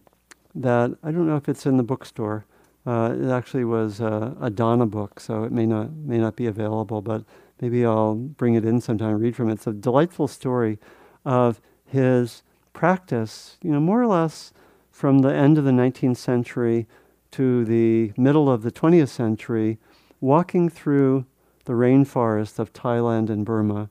that 0.56 0.98
I 1.04 1.12
don't 1.12 1.28
know 1.28 1.36
if 1.36 1.50
it's 1.50 1.66
in 1.66 1.78
the 1.78 1.84
bookstore. 1.84 2.46
Uh, 2.86 3.16
it 3.20 3.30
actually 3.30 3.66
was 3.66 4.00
a, 4.00 4.36
a 4.42 4.50
Dana 4.50 4.88
book, 4.88 5.20
so 5.20 5.44
it 5.44 5.52
may 5.52 5.66
not 5.66 5.92
may 5.94 6.18
not 6.18 6.36
be 6.36 6.48
available, 6.48 7.02
but 7.02 7.24
maybe 7.62 7.86
I'll 7.86 8.16
bring 8.16 8.56
it 8.56 8.66
in 8.66 8.82
sometime 8.82 9.12
and 9.12 9.22
read 9.22 9.36
from 9.36 9.50
it. 9.50 9.54
It's 9.54 9.68
a 9.68 9.74
delightful 9.74 10.28
story 10.28 10.80
of 11.24 11.62
his 11.86 12.42
practice, 12.74 13.58
you 13.62 13.72
know, 13.72 13.80
more 13.80 14.02
or 14.02 14.08
less 14.08 14.52
from 14.90 15.20
the 15.20 15.34
end 15.34 15.58
of 15.58 15.64
the 15.64 15.72
19th 15.72 16.18
century 16.18 16.88
to 17.32 17.64
the 17.66 18.12
middle 18.18 18.50
of 18.50 18.64
the 18.64 18.72
20th 18.72 19.10
century, 19.10 19.78
walking 20.20 20.70
through 20.70 21.26
the 21.66 21.74
rainforest 21.74 22.60
of 22.60 22.74
Thailand 22.74 23.30
and 23.30 23.46
Burma, 23.46 23.90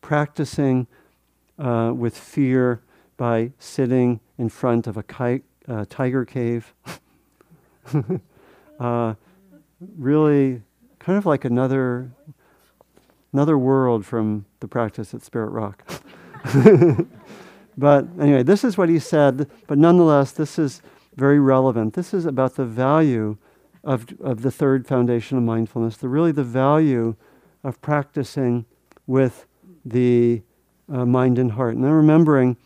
practicing 0.00 0.86
uh, 1.58 1.92
with 1.94 2.16
fear 2.16 2.82
by 3.20 3.52
sitting 3.58 4.18
in 4.38 4.48
front 4.48 4.86
of 4.86 4.96
a 4.96 5.02
ki- 5.02 5.42
uh, 5.68 5.84
tiger 5.90 6.24
cave. 6.24 6.72
uh, 8.80 9.12
really, 9.98 10.62
kind 10.98 11.18
of 11.18 11.26
like 11.26 11.44
another 11.44 12.10
another 13.34 13.58
world 13.58 14.06
from 14.06 14.46
the 14.60 14.66
practice 14.66 15.12
at 15.12 15.22
Spirit 15.22 15.50
Rock. 15.50 15.84
but 17.76 18.06
anyway, 18.18 18.42
this 18.42 18.64
is 18.64 18.78
what 18.78 18.88
he 18.88 18.98
said. 18.98 19.50
But 19.66 19.76
nonetheless, 19.76 20.32
this 20.32 20.58
is 20.58 20.80
very 21.14 21.38
relevant. 21.38 21.92
This 21.92 22.14
is 22.14 22.24
about 22.24 22.54
the 22.54 22.64
value 22.64 23.36
of, 23.84 24.06
of 24.20 24.40
the 24.40 24.50
third 24.50 24.86
foundation 24.86 25.36
of 25.36 25.44
mindfulness, 25.44 25.98
the 25.98 26.08
really 26.08 26.32
the 26.32 26.42
value 26.42 27.16
of 27.62 27.82
practicing 27.82 28.64
with 29.06 29.46
the 29.84 30.40
uh, 30.90 31.04
mind 31.04 31.38
and 31.38 31.52
heart. 31.52 31.74
And 31.74 31.84
then 31.84 31.92
remembering, 31.92 32.56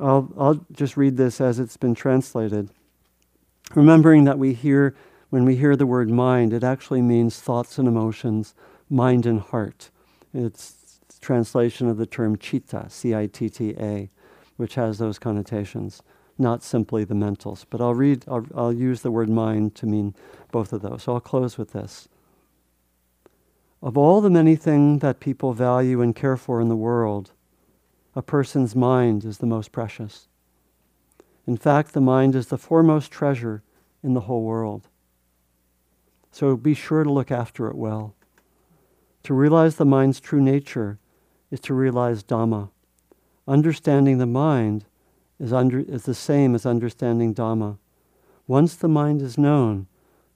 I'll, 0.00 0.32
I'll 0.38 0.66
just 0.72 0.96
read 0.96 1.16
this 1.16 1.40
as 1.40 1.58
it's 1.58 1.76
been 1.76 1.94
translated. 1.94 2.70
Remembering 3.74 4.24
that 4.24 4.38
we 4.38 4.54
hear, 4.54 4.96
when 5.28 5.44
we 5.44 5.56
hear 5.56 5.76
the 5.76 5.86
word 5.86 6.10
mind, 6.10 6.52
it 6.52 6.64
actually 6.64 7.02
means 7.02 7.40
thoughts 7.40 7.78
and 7.78 7.86
emotions, 7.86 8.54
mind 8.88 9.26
and 9.26 9.40
heart. 9.40 9.90
It's 10.32 11.00
translation 11.20 11.86
of 11.88 11.98
the 11.98 12.06
term 12.06 12.36
citta, 12.36 12.90
C 12.90 13.14
I 13.14 13.26
T 13.26 13.50
T 13.50 13.74
A, 13.78 14.08
which 14.56 14.74
has 14.76 14.98
those 14.98 15.18
connotations, 15.18 16.02
not 16.38 16.62
simply 16.62 17.04
the 17.04 17.14
mentals. 17.14 17.66
But 17.68 17.80
I'll 17.80 17.94
read, 17.94 18.24
I'll, 18.26 18.46
I'll 18.54 18.72
use 18.72 19.02
the 19.02 19.10
word 19.10 19.28
mind 19.28 19.74
to 19.76 19.86
mean 19.86 20.14
both 20.50 20.72
of 20.72 20.80
those. 20.80 21.02
So 21.02 21.14
I'll 21.14 21.20
close 21.20 21.58
with 21.58 21.72
this. 21.72 22.08
Of 23.82 23.96
all 23.96 24.20
the 24.20 24.30
many 24.30 24.56
things 24.56 25.00
that 25.02 25.20
people 25.20 25.52
value 25.52 26.00
and 26.00 26.16
care 26.16 26.36
for 26.36 26.60
in 26.60 26.68
the 26.68 26.76
world, 26.76 27.32
a 28.14 28.22
person's 28.22 28.74
mind 28.74 29.24
is 29.24 29.38
the 29.38 29.46
most 29.46 29.72
precious. 29.72 30.28
In 31.46 31.56
fact, 31.56 31.92
the 31.92 32.00
mind 32.00 32.34
is 32.34 32.48
the 32.48 32.58
foremost 32.58 33.10
treasure 33.10 33.62
in 34.02 34.14
the 34.14 34.22
whole 34.22 34.42
world. 34.42 34.88
So 36.32 36.56
be 36.56 36.74
sure 36.74 37.04
to 37.04 37.12
look 37.12 37.30
after 37.30 37.68
it 37.68 37.76
well. 37.76 38.14
To 39.24 39.34
realize 39.34 39.76
the 39.76 39.84
mind's 39.84 40.20
true 40.20 40.40
nature 40.40 40.98
is 41.50 41.60
to 41.60 41.74
realize 41.74 42.22
Dhamma. 42.22 42.70
Understanding 43.46 44.18
the 44.18 44.26
mind 44.26 44.84
is, 45.38 45.52
under, 45.52 45.80
is 45.80 46.04
the 46.04 46.14
same 46.14 46.54
as 46.54 46.64
understanding 46.64 47.34
Dhamma. 47.34 47.78
Once 48.46 48.74
the 48.74 48.88
mind 48.88 49.22
is 49.22 49.36
known, 49.36 49.86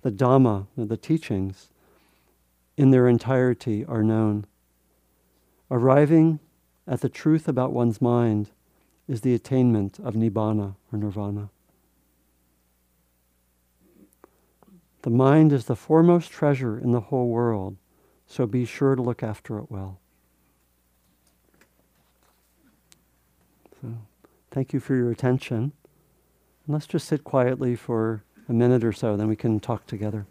the 0.02 0.10
Dhamma, 0.10 0.66
the 0.76 0.96
teachings, 0.96 1.68
in 2.76 2.90
their 2.90 3.08
entirety 3.08 3.84
are 3.84 4.02
known. 4.02 4.46
Arriving 5.70 6.40
at 6.86 7.00
the 7.00 7.08
truth 7.08 7.48
about 7.48 7.72
one's 7.72 8.00
mind 8.00 8.50
is 9.08 9.20
the 9.20 9.34
attainment 9.34 9.98
of 9.98 10.14
Nibbana 10.14 10.76
or 10.92 10.98
Nirvana. 10.98 11.50
The 15.02 15.10
mind 15.10 15.52
is 15.52 15.66
the 15.66 15.76
foremost 15.76 16.30
treasure 16.30 16.78
in 16.78 16.92
the 16.92 17.00
whole 17.00 17.28
world, 17.28 17.76
so 18.26 18.46
be 18.46 18.64
sure 18.64 18.94
to 18.94 19.02
look 19.02 19.22
after 19.22 19.58
it 19.58 19.70
well. 19.70 20.00
So, 23.82 23.94
thank 24.50 24.72
you 24.72 24.80
for 24.80 24.94
your 24.94 25.10
attention. 25.10 25.72
And 26.66 26.72
let's 26.72 26.86
just 26.86 27.06
sit 27.06 27.22
quietly 27.22 27.76
for 27.76 28.22
a 28.48 28.54
minute 28.54 28.82
or 28.82 28.92
so, 28.92 29.16
then 29.16 29.28
we 29.28 29.36
can 29.36 29.60
talk 29.60 29.86
together. 29.86 30.26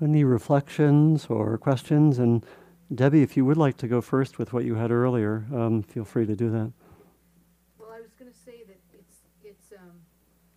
So, 0.00 0.06
any 0.06 0.24
reflections 0.44 1.26
or 1.28 1.58
questions? 1.58 2.18
And 2.18 2.44
Debbie, 2.92 3.22
if 3.22 3.36
you 3.36 3.44
would 3.44 3.58
like 3.58 3.76
to 3.76 3.86
go 3.86 4.00
first 4.00 4.38
with 4.38 4.52
what 4.54 4.64
you 4.64 4.74
had 4.76 4.90
earlier, 4.90 5.44
um, 5.54 5.82
feel 5.82 6.04
free 6.04 6.24
to 6.26 6.34
do 6.34 6.48
that. 6.50 6.72
Well, 7.78 7.92
I 7.92 8.00
was 8.00 8.14
going 8.18 8.32
to 8.32 8.38
say 8.48 8.64
that 8.66 8.80
it's 8.96 9.16
it's 9.44 9.68
um, 9.76 10.00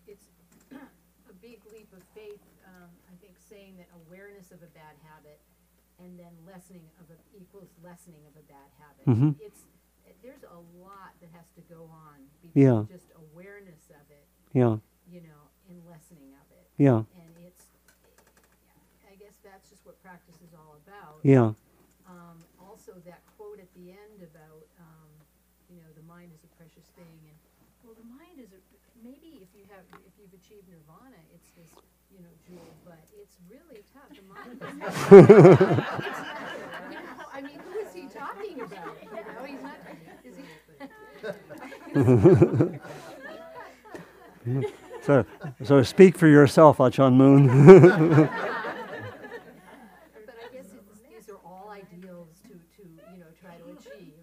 it's 0.08 0.24
a 0.72 1.34
big 1.42 1.60
leap 1.70 1.92
of 1.92 2.02
faith. 2.16 2.40
Um, 2.64 2.88
I 3.12 3.14
think 3.20 3.34
saying 3.38 3.76
that 3.76 3.88
awareness 4.08 4.50
of 4.56 4.62
a 4.64 4.70
bad 4.72 4.96
habit 5.04 5.38
and 6.02 6.18
then 6.18 6.32
lessening 6.48 6.82
of 6.98 7.06
a 7.12 7.18
equals 7.36 7.68
lessening 7.84 8.24
of 8.26 8.34
a 8.40 8.44
bad 8.48 8.68
habit. 8.80 9.04
Mhm. 9.06 9.36
It's 9.38 9.60
there's 10.24 10.42
a 10.48 10.60
lot 10.80 11.12
that 11.20 11.28
has 11.36 11.44
to 11.60 11.60
go 11.68 11.84
on 11.92 12.16
between 12.40 12.64
Yeah. 12.64 12.84
just 12.88 13.12
awareness 13.14 13.84
of 13.92 14.04
it, 14.10 14.24
Yeah, 14.56 14.80
you 15.12 15.20
know, 15.20 15.42
and 15.68 15.76
lessening 15.84 16.32
of 16.40 16.48
it. 16.56 16.64
yeah, 16.80 17.04
And 17.20 17.32
it's, 17.44 17.64
I 19.04 19.16
guess 19.16 19.36
that's 19.44 19.68
just 19.68 19.84
what 19.84 19.93
practice 20.04 20.36
is 20.44 20.52
all 20.52 20.76
about. 20.84 21.16
yeah, 21.24 21.56
Um, 22.04 22.36
also, 22.60 22.92
that 23.08 23.24
quote 23.36 23.56
at 23.58 23.72
the 23.72 23.88
end 23.96 24.20
about, 24.20 24.68
um, 24.76 25.08
you 25.72 25.80
know, 25.80 25.88
the 25.96 26.04
mind 26.04 26.28
is 26.36 26.44
a 26.44 26.50
precious 26.60 26.84
thing, 26.92 27.16
and 27.24 27.36
well, 27.80 27.96
the 27.96 28.04
mind 28.04 28.36
is 28.36 28.52
a, 28.52 28.60
maybe 29.00 29.40
if 29.40 29.48
you 29.56 29.64
have 29.72 29.84
if 30.04 30.12
you've 30.20 30.36
achieved 30.36 30.68
nirvana, 30.68 31.16
it's 31.32 31.48
this 31.56 31.72
you 32.12 32.20
know 32.20 32.28
jewel, 32.44 32.68
but 32.84 33.00
it's 33.16 33.36
really 33.48 33.80
tough. 33.96 34.12
The 34.12 34.20
mind 34.28 34.60
is. 34.60 34.60
it's 36.04 36.20
not, 36.20 36.52
you 36.92 37.00
know, 37.00 37.24
I 37.32 37.40
mean, 37.40 37.58
who 37.64 37.72
is 37.80 37.92
he 37.96 38.04
talking 38.12 38.60
about? 38.60 38.92
You 39.00 39.08
know, 39.16 39.44
he's 39.48 39.62
not. 39.64 39.80
Is 40.24 40.36
he? 40.36 40.44
So, 45.02 45.24
so 45.62 45.82
speak 45.82 46.16
for 46.16 46.26
yourself, 46.26 46.78
Ajahn 46.78 47.14
Mun. 47.14 47.48
But 50.14 50.36
I 50.42 50.54
guess 50.54 50.64
it's, 50.72 51.00
these 51.06 51.28
are 51.28 51.38
all 51.44 51.68
ideals 51.70 52.28
to 52.76 52.82
you 52.82 53.18
know 53.18 53.26
try 53.40 53.56
to 53.56 53.64
achieve. 53.78 54.14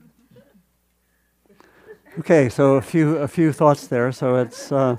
okay, 2.20 2.50
so 2.50 2.76
a 2.76 2.82
few 2.82 3.18
a 3.18 3.28
few 3.28 3.54
thoughts 3.54 3.88
there. 3.88 4.12
So 4.12 4.36
it's 4.36 4.72
uh, 4.72 4.98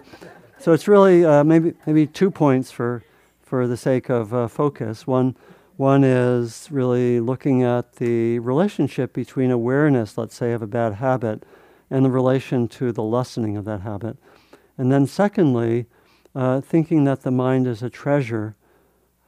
so 0.59 0.72
it's 0.72 0.88
really 0.88 1.24
uh, 1.24 1.44
maybe 1.44 1.74
maybe 1.86 2.07
two 2.07 2.30
points 2.30 2.70
for 2.70 3.03
for 3.42 3.66
the 3.66 3.76
sake 3.76 4.09
of 4.09 4.32
uh, 4.32 4.48
focus. 4.48 5.07
One 5.07 5.36
one 5.76 6.05
is 6.05 6.68
really 6.70 7.20
looking 7.20 7.62
at 7.62 7.96
the 7.96 8.38
relationship 8.38 9.12
between 9.12 9.50
awareness, 9.50 10.16
let's 10.16 10.34
say, 10.34 10.53
of 10.53 10.62
a 10.62 10.66
bad 10.66 10.94
habit, 10.94 11.44
and 11.90 12.05
the 12.05 12.11
relation 12.11 12.68
to 12.68 12.92
the 12.92 13.03
lessening 13.03 13.57
of 13.57 13.64
that 13.64 13.80
habit. 13.82 14.16
And 14.78 14.90
then 14.90 15.07
secondly, 15.07 15.86
uh, 16.34 16.61
thinking 16.61 17.05
that 17.05 17.22
the 17.22 17.30
mind 17.30 17.66
is 17.66 17.82
a 17.82 17.90
treasure. 17.90 18.55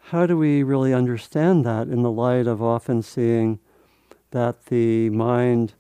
How 0.09 0.27
do 0.27 0.37
we 0.37 0.63
really 0.63 0.95
understand 0.95 1.65
that 1.65 1.89
in 1.89 2.03
the 2.03 2.11
light 2.11 2.47
of 2.47 2.63
often 2.63 3.03
seeing 3.03 3.59
that 4.35 4.67
the 4.67 5.09
mind 5.11 5.73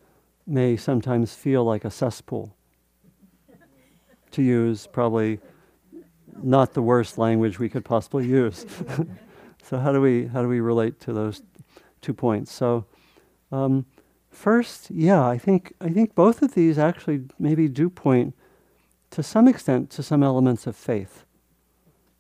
may 0.46 0.76
sometimes 0.76 1.34
feel 1.34 1.62
like 1.64 1.84
a 1.84 1.90
cesspool? 1.90 2.57
to 4.34 4.42
use 4.42 4.88
probably 4.88 5.38
not 6.42 6.74
the 6.74 6.82
worst 6.82 7.18
language 7.18 7.59
we 7.59 7.68
could 7.68 7.84
possibly 7.84 8.26
use. 8.26 8.66
so 9.62 9.78
how 9.78 9.92
do 9.92 10.00
we 10.00 10.26
how 10.26 10.42
do 10.42 10.48
we 10.48 10.61
relate 10.61 11.00
to 11.00 11.12
those 11.12 11.42
two 12.00 12.12
points? 12.12 12.52
So 12.52 12.84
um, 13.52 13.86
first, 14.30 14.90
yeah, 14.90 15.24
I 15.24 15.38
think 15.38 15.72
I 15.80 15.88
think 15.90 16.14
both 16.14 16.42
of 16.42 16.55
these 16.55 16.78
actually 16.78 17.22
maybe 17.38 17.68
do 17.68 17.88
point 17.88 18.34
to 19.11 19.22
some 19.22 19.46
extent 19.46 19.90
to 19.90 20.02
some 20.02 20.22
elements 20.24 20.66
of 20.66 20.74
faith. 20.74 21.24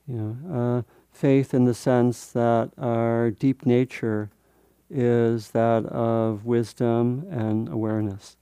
You 0.06 0.16
know, 0.16 0.54
uh, 0.54 0.82
faith 1.10 1.52
in 1.52 1.64
the 1.64 1.74
sense 1.74 2.26
that 2.26 2.70
our 2.78 3.32
deep 3.32 3.66
nature 3.66 4.30
is 4.94 5.50
that 5.50 5.84
of 5.86 6.44
wisdom 6.44 7.26
and 7.30 7.68
awareness. 7.68 8.36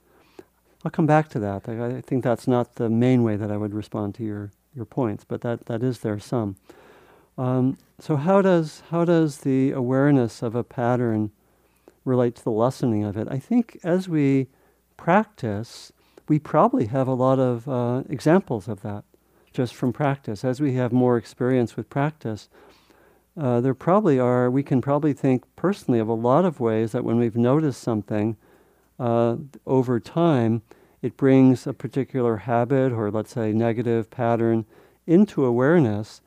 I'll 0.84 0.90
come 0.90 1.06
back 1.06 1.28
to 1.30 1.38
that. 1.38 1.68
I, 1.68 1.96
I 1.96 2.00
think 2.00 2.22
that's 2.22 2.46
not 2.46 2.74
the 2.74 2.90
main 2.90 3.22
way 3.22 3.36
that 3.36 3.50
I 3.50 3.56
would 3.56 3.72
respond 3.72 4.14
to 4.16 4.24
your, 4.24 4.50
your 4.74 4.84
points, 4.84 5.24
but 5.24 5.40
that, 5.40 5.66
that 5.66 5.82
is 5.82 6.00
there 6.00 6.18
some. 6.18 6.56
Um, 7.38 7.78
so 7.98 8.16
how 8.16 8.42
does 8.42 8.82
how 8.90 9.04
does 9.04 9.38
the 9.38 9.70
awareness 9.70 10.42
of 10.42 10.54
a 10.54 10.64
pattern 10.64 11.30
relate 12.04 12.36
to 12.36 12.44
the 12.44 12.50
lessening 12.50 13.04
of 13.04 13.16
it? 13.16 13.26
I 13.30 13.38
think 13.38 13.78
as 13.82 14.08
we 14.08 14.48
practice, 14.96 15.92
we 16.28 16.38
probably 16.38 16.86
have 16.86 17.08
a 17.08 17.14
lot 17.14 17.38
of 17.38 17.68
uh, 17.68 18.02
examples 18.08 18.68
of 18.68 18.82
that 18.82 19.04
just 19.52 19.74
from 19.74 19.92
practice. 19.92 20.44
As 20.44 20.60
we 20.60 20.74
have 20.74 20.92
more 20.92 21.16
experience 21.16 21.76
with 21.76 21.88
practice, 21.88 22.48
uh, 23.38 23.60
there 23.60 23.74
probably 23.74 24.18
are, 24.18 24.50
we 24.50 24.62
can 24.62 24.80
probably 24.80 25.12
think 25.12 25.44
personally 25.56 25.98
of 25.98 26.08
a 26.08 26.14
lot 26.14 26.44
of 26.44 26.60
ways 26.60 26.92
that 26.92 27.04
when 27.04 27.18
we've 27.18 27.36
noticed 27.36 27.80
something 27.80 28.36
uh, 28.98 29.36
over 29.66 29.98
time, 29.98 30.62
it 31.00 31.16
brings 31.16 31.66
a 31.66 31.72
particular 31.72 32.38
habit 32.38 32.92
or 32.92 33.10
let's 33.10 33.32
say 33.32 33.52
negative 33.52 34.10
pattern 34.10 34.64
into 35.06 35.44
awareness, 35.44 36.20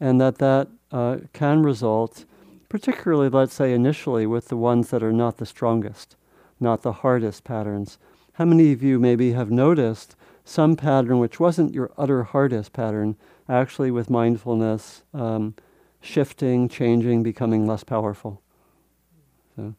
and 0.00 0.20
that 0.20 0.38
that 0.38 0.68
uh, 0.90 1.18
can 1.32 1.62
result, 1.62 2.24
particularly 2.68 3.28
let's 3.28 3.54
say 3.54 3.72
initially, 3.72 4.26
with 4.26 4.48
the 4.48 4.56
ones 4.56 4.90
that 4.90 5.02
are 5.02 5.12
not 5.12 5.36
the 5.36 5.46
strongest, 5.46 6.16
not 6.60 6.82
the 6.82 6.92
hardest 6.92 7.44
patterns. 7.44 7.98
How 8.34 8.46
many 8.46 8.72
of 8.72 8.82
you 8.82 8.98
maybe 8.98 9.32
have 9.32 9.50
noticed 9.50 10.16
some 10.44 10.76
pattern 10.76 11.18
which 11.18 11.38
wasn't 11.38 11.74
your 11.74 11.90
utter 11.98 12.22
hardest 12.22 12.72
pattern, 12.72 13.16
actually 13.48 13.90
with 13.90 14.08
mindfulness, 14.08 15.02
um, 15.12 15.54
shifting, 16.02 16.68
changing, 16.68 17.22
becoming 17.22 17.66
less 17.66 17.84
powerful. 17.84 18.42
So, 19.56 19.74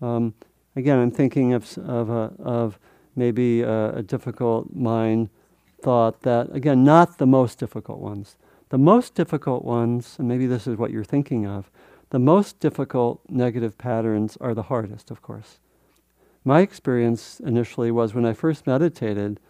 um, 0.00 0.34
again, 0.76 0.98
I'm 0.98 1.10
thinking 1.10 1.52
of, 1.54 1.76
of, 1.78 2.10
a, 2.10 2.32
of 2.38 2.78
maybe 3.16 3.62
a, 3.62 3.96
a 3.96 4.02
difficult 4.02 4.72
mind 4.74 5.30
thought 5.82 6.20
that, 6.20 6.48
again, 6.52 6.84
not 6.84 7.18
the 7.18 7.26
most 7.26 7.58
difficult 7.58 7.98
ones. 7.98 8.36
The 8.68 8.78
most 8.78 9.14
difficult 9.14 9.64
ones, 9.64 10.16
and 10.18 10.28
maybe 10.28 10.46
this 10.46 10.66
is 10.66 10.76
what 10.76 10.90
you're 10.90 11.04
thinking 11.04 11.46
of, 11.46 11.70
the 12.10 12.18
most 12.18 12.60
difficult 12.60 13.20
negative 13.28 13.76
patterns 13.78 14.36
are 14.40 14.54
the 14.54 14.64
hardest, 14.64 15.10
of 15.10 15.22
course. 15.22 15.58
My 16.44 16.60
experience 16.60 17.40
initially 17.40 17.90
was 17.90 18.14
when 18.14 18.26
I 18.26 18.34
first 18.34 18.66
meditated, 18.66 19.40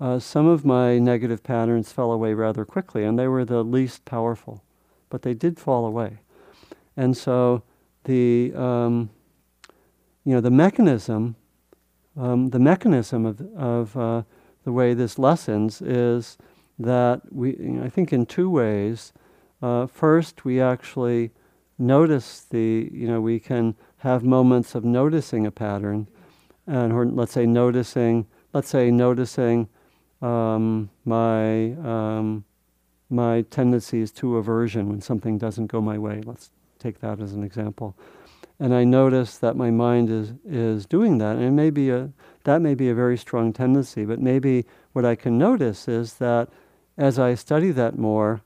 uh, 0.00 0.18
some 0.18 0.46
of 0.46 0.64
my 0.64 0.98
negative 0.98 1.42
patterns 1.42 1.90
fell 1.90 2.12
away 2.12 2.34
rather 2.34 2.64
quickly, 2.64 3.04
and 3.04 3.18
they 3.18 3.26
were 3.26 3.44
the 3.44 3.64
least 3.64 4.04
powerful, 4.04 4.62
but 5.16 5.22
they 5.22 5.32
did 5.32 5.58
fall 5.58 5.86
away. 5.86 6.18
And 6.94 7.16
so 7.16 7.62
the 8.04 8.52
um, 8.54 9.08
you 10.26 10.34
know 10.34 10.42
the 10.42 10.50
mechanism, 10.50 11.36
um, 12.18 12.50
the 12.50 12.58
mechanism 12.58 13.24
of 13.24 13.40
of 13.56 13.96
uh, 13.96 14.22
the 14.64 14.72
way 14.72 14.92
this 14.92 15.18
lessens 15.18 15.80
is 15.80 16.36
that 16.78 17.22
we 17.32 17.56
you 17.56 17.70
know, 17.70 17.84
I 17.84 17.88
think 17.88 18.12
in 18.12 18.26
two 18.26 18.50
ways. 18.50 19.14
Uh, 19.62 19.86
first, 19.86 20.44
we 20.44 20.60
actually 20.60 21.30
notice 21.78 22.42
the 22.50 22.90
you 22.92 23.08
know 23.08 23.22
we 23.22 23.40
can 23.40 23.74
have 23.98 24.22
moments 24.22 24.74
of 24.74 24.84
noticing 24.84 25.46
a 25.46 25.50
pattern, 25.50 26.08
and 26.66 26.92
or 26.92 27.06
let's 27.06 27.32
say 27.32 27.46
noticing 27.46 28.26
let's 28.52 28.68
say 28.68 28.90
noticing 28.90 29.66
um, 30.20 30.90
my 31.06 31.72
um, 31.72 32.44
my 33.08 33.42
tendency 33.42 34.00
is 34.00 34.10
to 34.12 34.36
aversion 34.36 34.88
when 34.88 35.00
something 35.00 35.38
doesn't 35.38 35.66
go 35.66 35.80
my 35.80 35.98
way. 35.98 36.22
Let's 36.24 36.50
take 36.78 37.00
that 37.00 37.20
as 37.20 37.32
an 37.32 37.42
example. 37.42 37.96
And 38.58 38.74
I 38.74 38.84
notice 38.84 39.38
that 39.38 39.56
my 39.56 39.70
mind 39.70 40.10
is 40.10 40.32
is 40.44 40.86
doing 40.86 41.18
that, 41.18 41.36
and 41.36 41.44
it 41.44 41.50
may 41.50 41.70
be 41.70 41.90
a 41.90 42.10
that 42.44 42.62
may 42.62 42.74
be 42.74 42.88
a 42.88 42.94
very 42.94 43.18
strong 43.18 43.52
tendency. 43.52 44.04
But 44.04 44.20
maybe 44.20 44.64
what 44.92 45.04
I 45.04 45.14
can 45.14 45.36
notice 45.36 45.88
is 45.88 46.14
that 46.14 46.48
as 46.96 47.18
I 47.18 47.34
study 47.34 47.70
that 47.72 47.98
more, 47.98 48.40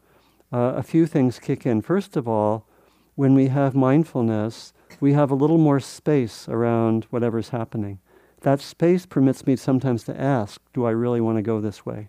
uh, 0.53 0.75
a 0.77 0.83
few 0.83 1.07
things 1.07 1.39
kick 1.39 1.65
in. 1.65 1.81
First 1.81 2.17
of 2.17 2.27
all, 2.27 2.67
when 3.15 3.35
we 3.35 3.49
have 3.49 3.75
mindfulness, 3.77 4.73
we 4.99 5.13
have 5.13 5.31
a 5.31 5.37
little 5.37 5.59
more 5.59 5.79
space 5.79 6.49
around 6.49 7.07
whatever's 7.11 7.51
happening 7.51 8.01
that 8.43 8.61
space 8.61 9.07
permits 9.07 9.47
me 9.47 9.57
sometimes 9.57 10.05
to 10.05 10.19
ask, 10.19 10.61
do 10.73 10.85
I 10.85 10.91
really 10.91 11.21
want 11.21 11.37
to 11.39 11.43
go 11.43 11.61
this 11.61 11.85
way? 11.85 12.09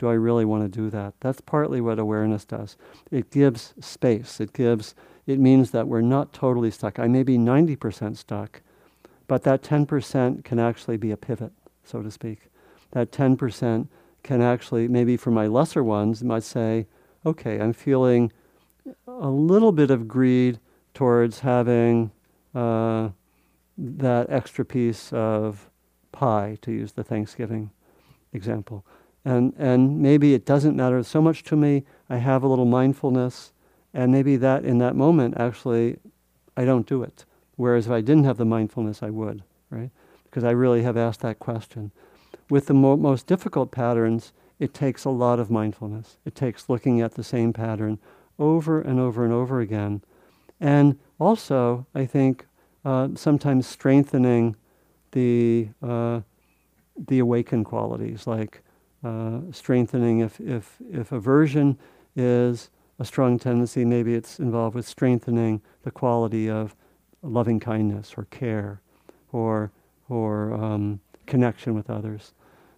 Do 0.00 0.08
I 0.08 0.14
really 0.14 0.46
want 0.46 0.62
to 0.62 0.80
do 0.80 0.88
that? 0.88 1.12
That's 1.20 1.42
partly 1.42 1.82
what 1.82 1.98
awareness 1.98 2.46
does. 2.46 2.78
It 3.10 3.30
gives 3.30 3.74
space. 3.80 4.40
It 4.40 4.54
gives, 4.54 4.94
it 5.26 5.38
means 5.38 5.72
that 5.72 5.88
we're 5.88 6.00
not 6.00 6.32
totally 6.32 6.70
stuck. 6.70 6.98
I 6.98 7.06
may 7.06 7.22
be 7.22 7.36
90% 7.36 8.16
stuck, 8.16 8.62
but 9.26 9.42
that 9.42 9.62
10% 9.62 10.42
can 10.42 10.58
actually 10.58 10.96
be 10.96 11.10
a 11.10 11.18
pivot, 11.18 11.52
so 11.84 12.00
to 12.00 12.10
speak. 12.10 12.48
That 12.92 13.12
10% 13.12 13.88
can 14.22 14.40
actually, 14.40 14.88
maybe 14.88 15.18
for 15.18 15.30
my 15.30 15.46
lesser 15.46 15.84
ones, 15.84 16.24
might 16.24 16.44
say, 16.44 16.86
okay, 17.26 17.60
I'm 17.60 17.74
feeling 17.74 18.32
a 19.06 19.28
little 19.28 19.70
bit 19.70 19.90
of 19.90 20.08
greed 20.08 20.60
towards 20.94 21.40
having 21.40 22.10
uh, 22.54 23.10
that 23.76 24.30
extra 24.30 24.64
piece 24.64 25.12
of 25.12 25.68
pie, 26.10 26.56
to 26.62 26.72
use 26.72 26.92
the 26.92 27.04
Thanksgiving 27.04 27.70
example. 28.32 28.86
And, 29.24 29.52
and 29.58 30.00
maybe 30.00 30.34
it 30.34 30.46
doesn't 30.46 30.76
matter 30.76 31.02
so 31.02 31.20
much 31.20 31.42
to 31.44 31.56
me. 31.56 31.84
I 32.08 32.16
have 32.16 32.42
a 32.42 32.48
little 32.48 32.64
mindfulness, 32.64 33.52
and 33.92 34.10
maybe 34.10 34.36
that 34.36 34.64
in 34.64 34.78
that 34.78 34.96
moment, 34.96 35.34
actually, 35.38 35.98
I 36.56 36.64
don't 36.64 36.86
do 36.86 37.02
it. 37.02 37.24
Whereas 37.56 37.86
if 37.86 37.92
I 37.92 38.00
didn't 38.00 38.24
have 38.24 38.38
the 38.38 38.44
mindfulness, 38.44 39.02
I 39.02 39.10
would, 39.10 39.42
right? 39.68 39.90
Because 40.24 40.44
I 40.44 40.50
really 40.50 40.82
have 40.82 40.96
asked 40.96 41.20
that 41.20 41.38
question. 41.38 41.90
With 42.48 42.66
the 42.66 42.74
mo- 42.74 42.96
most 42.96 43.26
difficult 43.26 43.70
patterns, 43.70 44.32
it 44.58 44.72
takes 44.72 45.04
a 45.04 45.10
lot 45.10 45.38
of 45.38 45.50
mindfulness. 45.50 46.16
It 46.24 46.34
takes 46.34 46.68
looking 46.68 47.00
at 47.00 47.14
the 47.14 47.24
same 47.24 47.52
pattern 47.52 47.98
over 48.38 48.80
and 48.80 48.98
over 48.98 49.24
and 49.24 49.32
over 49.32 49.60
again. 49.60 50.02
And 50.58 50.98
also, 51.18 51.86
I 51.94 52.06
think, 52.06 52.46
uh, 52.84 53.08
sometimes 53.14 53.66
strengthening 53.66 54.56
the 55.12 55.68
uh, 55.82 56.20
the 56.96 57.18
awakened 57.18 57.64
qualities, 57.64 58.26
like 58.26 58.62
uh, 59.04 59.40
strengthening 59.52 60.20
if, 60.20 60.40
if 60.40 60.76
if 60.90 61.12
aversion 61.12 61.78
is 62.16 62.70
a 62.98 63.04
strong 63.04 63.38
tendency, 63.38 63.84
maybe 63.84 64.14
it's 64.14 64.38
involved 64.38 64.74
with 64.74 64.86
strengthening 64.86 65.62
the 65.84 65.90
quality 65.90 66.50
of 66.50 66.74
loving 67.22 67.60
kindness 67.60 68.14
or 68.16 68.24
care, 68.26 68.80
or 69.32 69.72
or 70.08 70.52
um, 70.52 71.00
connection 71.26 71.74
with 71.74 71.88
others. 71.88 72.32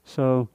So 0.05 0.49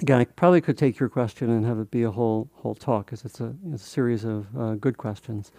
again, 0.00 0.20
I 0.20 0.24
probably 0.24 0.60
could 0.60 0.76
take 0.76 0.98
your 0.98 1.08
question 1.08 1.50
and 1.50 1.64
have 1.64 1.78
it 1.78 1.90
be 1.90 2.02
a 2.02 2.10
whole 2.10 2.50
whole 2.54 2.74
talk 2.74 3.06
because 3.06 3.24
it's 3.24 3.40
a, 3.40 3.54
it's 3.72 3.82
a 3.82 3.88
series 3.88 4.24
of 4.24 4.46
uh, 4.56 4.74
good 4.74 4.98
questions. 4.98 5.52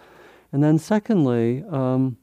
And 0.52 0.62
then 0.62 0.78
secondly. 0.78 1.64
Um, 1.70 2.16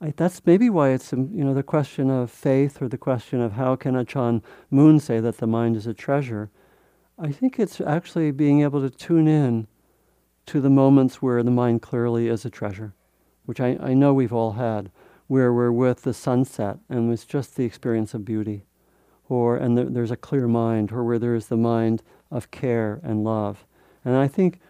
I, 0.00 0.14
that's 0.16 0.46
maybe 0.46 0.70
why 0.70 0.90
it's 0.90 1.12
um, 1.12 1.30
you 1.32 1.44
know 1.44 1.54
the 1.54 1.62
question 1.62 2.10
of 2.10 2.30
faith 2.30 2.80
or 2.80 2.88
the 2.88 2.98
question 2.98 3.40
of 3.40 3.52
how 3.52 3.74
can 3.76 3.94
Ajahn 3.94 4.42
Mun 4.70 5.00
say 5.00 5.18
that 5.20 5.38
the 5.38 5.46
mind 5.46 5.76
is 5.76 5.86
a 5.86 5.94
treasure. 5.94 6.50
I 7.18 7.32
think 7.32 7.58
it's 7.58 7.80
actually 7.80 8.30
being 8.30 8.62
able 8.62 8.80
to 8.80 8.90
tune 8.90 9.26
in 9.26 9.66
to 10.46 10.60
the 10.60 10.70
moments 10.70 11.20
where 11.20 11.42
the 11.42 11.50
mind 11.50 11.82
clearly 11.82 12.28
is 12.28 12.44
a 12.44 12.50
treasure, 12.50 12.94
which 13.44 13.60
I, 13.60 13.76
I 13.80 13.94
know 13.94 14.14
we've 14.14 14.32
all 14.32 14.52
had, 14.52 14.92
where 15.26 15.52
we're 15.52 15.72
with 15.72 16.02
the 16.02 16.14
sunset 16.14 16.78
and 16.88 17.12
it's 17.12 17.24
just 17.24 17.56
the 17.56 17.64
experience 17.64 18.14
of 18.14 18.24
beauty, 18.24 18.64
or 19.28 19.56
and 19.56 19.76
there, 19.76 19.86
there's 19.86 20.12
a 20.12 20.16
clear 20.16 20.46
mind, 20.46 20.92
or 20.92 21.02
where 21.02 21.18
there's 21.18 21.46
the 21.46 21.56
mind 21.56 22.04
of 22.30 22.52
care 22.52 23.00
and 23.02 23.24
love. 23.24 23.66
And 24.04 24.16
I 24.16 24.28
think 24.28 24.60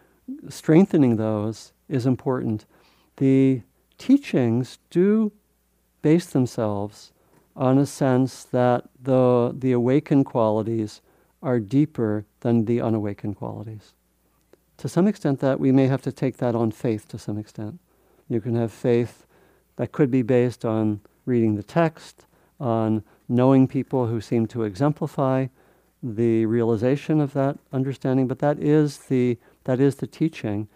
strengthening 0.49 1.17
those 1.17 1.75
is 1.87 2.07
important. 2.07 2.65
The 3.19 3.63
teachings 3.99 4.79
do 4.91 5.33
base 6.03 6.27
themselves 6.27 7.13
on 7.57 7.77
a 7.77 7.87
sense 7.87 8.45
that 8.45 8.85
the, 9.03 9.53
the 9.57 9.73
awakened 9.73 10.25
qualities 10.25 11.01
are 11.43 11.59
deeper 11.59 12.25
than 12.41 12.65
the 12.65 12.81
unawakened 12.81 13.37
qualities. 13.37 13.93
To 14.79 14.89
some 14.89 15.09
extent, 15.09 15.41
that 15.41 15.59
we 15.59 15.73
may 15.73 15.89
have 15.89 16.03
to 16.03 16.13
take 16.13 16.37
that 16.37 16.55
on 16.55 16.71
faith 16.71 17.09
to 17.09 17.19
some 17.19 17.37
extent. 17.37 17.81
You 18.29 18.41
can 18.41 18.55
have 18.55 18.73
faith 18.73 19.27
that 19.77 19.93
could 19.93 20.11
be 20.11 20.23
based 20.23 20.65
on 20.65 21.01
reading 21.27 21.57
the 21.57 21.63
text, 21.63 22.27
on 22.61 23.03
knowing 23.29 23.67
people 23.67 24.07
who 24.07 24.21
seem 24.21 24.47
to 24.47 24.63
exemplify 24.63 25.47
the 26.03 26.47
realization 26.47 27.21
of 27.21 27.33
that 27.33 27.59
understanding, 27.73 28.29
but 28.29 28.39
that 28.39 28.59
is 28.59 28.99
the, 28.99 29.37
that 29.65 29.81
is 29.81 29.97
the 29.97 30.07
teaching. 30.07 30.69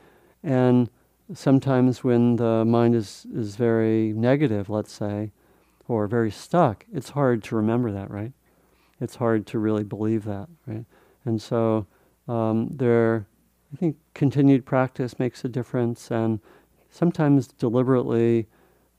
And 0.43 0.91
sometimes 1.35 2.05
when 2.05 2.37
the 2.37 2.65
mind 2.65 2.95
is, 2.95 3.27
is 3.35 3.57
very 3.57 4.13
negative, 4.13 4.69
let's 4.69 4.93
say, 4.93 5.31
or 5.89 6.07
very 6.07 6.31
stuck, 6.31 6.87
it's 6.93 7.11
hard 7.11 7.43
to 7.45 7.57
remember 7.57 7.93
that, 7.93 8.11
right? 8.11 8.33
It's 9.01 9.17
hard 9.17 9.47
to 9.49 9.59
really 9.59 9.85
believe 9.85 10.25
that, 10.25 10.49
right? 10.67 10.85
And 11.25 11.41
so 11.41 11.87
um, 12.29 12.69
there, 12.69 13.27
I 13.73 13.77
think 13.77 13.97
continued 14.15 14.65
practice 14.65 15.19
makes 15.19 15.45
a 15.45 15.49
difference, 15.49 16.11
and 16.11 16.41
sometimes 16.91 17.49
deliberately 17.49 18.47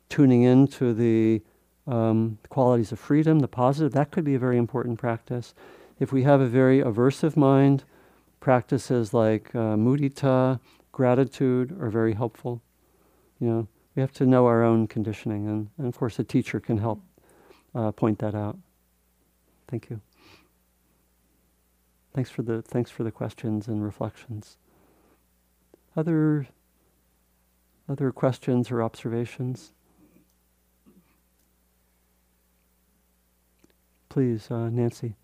tuning 0.10 0.44
into 0.44 0.94
the 0.94 1.42
um, 1.88 2.38
qualities 2.50 2.92
of 2.92 3.00
freedom, 3.00 3.40
the 3.40 3.48
positive, 3.48 3.94
that 3.94 4.12
could 4.12 4.24
be 4.24 4.36
a 4.36 4.40
very 4.40 4.58
important 4.58 5.00
practice. 5.00 5.54
If 6.00 6.12
we 6.12 6.24
have 6.24 6.42
a 6.42 6.48
very 6.48 6.82
aversive 6.82 7.36
mind, 7.36 7.84
practices 8.40 9.14
like 9.14 9.56
uh, 9.56 9.76
mudita, 9.76 10.60
gratitude 10.94 11.78
are 11.82 11.90
very 11.90 12.14
helpful. 12.14 12.62
You 13.40 13.48
know, 13.48 13.68
we 13.96 14.02
have 14.02 14.14
to 14.14 14.26
know 14.26 14.46
our 14.46 14.64
own 14.64 14.88
conditioning, 14.88 15.48
and, 15.50 15.70
and 15.78 15.88
of 15.88 15.98
course, 15.98 16.18
a 16.20 16.24
teacher 16.24 16.62
can 16.62 16.78
help 16.78 17.02
uh, 17.76 17.92
point 17.92 18.20
that 18.20 18.34
out. 18.34 18.58
Thank 19.68 19.90
you. 19.90 20.00
Thanks 22.14 22.30
for 22.30 22.44
the 22.44 22.62
thanks 22.62 22.92
for 22.92 23.04
the 23.04 23.12
questions 23.12 23.68
and 23.68 23.84
reflections. 23.84 24.58
Other 25.98 26.48
other 27.90 28.12
questions 28.12 28.72
or 28.72 28.82
observations? 28.82 29.74
Please, 34.10 34.50
uh, 34.52 34.70
Nancy. 34.70 35.16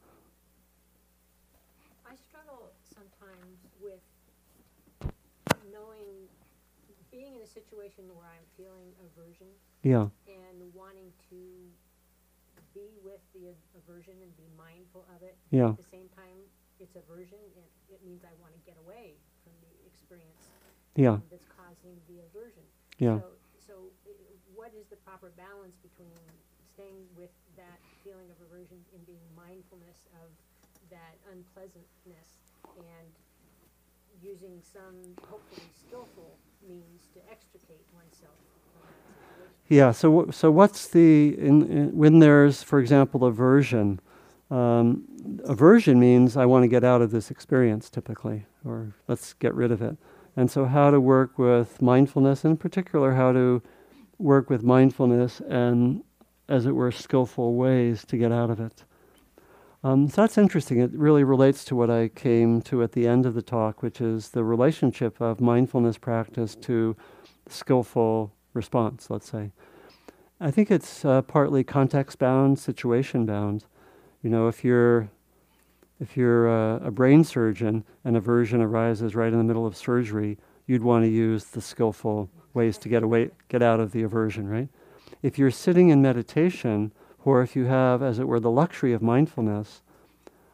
I 2.06 2.16
struggle 2.16 2.72
sometimes 2.84 3.60
with 3.80 4.02
knowing, 5.72 6.28
being 7.12 7.36
in 7.36 7.42
a 7.42 7.48
situation 7.48 8.06
where 8.14 8.26
I'm 8.26 8.49
feeling 8.60 8.92
aversion 9.08 9.48
Yeah. 9.88 10.12
and 10.28 10.60
wanting 10.76 11.16
to 11.32 11.40
be 12.76 13.00
with 13.00 13.24
the 13.32 13.56
aversion 13.80 14.20
and 14.20 14.36
be 14.36 14.48
mindful 14.60 15.08
of 15.16 15.24
it. 15.24 15.40
Yeah. 15.50 15.72
At 15.72 15.80
the 15.80 15.88
same 15.88 16.10
time, 16.12 16.44
it's 16.80 16.96
aversion, 17.00 17.40
and 17.56 17.66
it 17.88 18.04
means 18.04 18.28
I 18.28 18.36
want 18.44 18.52
to 18.54 18.60
get 18.68 18.76
away 18.84 19.16
from 19.44 19.56
the 19.64 19.72
experience 19.88 20.52
Yeah. 20.96 21.16
Um, 21.16 21.24
that's 21.32 21.48
causing 21.48 21.96
the 22.12 22.20
aversion. 22.28 22.66
Yeah. 22.98 23.20
So, 23.24 23.32
so 23.56 23.74
what 24.54 24.74
is 24.76 24.88
the 24.92 24.98
proper 25.08 25.32
balance 25.40 25.78
between 25.80 26.12
staying 26.76 27.08
with 27.16 27.32
that 27.56 27.80
feeling 28.04 28.28
of 28.32 28.36
aversion 28.42 28.84
and 28.92 29.06
being 29.06 29.24
mindfulness 29.36 30.04
of 30.20 30.28
that 30.90 31.16
unpleasantness 31.32 32.28
and 32.76 33.08
using 34.22 34.62
some 34.62 35.16
hopefully 35.30 35.68
skillful 35.88 36.38
means 36.68 37.08
to 37.14 37.20
extricate 37.32 37.86
oneself? 37.94 38.36
Yeah. 39.68 39.92
So, 39.92 40.30
so 40.32 40.52
what's 40.52 40.88
the 40.88 41.38
in, 41.38 41.70
in, 41.72 41.98
when 41.98 42.20
there's, 42.20 42.64
for 42.64 42.80
example, 42.80 43.24
aversion? 43.24 44.00
Um, 44.50 45.06
aversion 45.46 46.00
means 46.00 46.36
I 46.36 46.46
want 46.46 46.64
to 46.64 46.68
get 46.68 46.84
out 46.84 47.02
of 47.02 47.12
this 47.12 47.30
experience, 47.30 47.90
typically, 47.90 48.46
or 48.66 48.96
let's 49.08 49.34
get 49.34 49.54
rid 49.54 49.72
of 49.72 49.82
it. 49.82 49.96
And 50.36 50.50
so, 50.50 50.66
how 50.66 50.90
to 50.90 51.00
work 51.00 51.38
with 51.38 51.82
mindfulness, 51.82 52.46
in 52.46 52.58
particular, 52.58 53.14
how 53.14 53.32
to 53.32 53.62
work 54.18 54.50
with 54.50 54.64
mindfulness 54.64 55.40
and, 55.48 56.04
as 56.48 56.66
it 56.66 56.72
were, 56.72 56.92
skillful 56.92 57.56
ways 57.56 58.04
to 58.06 58.18
get 58.18 58.32
out 58.32 58.50
of 58.50 58.60
it. 58.60 58.84
Um, 59.84 60.10
so 60.10 60.22
that's 60.22 60.38
interesting. 60.38 60.80
It 60.80 60.92
really 60.92 61.24
relates 61.24 61.64
to 61.66 61.76
what 61.76 61.90
I 61.90 62.10
came 62.10 62.62
to 62.64 62.84
at 62.84 62.92
the 62.92 63.08
end 63.08 63.26
of 63.26 63.34
the 63.34 63.42
talk, 63.42 63.82
which 63.82 64.02
is 64.02 64.30
the 64.30 64.44
relationship 64.44 65.22
of 65.22 65.40
mindfulness 65.40 65.98
practice 65.98 66.56
to 66.56 66.98
skillful 67.48 68.34
response, 68.54 69.10
let's 69.10 69.30
say. 69.30 69.52
I 70.42 70.52
think 70.52 70.70
it's 70.70 71.06
uh, 71.06 71.22
partly 71.22 71.64
context 71.64 72.20
bound, 72.20 72.60
situation 72.60 73.26
bound. 73.26 73.66
You 74.22 74.30
know, 74.30 74.48
if 74.48 74.64
you're 74.64 75.10
if 76.00 76.16
you're 76.16 76.48
a, 76.48 76.88
a 76.88 76.92
brain 76.92 77.26
surgeon 77.26 77.84
and 78.06 78.16
aversion 78.16 78.62
arises 78.62 79.16
right 79.16 79.32
in 79.34 79.38
the 79.38 79.44
middle 79.44 79.68
of 79.68 79.76
surgery, 79.76 80.38
you'd 80.66 80.84
want 80.84 81.04
to 81.04 81.10
use 81.10 81.46
the 81.46 81.62
skillful 81.62 82.30
ways 82.54 82.78
to 82.78 82.90
get 82.90 83.04
away, 83.04 83.32
get 83.50 83.62
out 83.62 83.82
of 83.82 83.92
the 83.92 84.04
aversion, 84.04 84.48
right? 84.48 84.70
If 85.22 85.38
you're 85.38 85.52
sitting 85.52 85.90
in 85.90 86.02
meditation, 86.02 86.94
or 87.26 87.42
if 87.42 87.56
you 87.56 87.66
have, 87.66 88.02
as 88.02 88.20
it 88.20 88.28
were, 88.28 88.40
the 88.40 88.52
luxury 88.52 88.94
of 88.94 89.02
mindfulness, 89.02 89.82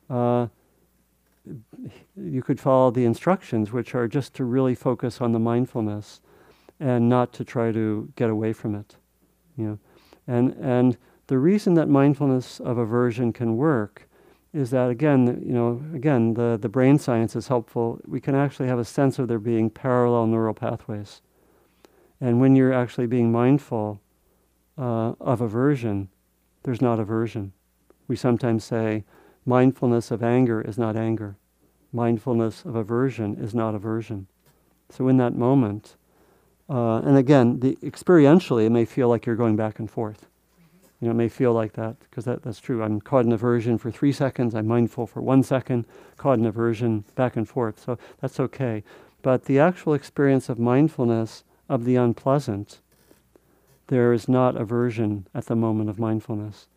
uh, 0.10 0.48
you 2.16 2.42
could 2.42 2.60
follow 2.60 2.92
the 2.92 3.06
instructions, 3.06 3.72
which 3.72 3.94
are 3.94 4.08
just 4.08 4.34
to 4.34 4.44
really 4.44 4.76
focus 4.76 5.22
on 5.22 5.32
the 5.32 5.40
mindfulness 5.40 6.22
and 6.80 7.08
not 7.08 7.32
to 7.34 7.46
try 7.46 7.72
to 7.72 8.12
get 8.16 8.30
away 8.30 8.52
from 8.52 8.76
it. 8.76 8.96
You 9.58 9.66
know, 9.66 9.80
and 10.28 10.54
and 10.60 10.98
the 11.28 11.38
reason 11.38 11.74
that 11.76 11.88
mindfulness 11.88 12.60
of 12.60 12.78
aversion 12.78 13.34
can 13.34 13.58
work 13.58 14.08
is 14.54 14.70
that 14.70 14.90
again, 14.90 15.44
you 15.46 15.54
know, 15.54 15.84
again, 15.94 16.34
the, 16.34 16.58
the 16.60 16.70
brain 16.70 16.98
science 16.98 17.36
is 17.36 17.48
helpful. 17.48 18.00
We 18.08 18.22
can 18.22 18.36
actually 18.36 18.70
have 18.70 18.80
a 18.80 18.86
sense 18.86 19.20
of 19.20 19.28
there 19.28 19.40
being 19.40 19.70
parallel 19.70 20.28
neural 20.28 20.54
pathways. 20.54 21.22
And 22.22 22.40
when 22.40 22.56
you're 22.56 22.72
actually 22.74 23.08
being 23.08 23.32
mindful 23.32 24.00
uh, 24.78 25.14
of 25.20 25.42
aversion, 25.42 26.10
there's 26.66 26.82
not 26.82 27.00
aversion. 27.00 27.54
We 28.08 28.16
sometimes 28.16 28.64
say 28.64 29.04
mindfulness 29.46 30.12
of 30.12 30.24
anger 30.24 30.62
is 30.62 30.78
not 30.78 30.96
anger. 30.96 31.38
Mindfulness 31.94 32.66
of 32.66 32.76
aversion 32.76 33.36
is 33.36 33.54
not 33.54 33.76
aversion. 33.76 34.28
So 34.90 35.08
in 35.08 35.18
that 35.18 35.36
moment, 35.36 35.96
uh, 36.68 36.98
and 36.98 37.18
again, 37.18 37.60
the, 37.60 37.76
experientially, 37.78 38.66
it 38.66 38.72
may 38.72 38.86
feel 38.86 39.08
like 39.08 39.26
you're 39.26 39.36
going 39.36 39.56
back 39.56 39.78
and 39.78 39.90
forth. 39.90 40.28
You 41.00 41.08
know, 41.08 41.12
it 41.12 41.18
may 41.18 41.30
feel 41.30 41.54
like 41.54 41.74
that 41.74 42.00
because 42.00 42.26
that, 42.26 42.42
that's 42.42 42.60
true. 42.60 42.82
I'm 42.82 43.00
caught 43.00 43.26
in 43.26 43.32
aversion 43.32 43.78
for 43.78 43.92
three 43.92 44.12
seconds. 44.12 44.56
I'm 44.56 44.68
mindful 44.68 45.06
for 45.06 45.22
one 45.22 45.44
second, 45.44 45.86
caught 46.18 46.40
in 46.40 46.46
aversion, 46.46 47.06
back 47.16 47.36
and 47.36 47.48
forth. 47.48 47.80
So 47.84 48.00
that's 48.22 48.40
okay. 48.40 48.84
But 49.22 49.46
the 49.46 49.60
actual 49.60 49.94
experience 49.94 50.50
of 50.50 50.58
mindfulness 50.58 51.44
of 51.70 51.86
the 51.86 51.96
unpleasant, 51.96 52.80
there 53.88 54.14
is 54.14 54.28
not 54.28 54.56
aversion 54.56 55.28
at 55.34 55.46
the 55.46 55.56
moment 55.56 55.90
of 55.90 56.00
mindfulness. 56.00 56.68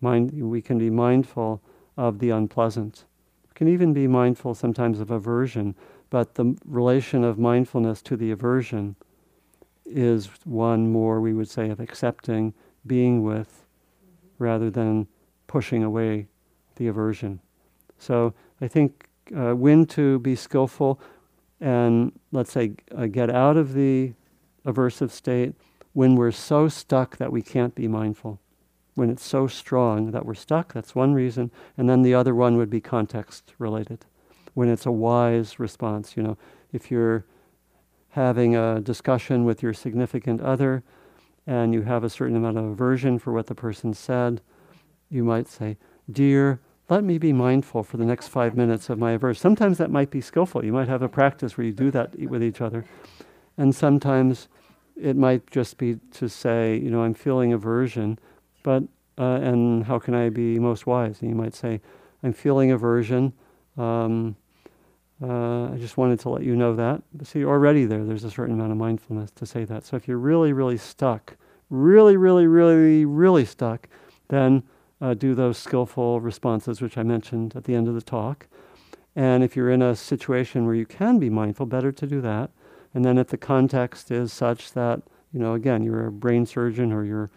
Mind, 0.00 0.32
we 0.32 0.62
can 0.62 0.78
be 0.78 0.90
mindful 0.90 1.62
of 1.96 2.18
the 2.18 2.30
unpleasant. 2.30 3.04
We 3.48 3.54
can 3.54 3.68
even 3.68 3.92
be 3.92 4.06
mindful 4.06 4.54
sometimes 4.54 5.00
of 5.00 5.10
aversion, 5.10 5.74
but 6.10 6.34
the 6.34 6.56
relation 6.64 7.24
of 7.24 7.38
mindfulness 7.38 8.02
to 8.02 8.16
the 8.16 8.30
aversion 8.30 8.96
is 9.86 10.30
one 10.44 10.90
more, 10.90 11.20
we 11.20 11.32
would 11.32 11.48
say, 11.48 11.70
of 11.70 11.80
accepting, 11.80 12.54
being 12.86 13.22
with, 13.22 13.66
rather 14.38 14.70
than 14.70 15.06
pushing 15.46 15.82
away 15.82 16.26
the 16.76 16.88
aversion. 16.88 17.40
So 17.98 18.34
I 18.60 18.68
think 18.68 19.06
uh, 19.36 19.52
when 19.52 19.86
to 19.86 20.18
be 20.20 20.34
skillful 20.34 21.00
and, 21.60 22.12
let's 22.32 22.52
say, 22.52 22.72
uh, 22.96 23.06
get 23.06 23.30
out 23.30 23.56
of 23.56 23.74
the 23.74 24.12
aversive 24.66 25.10
state 25.10 25.54
when 25.94 26.16
we're 26.16 26.32
so 26.32 26.68
stuck 26.68 27.16
that 27.16 27.32
we 27.32 27.40
can't 27.40 27.74
be 27.74 27.88
mindful. 27.88 28.38
When 28.94 29.10
it's 29.10 29.24
so 29.24 29.46
strong 29.46 30.10
that 30.10 30.26
we're 30.26 30.34
stuck, 30.34 30.72
that's 30.72 30.94
one 30.94 31.14
reason. 31.14 31.50
And 31.78 31.88
then 31.88 32.02
the 32.02 32.14
other 32.14 32.34
one 32.34 32.56
would 32.58 32.70
be 32.70 32.80
context 32.80 33.54
related. 33.58 34.04
When 34.52 34.68
it's 34.68 34.86
a 34.86 34.92
wise 34.92 35.58
response, 35.58 36.16
you 36.16 36.22
know, 36.22 36.36
if 36.72 36.90
you're 36.90 37.24
having 38.10 38.54
a 38.54 38.80
discussion 38.80 39.44
with 39.44 39.62
your 39.62 39.72
significant 39.72 40.40
other 40.40 40.82
and 41.46 41.74
you 41.74 41.82
have 41.82 42.04
a 42.04 42.10
certain 42.10 42.36
amount 42.36 42.58
of 42.58 42.64
aversion 42.64 43.18
for 43.18 43.32
what 43.32 43.46
the 43.46 43.54
person 43.54 43.94
said, 43.94 44.40
you 45.08 45.24
might 45.24 45.48
say, 45.48 45.76
Dear, 46.10 46.60
let 46.88 47.02
me 47.02 47.18
be 47.18 47.32
mindful 47.32 47.82
for 47.82 47.96
the 47.96 48.04
next 48.04 48.28
five 48.28 48.56
minutes 48.56 48.90
of 48.90 48.98
my 48.98 49.12
aversion. 49.12 49.40
Sometimes 49.40 49.78
that 49.78 49.90
might 49.90 50.10
be 50.10 50.20
skillful. 50.20 50.64
You 50.64 50.72
might 50.72 50.88
have 50.88 51.02
a 51.02 51.08
practice 51.08 51.56
where 51.56 51.66
you 51.66 51.72
do 51.72 51.90
that 51.92 52.18
with 52.18 52.42
each 52.42 52.60
other. 52.60 52.84
And 53.56 53.74
sometimes 53.74 54.48
it 54.96 55.16
might 55.16 55.50
just 55.50 55.78
be 55.78 55.96
to 56.12 56.28
say, 56.28 56.76
you 56.76 56.90
know, 56.90 57.02
I'm 57.02 57.14
feeling 57.14 57.52
aversion, 57.52 58.18
but, 58.62 58.84
uh, 59.18 59.38
and 59.42 59.84
how 59.84 59.98
can 59.98 60.14
I 60.14 60.28
be 60.28 60.58
most 60.58 60.86
wise? 60.86 61.20
And 61.20 61.30
you 61.30 61.36
might 61.36 61.54
say, 61.54 61.80
I'm 62.22 62.32
feeling 62.32 62.70
aversion. 62.70 63.32
Um, 63.76 64.36
uh, 65.22 65.72
I 65.72 65.76
just 65.78 65.96
wanted 65.96 66.20
to 66.20 66.28
let 66.28 66.42
you 66.42 66.56
know 66.56 66.74
that. 66.76 67.02
But 67.12 67.26
see, 67.26 67.44
already 67.44 67.84
there, 67.84 68.04
there's 68.04 68.24
a 68.24 68.30
certain 68.30 68.54
amount 68.54 68.72
of 68.72 68.78
mindfulness 68.78 69.30
to 69.32 69.46
say 69.46 69.64
that. 69.64 69.84
So 69.84 69.96
if 69.96 70.08
you're 70.08 70.18
really, 70.18 70.52
really 70.52 70.78
stuck, 70.78 71.36
really, 71.70 72.16
really, 72.16 72.46
really, 72.46 73.04
really 73.04 73.44
stuck, 73.44 73.88
then 74.28 74.62
uh, 75.00 75.14
do 75.14 75.34
those 75.34 75.58
skillful 75.58 76.20
responses, 76.20 76.80
which 76.80 76.96
I 76.96 77.02
mentioned 77.02 77.54
at 77.56 77.64
the 77.64 77.74
end 77.74 77.88
of 77.88 77.94
the 77.94 78.02
talk. 78.02 78.46
And 79.16 79.44
if 79.44 79.54
you're 79.54 79.70
in 79.70 79.82
a 79.82 79.94
situation 79.94 80.66
where 80.66 80.74
you 80.74 80.86
can 80.86 81.18
be 81.18 81.30
mindful, 81.30 81.66
better 81.66 81.92
to 81.92 82.06
do 82.06 82.20
that. 82.22 82.50
And 82.94 83.04
then 83.04 83.18
if 83.18 83.28
the 83.28 83.36
context 83.36 84.10
is 84.10 84.32
such 84.32 84.72
that, 84.72 85.02
you 85.32 85.40
know, 85.40 85.54
again, 85.54 85.82
you're 85.82 86.06
a 86.06 86.12
brain 86.12 86.46
surgeon 86.46 86.92
or 86.92 87.04
you're 87.04 87.30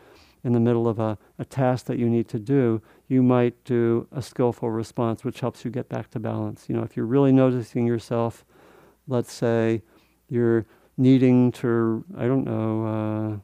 in 0.43 0.53
the 0.53 0.59
middle 0.59 0.87
of 0.87 0.99
a, 0.99 1.17
a 1.39 1.45
task 1.45 1.87
that 1.87 1.97
you 1.97 2.09
need 2.09 2.27
to 2.29 2.39
do, 2.39 2.81
you 3.07 3.23
might 3.23 3.63
do 3.63 4.07
a 4.11 4.21
skillful 4.21 4.69
response 4.69 5.23
which 5.23 5.39
helps 5.39 5.65
you 5.65 5.71
get 5.71 5.89
back 5.89 6.11
to 6.11 6.19
balance. 6.19 6.69
You 6.69 6.75
know, 6.75 6.83
if 6.83 6.95
you're 6.95 7.05
really 7.07 7.31
noticing 7.31 7.87
yourself, 7.87 8.45
let's 9.07 9.33
say 9.33 9.81
you're 10.29 10.65
needing 10.97 11.51
to, 11.53 12.05
I 12.15 12.27
don't 12.27 12.45
know, 12.45 13.41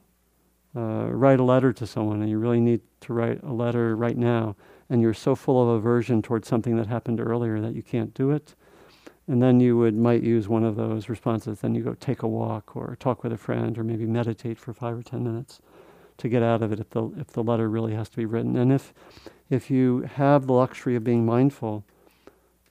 uh, 0.75 1.07
write 1.11 1.39
a 1.39 1.43
letter 1.43 1.71
to 1.73 1.85
someone 1.85 2.21
and 2.21 2.29
you 2.29 2.39
really 2.39 2.59
need 2.59 2.81
to 3.01 3.13
write 3.13 3.43
a 3.43 3.53
letter 3.53 3.95
right 3.95 4.17
now 4.17 4.55
and 4.89 5.01
you're 5.01 5.13
so 5.13 5.35
full 5.35 5.61
of 5.61 5.69
aversion 5.77 6.21
towards 6.21 6.47
something 6.47 6.75
that 6.77 6.87
happened 6.87 7.19
earlier 7.19 7.59
that 7.59 7.75
you 7.75 7.83
can't 7.83 8.13
do 8.13 8.31
it 8.31 8.55
and 9.27 9.41
then 9.41 9.59
you 9.59 9.77
would 9.77 9.95
might 9.95 10.21
use 10.23 10.47
one 10.47 10.63
of 10.63 10.75
those 10.75 11.09
responses 11.09 11.59
then 11.61 11.75
you 11.75 11.83
go 11.83 11.93
take 11.93 12.23
a 12.23 12.27
walk 12.27 12.75
or 12.75 12.97
talk 12.99 13.23
with 13.23 13.31
a 13.31 13.37
friend 13.37 13.77
or 13.77 13.83
maybe 13.83 14.05
meditate 14.05 14.59
for 14.59 14.73
5 14.73 14.97
or 14.97 15.03
10 15.03 15.23
minutes 15.23 15.61
to 16.17 16.29
get 16.29 16.43
out 16.43 16.61
of 16.61 16.71
it 16.71 16.79
if 16.79 16.89
the 16.91 17.03
if 17.17 17.27
the 17.27 17.43
letter 17.43 17.69
really 17.69 17.93
has 17.93 18.09
to 18.09 18.17
be 18.17 18.25
written 18.25 18.55
and 18.55 18.71
if 18.71 18.93
if 19.49 19.69
you 19.69 20.01
have 20.15 20.47
the 20.47 20.53
luxury 20.53 20.95
of 20.95 21.03
being 21.03 21.25
mindful 21.25 21.83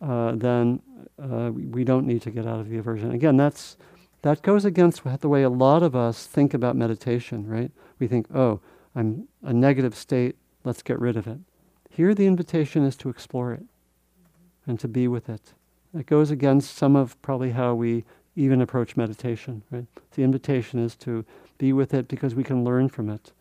uh, 0.01 0.33
then 0.33 0.81
uh, 1.23 1.51
we, 1.53 1.67
we 1.67 1.85
don't 1.85 2.07
need 2.07 2.23
to 2.23 2.31
get 2.31 2.47
out 2.47 2.61
of 2.61 2.69
the 2.69 2.79
aversion 2.79 3.13
again 3.13 3.37
that's 3.37 3.77
that 4.23 4.43
goes 4.43 4.65
against 4.65 5.03
the 5.21 5.29
way 5.29 5.43
a 5.43 5.51
lot 5.51 5.83
of 5.83 5.97
us 5.97 6.27
think 6.27 6.55
about 6.55 6.77
meditation 6.77 7.47
right 7.47 7.73
we 8.03 8.09
think, 8.09 8.27
oh, 8.35 8.61
I'm 8.97 9.29
a 9.45 9.53
negative 9.53 9.95
state, 9.95 10.35
let's 10.65 10.83
get 10.83 10.99
rid 10.99 11.17
of 11.17 11.29
it. 11.29 11.39
Here, 11.89 12.17
the 12.17 12.27
invitation 12.27 12.85
is 12.85 12.97
to 12.97 13.09
explore 13.09 13.53
it 13.53 13.63
and 14.67 14.81
to 14.81 14.89
be 14.89 15.07
with 15.07 15.29
it. 15.29 15.55
It 15.95 16.07
goes 16.07 16.31
against 16.31 16.77
some 16.77 16.97
of 16.97 17.21
probably 17.23 17.51
how 17.51 17.75
we 17.75 18.05
even 18.35 18.63
approach 18.63 18.97
meditation, 18.97 19.63
right? 19.71 19.87
The 20.13 20.23
invitation 20.23 20.79
is 20.79 20.97
to 20.97 21.25
be 21.59 21.73
with 21.73 21.93
it 21.93 22.09
because 22.09 22.35
we 22.35 22.45
can 22.45 22.65
learn 22.65 22.89
from 22.89 23.11
it 23.11 23.33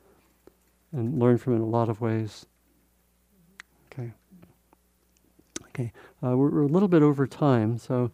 and 0.92 1.20
learn 1.20 1.38
from 1.38 1.54
it 1.54 1.56
in 1.58 1.62
a 1.62 1.66
lot 1.66 1.90
of 1.90 2.02
ways. 2.02 2.46
Okay. 3.92 4.12
Okay. 5.70 5.92
Uh, 6.24 6.36
we're, 6.38 6.50
we're, 6.50 6.62
a 6.64 6.68
little 6.68 6.88
bit 6.88 7.02
over 7.02 7.26
time, 7.26 7.78
so 7.78 8.12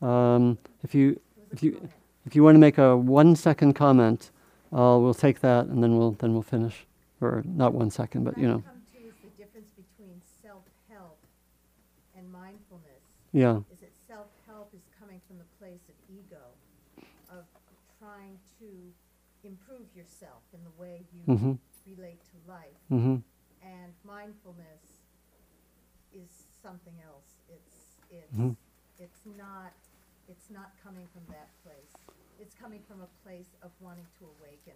um, 0.00 0.56
if 0.82 0.94
you 0.94 1.20
if 1.52 1.62
you 1.62 1.88
if 2.26 2.34
you 2.36 2.42
want 2.42 2.54
to 2.54 2.60
make 2.60 2.78
a 2.78 2.96
one 2.96 3.34
second 3.34 3.74
comment, 3.74 4.30
uh, 4.72 4.96
we'll 5.00 5.14
take 5.14 5.40
that 5.40 5.66
and 5.66 5.82
then 5.82 5.96
we'll 5.98 6.12
then 6.12 6.32
we'll 6.32 6.42
finish, 6.42 6.86
or 7.20 7.42
not 7.44 7.74
one 7.74 7.90
second, 7.90 8.24
but 8.24 8.38
you 8.38 8.46
know. 8.46 8.62
Come 8.66 8.82
to 8.94 9.08
is 9.08 9.14
the 9.22 9.42
difference 9.42 9.70
between 9.70 10.20
self-help 10.42 11.18
and 12.16 12.30
mindfulness. 12.30 13.02
Yeah. 13.32 13.58
Is 13.72 13.80
that 13.80 13.92
self-help 14.08 14.72
is 14.72 14.82
coming 14.98 15.20
from 15.26 15.38
the 15.38 15.48
place 15.58 15.82
of 15.88 15.96
ego, 16.08 16.44
of 17.30 17.44
trying 17.98 18.38
to 18.60 18.66
improve 19.44 19.86
yourself 20.00 20.42
in 20.54 20.60
the 20.64 20.74
way 20.82 21.04
you 21.12 21.22
Mm-hmm. 21.28 21.52
relate 21.86 22.20
to 22.32 22.36
life, 22.50 22.80
Mm-hmm. 22.90 23.16
and 23.62 23.92
mindfulness 24.04 24.84
is 26.12 26.30
something 26.62 26.94
else. 27.04 27.28
It's 27.48 27.74
it's 28.10 28.36
Mhm. 28.38 28.56
it's 28.98 29.22
not 29.36 29.72
it's 30.28 30.48
not 30.50 30.70
coming 30.82 31.06
from 31.12 31.22
that 31.28 31.48
place. 31.64 31.92
It's 32.40 32.54
coming 32.54 32.80
from 32.88 33.00
a 33.02 33.10
place 33.24 33.50
of 33.62 33.70
wanting 33.80 34.06
to 34.18 34.24
awaken. 34.38 34.74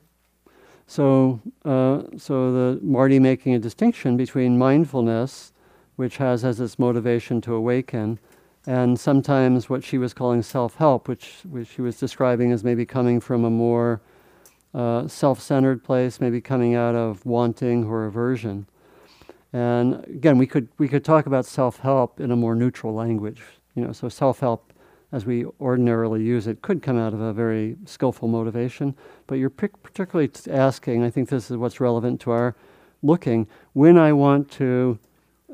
So, 0.86 1.40
uh, 1.64 2.02
so 2.18 2.52
the 2.52 2.80
Marty 2.82 3.18
making 3.18 3.54
a 3.54 3.58
distinction 3.58 4.16
between 4.16 4.58
mindfulness, 4.58 5.52
which 5.96 6.18
has 6.18 6.44
as 6.44 6.60
its 6.60 6.78
motivation 6.78 7.40
to 7.42 7.54
awaken, 7.54 8.18
and 8.66 9.00
sometimes 9.00 9.70
what 9.70 9.82
she 9.82 9.96
was 9.96 10.12
calling 10.12 10.42
self-help, 10.42 11.08
which, 11.08 11.36
which 11.48 11.68
she 11.68 11.80
was 11.80 11.98
describing 11.98 12.52
as 12.52 12.62
maybe 12.64 12.84
coming 12.84 13.18
from 13.20 13.44
a 13.44 13.50
more 13.50 14.00
uh, 14.74 15.08
self-centered 15.08 15.84
place, 15.84 16.20
maybe 16.20 16.40
coming 16.40 16.74
out 16.74 16.94
of 16.94 17.24
wanting 17.24 17.84
or 17.84 18.06
aversion. 18.06 18.66
And 19.52 20.04
again, 20.06 20.36
we 20.36 20.46
could 20.46 20.68
we 20.78 20.88
could 20.88 21.04
talk 21.04 21.26
about 21.26 21.46
self-help 21.46 22.20
in 22.20 22.30
a 22.30 22.36
more 22.36 22.54
neutral 22.56 22.92
language. 22.92 23.42
You 23.76 23.84
know, 23.84 23.92
so 23.92 24.08
self-help 24.08 24.72
as 25.12 25.24
we 25.24 25.44
ordinarily 25.60 26.22
use 26.22 26.48
it 26.48 26.60
could 26.60 26.82
come 26.82 26.98
out 26.98 27.14
of 27.14 27.20
a 27.20 27.32
very 27.32 27.76
skillful 27.84 28.26
motivation. 28.26 28.96
But 29.28 29.36
you're 29.36 29.48
particularly 29.50 30.30
asking, 30.50 31.04
I 31.04 31.10
think 31.10 31.28
this 31.28 31.52
is 31.52 31.56
what's 31.56 31.78
relevant 31.78 32.20
to 32.22 32.32
our 32.32 32.56
looking, 33.00 33.46
when 33.74 33.96
I 33.96 34.12
want 34.12 34.50
to, 34.52 34.98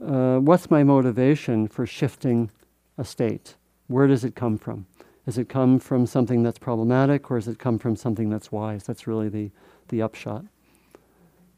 uh, 0.03 0.39
what's 0.39 0.71
my 0.71 0.83
motivation 0.83 1.69
for 1.69 1.85
shifting 1.85 2.51
a 2.97 3.05
state? 3.05 3.57
Where 3.89 4.07
does 4.07 4.25
it 4.25 4.35
come 4.35 4.57
from? 4.57 4.87
Does 5.27 5.39
it 5.39 5.49
come 5.49 5.79
from 5.79 6.07
something 6.07 6.43
that's 6.43 6.59
problematic 6.59 7.31
or 7.31 7.39
does 7.39 7.49
it 7.49 7.59
come 7.59 7.79
from 7.79 7.97
something 7.97 8.31
that's 8.31 8.51
wise? 8.51 8.85
That's 8.85 9.07
really 9.07 9.29
the, 9.29 9.51
the 9.89 10.03
upshot. 10.03 10.45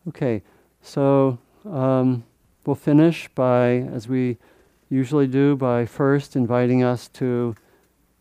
Okay, 0.08 0.42
so 0.82 1.38
um, 1.64 2.24
we'll 2.66 2.74
finish 2.74 3.28
by, 3.28 3.76
as 3.92 4.08
we 4.08 4.36
usually 4.90 5.26
do, 5.26 5.56
by 5.56 5.86
first 5.86 6.34
inviting 6.34 6.82
us 6.82 7.08
to 7.08 7.54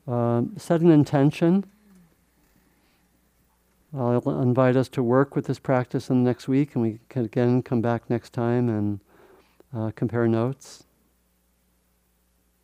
uh, 0.08 0.44
set 0.58 0.82
an 0.82 0.92
intention. 0.92 1.66
I'll 3.98 4.42
invite 4.42 4.78
us 4.78 4.88
to 4.90 5.04
work 5.04 5.36
with 5.36 5.48
this 5.48 5.60
practice 5.60 6.10
in 6.10 6.24
the 6.24 6.30
next 6.30 6.48
week, 6.48 6.76
and 6.76 6.82
we 6.82 7.00
can 7.10 7.26
again 7.26 7.62
come 7.62 7.82
back 7.82 8.10
next 8.10 8.32
time 8.32 8.70
and 8.70 9.00
uh, 9.76 9.92
compare 9.96 10.28
notes. 10.28 10.86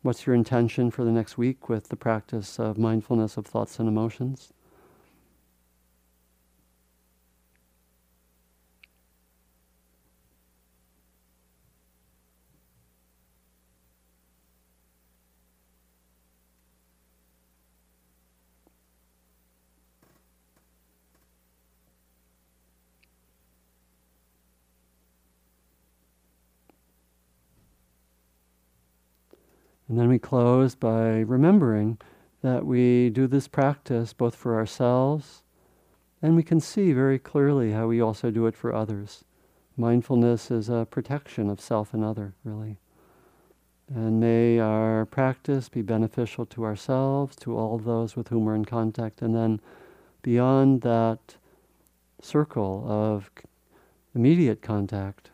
What's 0.02 0.26
your 0.26 0.36
intention 0.36 0.92
for 0.92 1.02
the 1.02 1.10
next 1.10 1.36
week 1.36 1.68
with 1.68 1.88
the 1.88 1.96
practice 1.96 2.60
of 2.60 2.78
mindfulness 2.78 3.36
of 3.36 3.46
thoughts 3.46 3.80
and 3.80 3.88
emotions? 3.88 4.52
And 29.98 30.04
then 30.04 30.10
we 30.10 30.20
close 30.20 30.76
by 30.76 31.18
remembering 31.22 31.98
that 32.42 32.64
we 32.64 33.10
do 33.10 33.26
this 33.26 33.48
practice 33.48 34.12
both 34.12 34.36
for 34.36 34.54
ourselves 34.54 35.42
and 36.22 36.36
we 36.36 36.44
can 36.44 36.60
see 36.60 36.92
very 36.92 37.18
clearly 37.18 37.72
how 37.72 37.88
we 37.88 38.00
also 38.00 38.30
do 38.30 38.46
it 38.46 38.54
for 38.54 38.72
others. 38.72 39.24
Mindfulness 39.76 40.52
is 40.52 40.68
a 40.68 40.86
protection 40.88 41.50
of 41.50 41.60
self 41.60 41.92
and 41.92 42.04
other, 42.04 42.36
really. 42.44 42.78
And 43.92 44.20
may 44.20 44.60
our 44.60 45.04
practice 45.04 45.68
be 45.68 45.82
beneficial 45.82 46.46
to 46.46 46.64
ourselves, 46.64 47.34
to 47.40 47.58
all 47.58 47.76
those 47.76 48.14
with 48.14 48.28
whom 48.28 48.44
we're 48.44 48.54
in 48.54 48.66
contact, 48.66 49.20
and 49.20 49.34
then 49.34 49.60
beyond 50.22 50.82
that 50.82 51.34
circle 52.22 52.84
of 52.86 53.32
immediate 54.14 54.62
contact, 54.62 55.30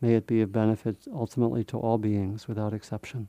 may 0.00 0.14
it 0.14 0.26
be 0.26 0.40
of 0.40 0.50
benefit 0.50 0.96
ultimately 1.12 1.62
to 1.64 1.76
all 1.78 1.98
beings 1.98 2.48
without 2.48 2.72
exception. 2.72 3.28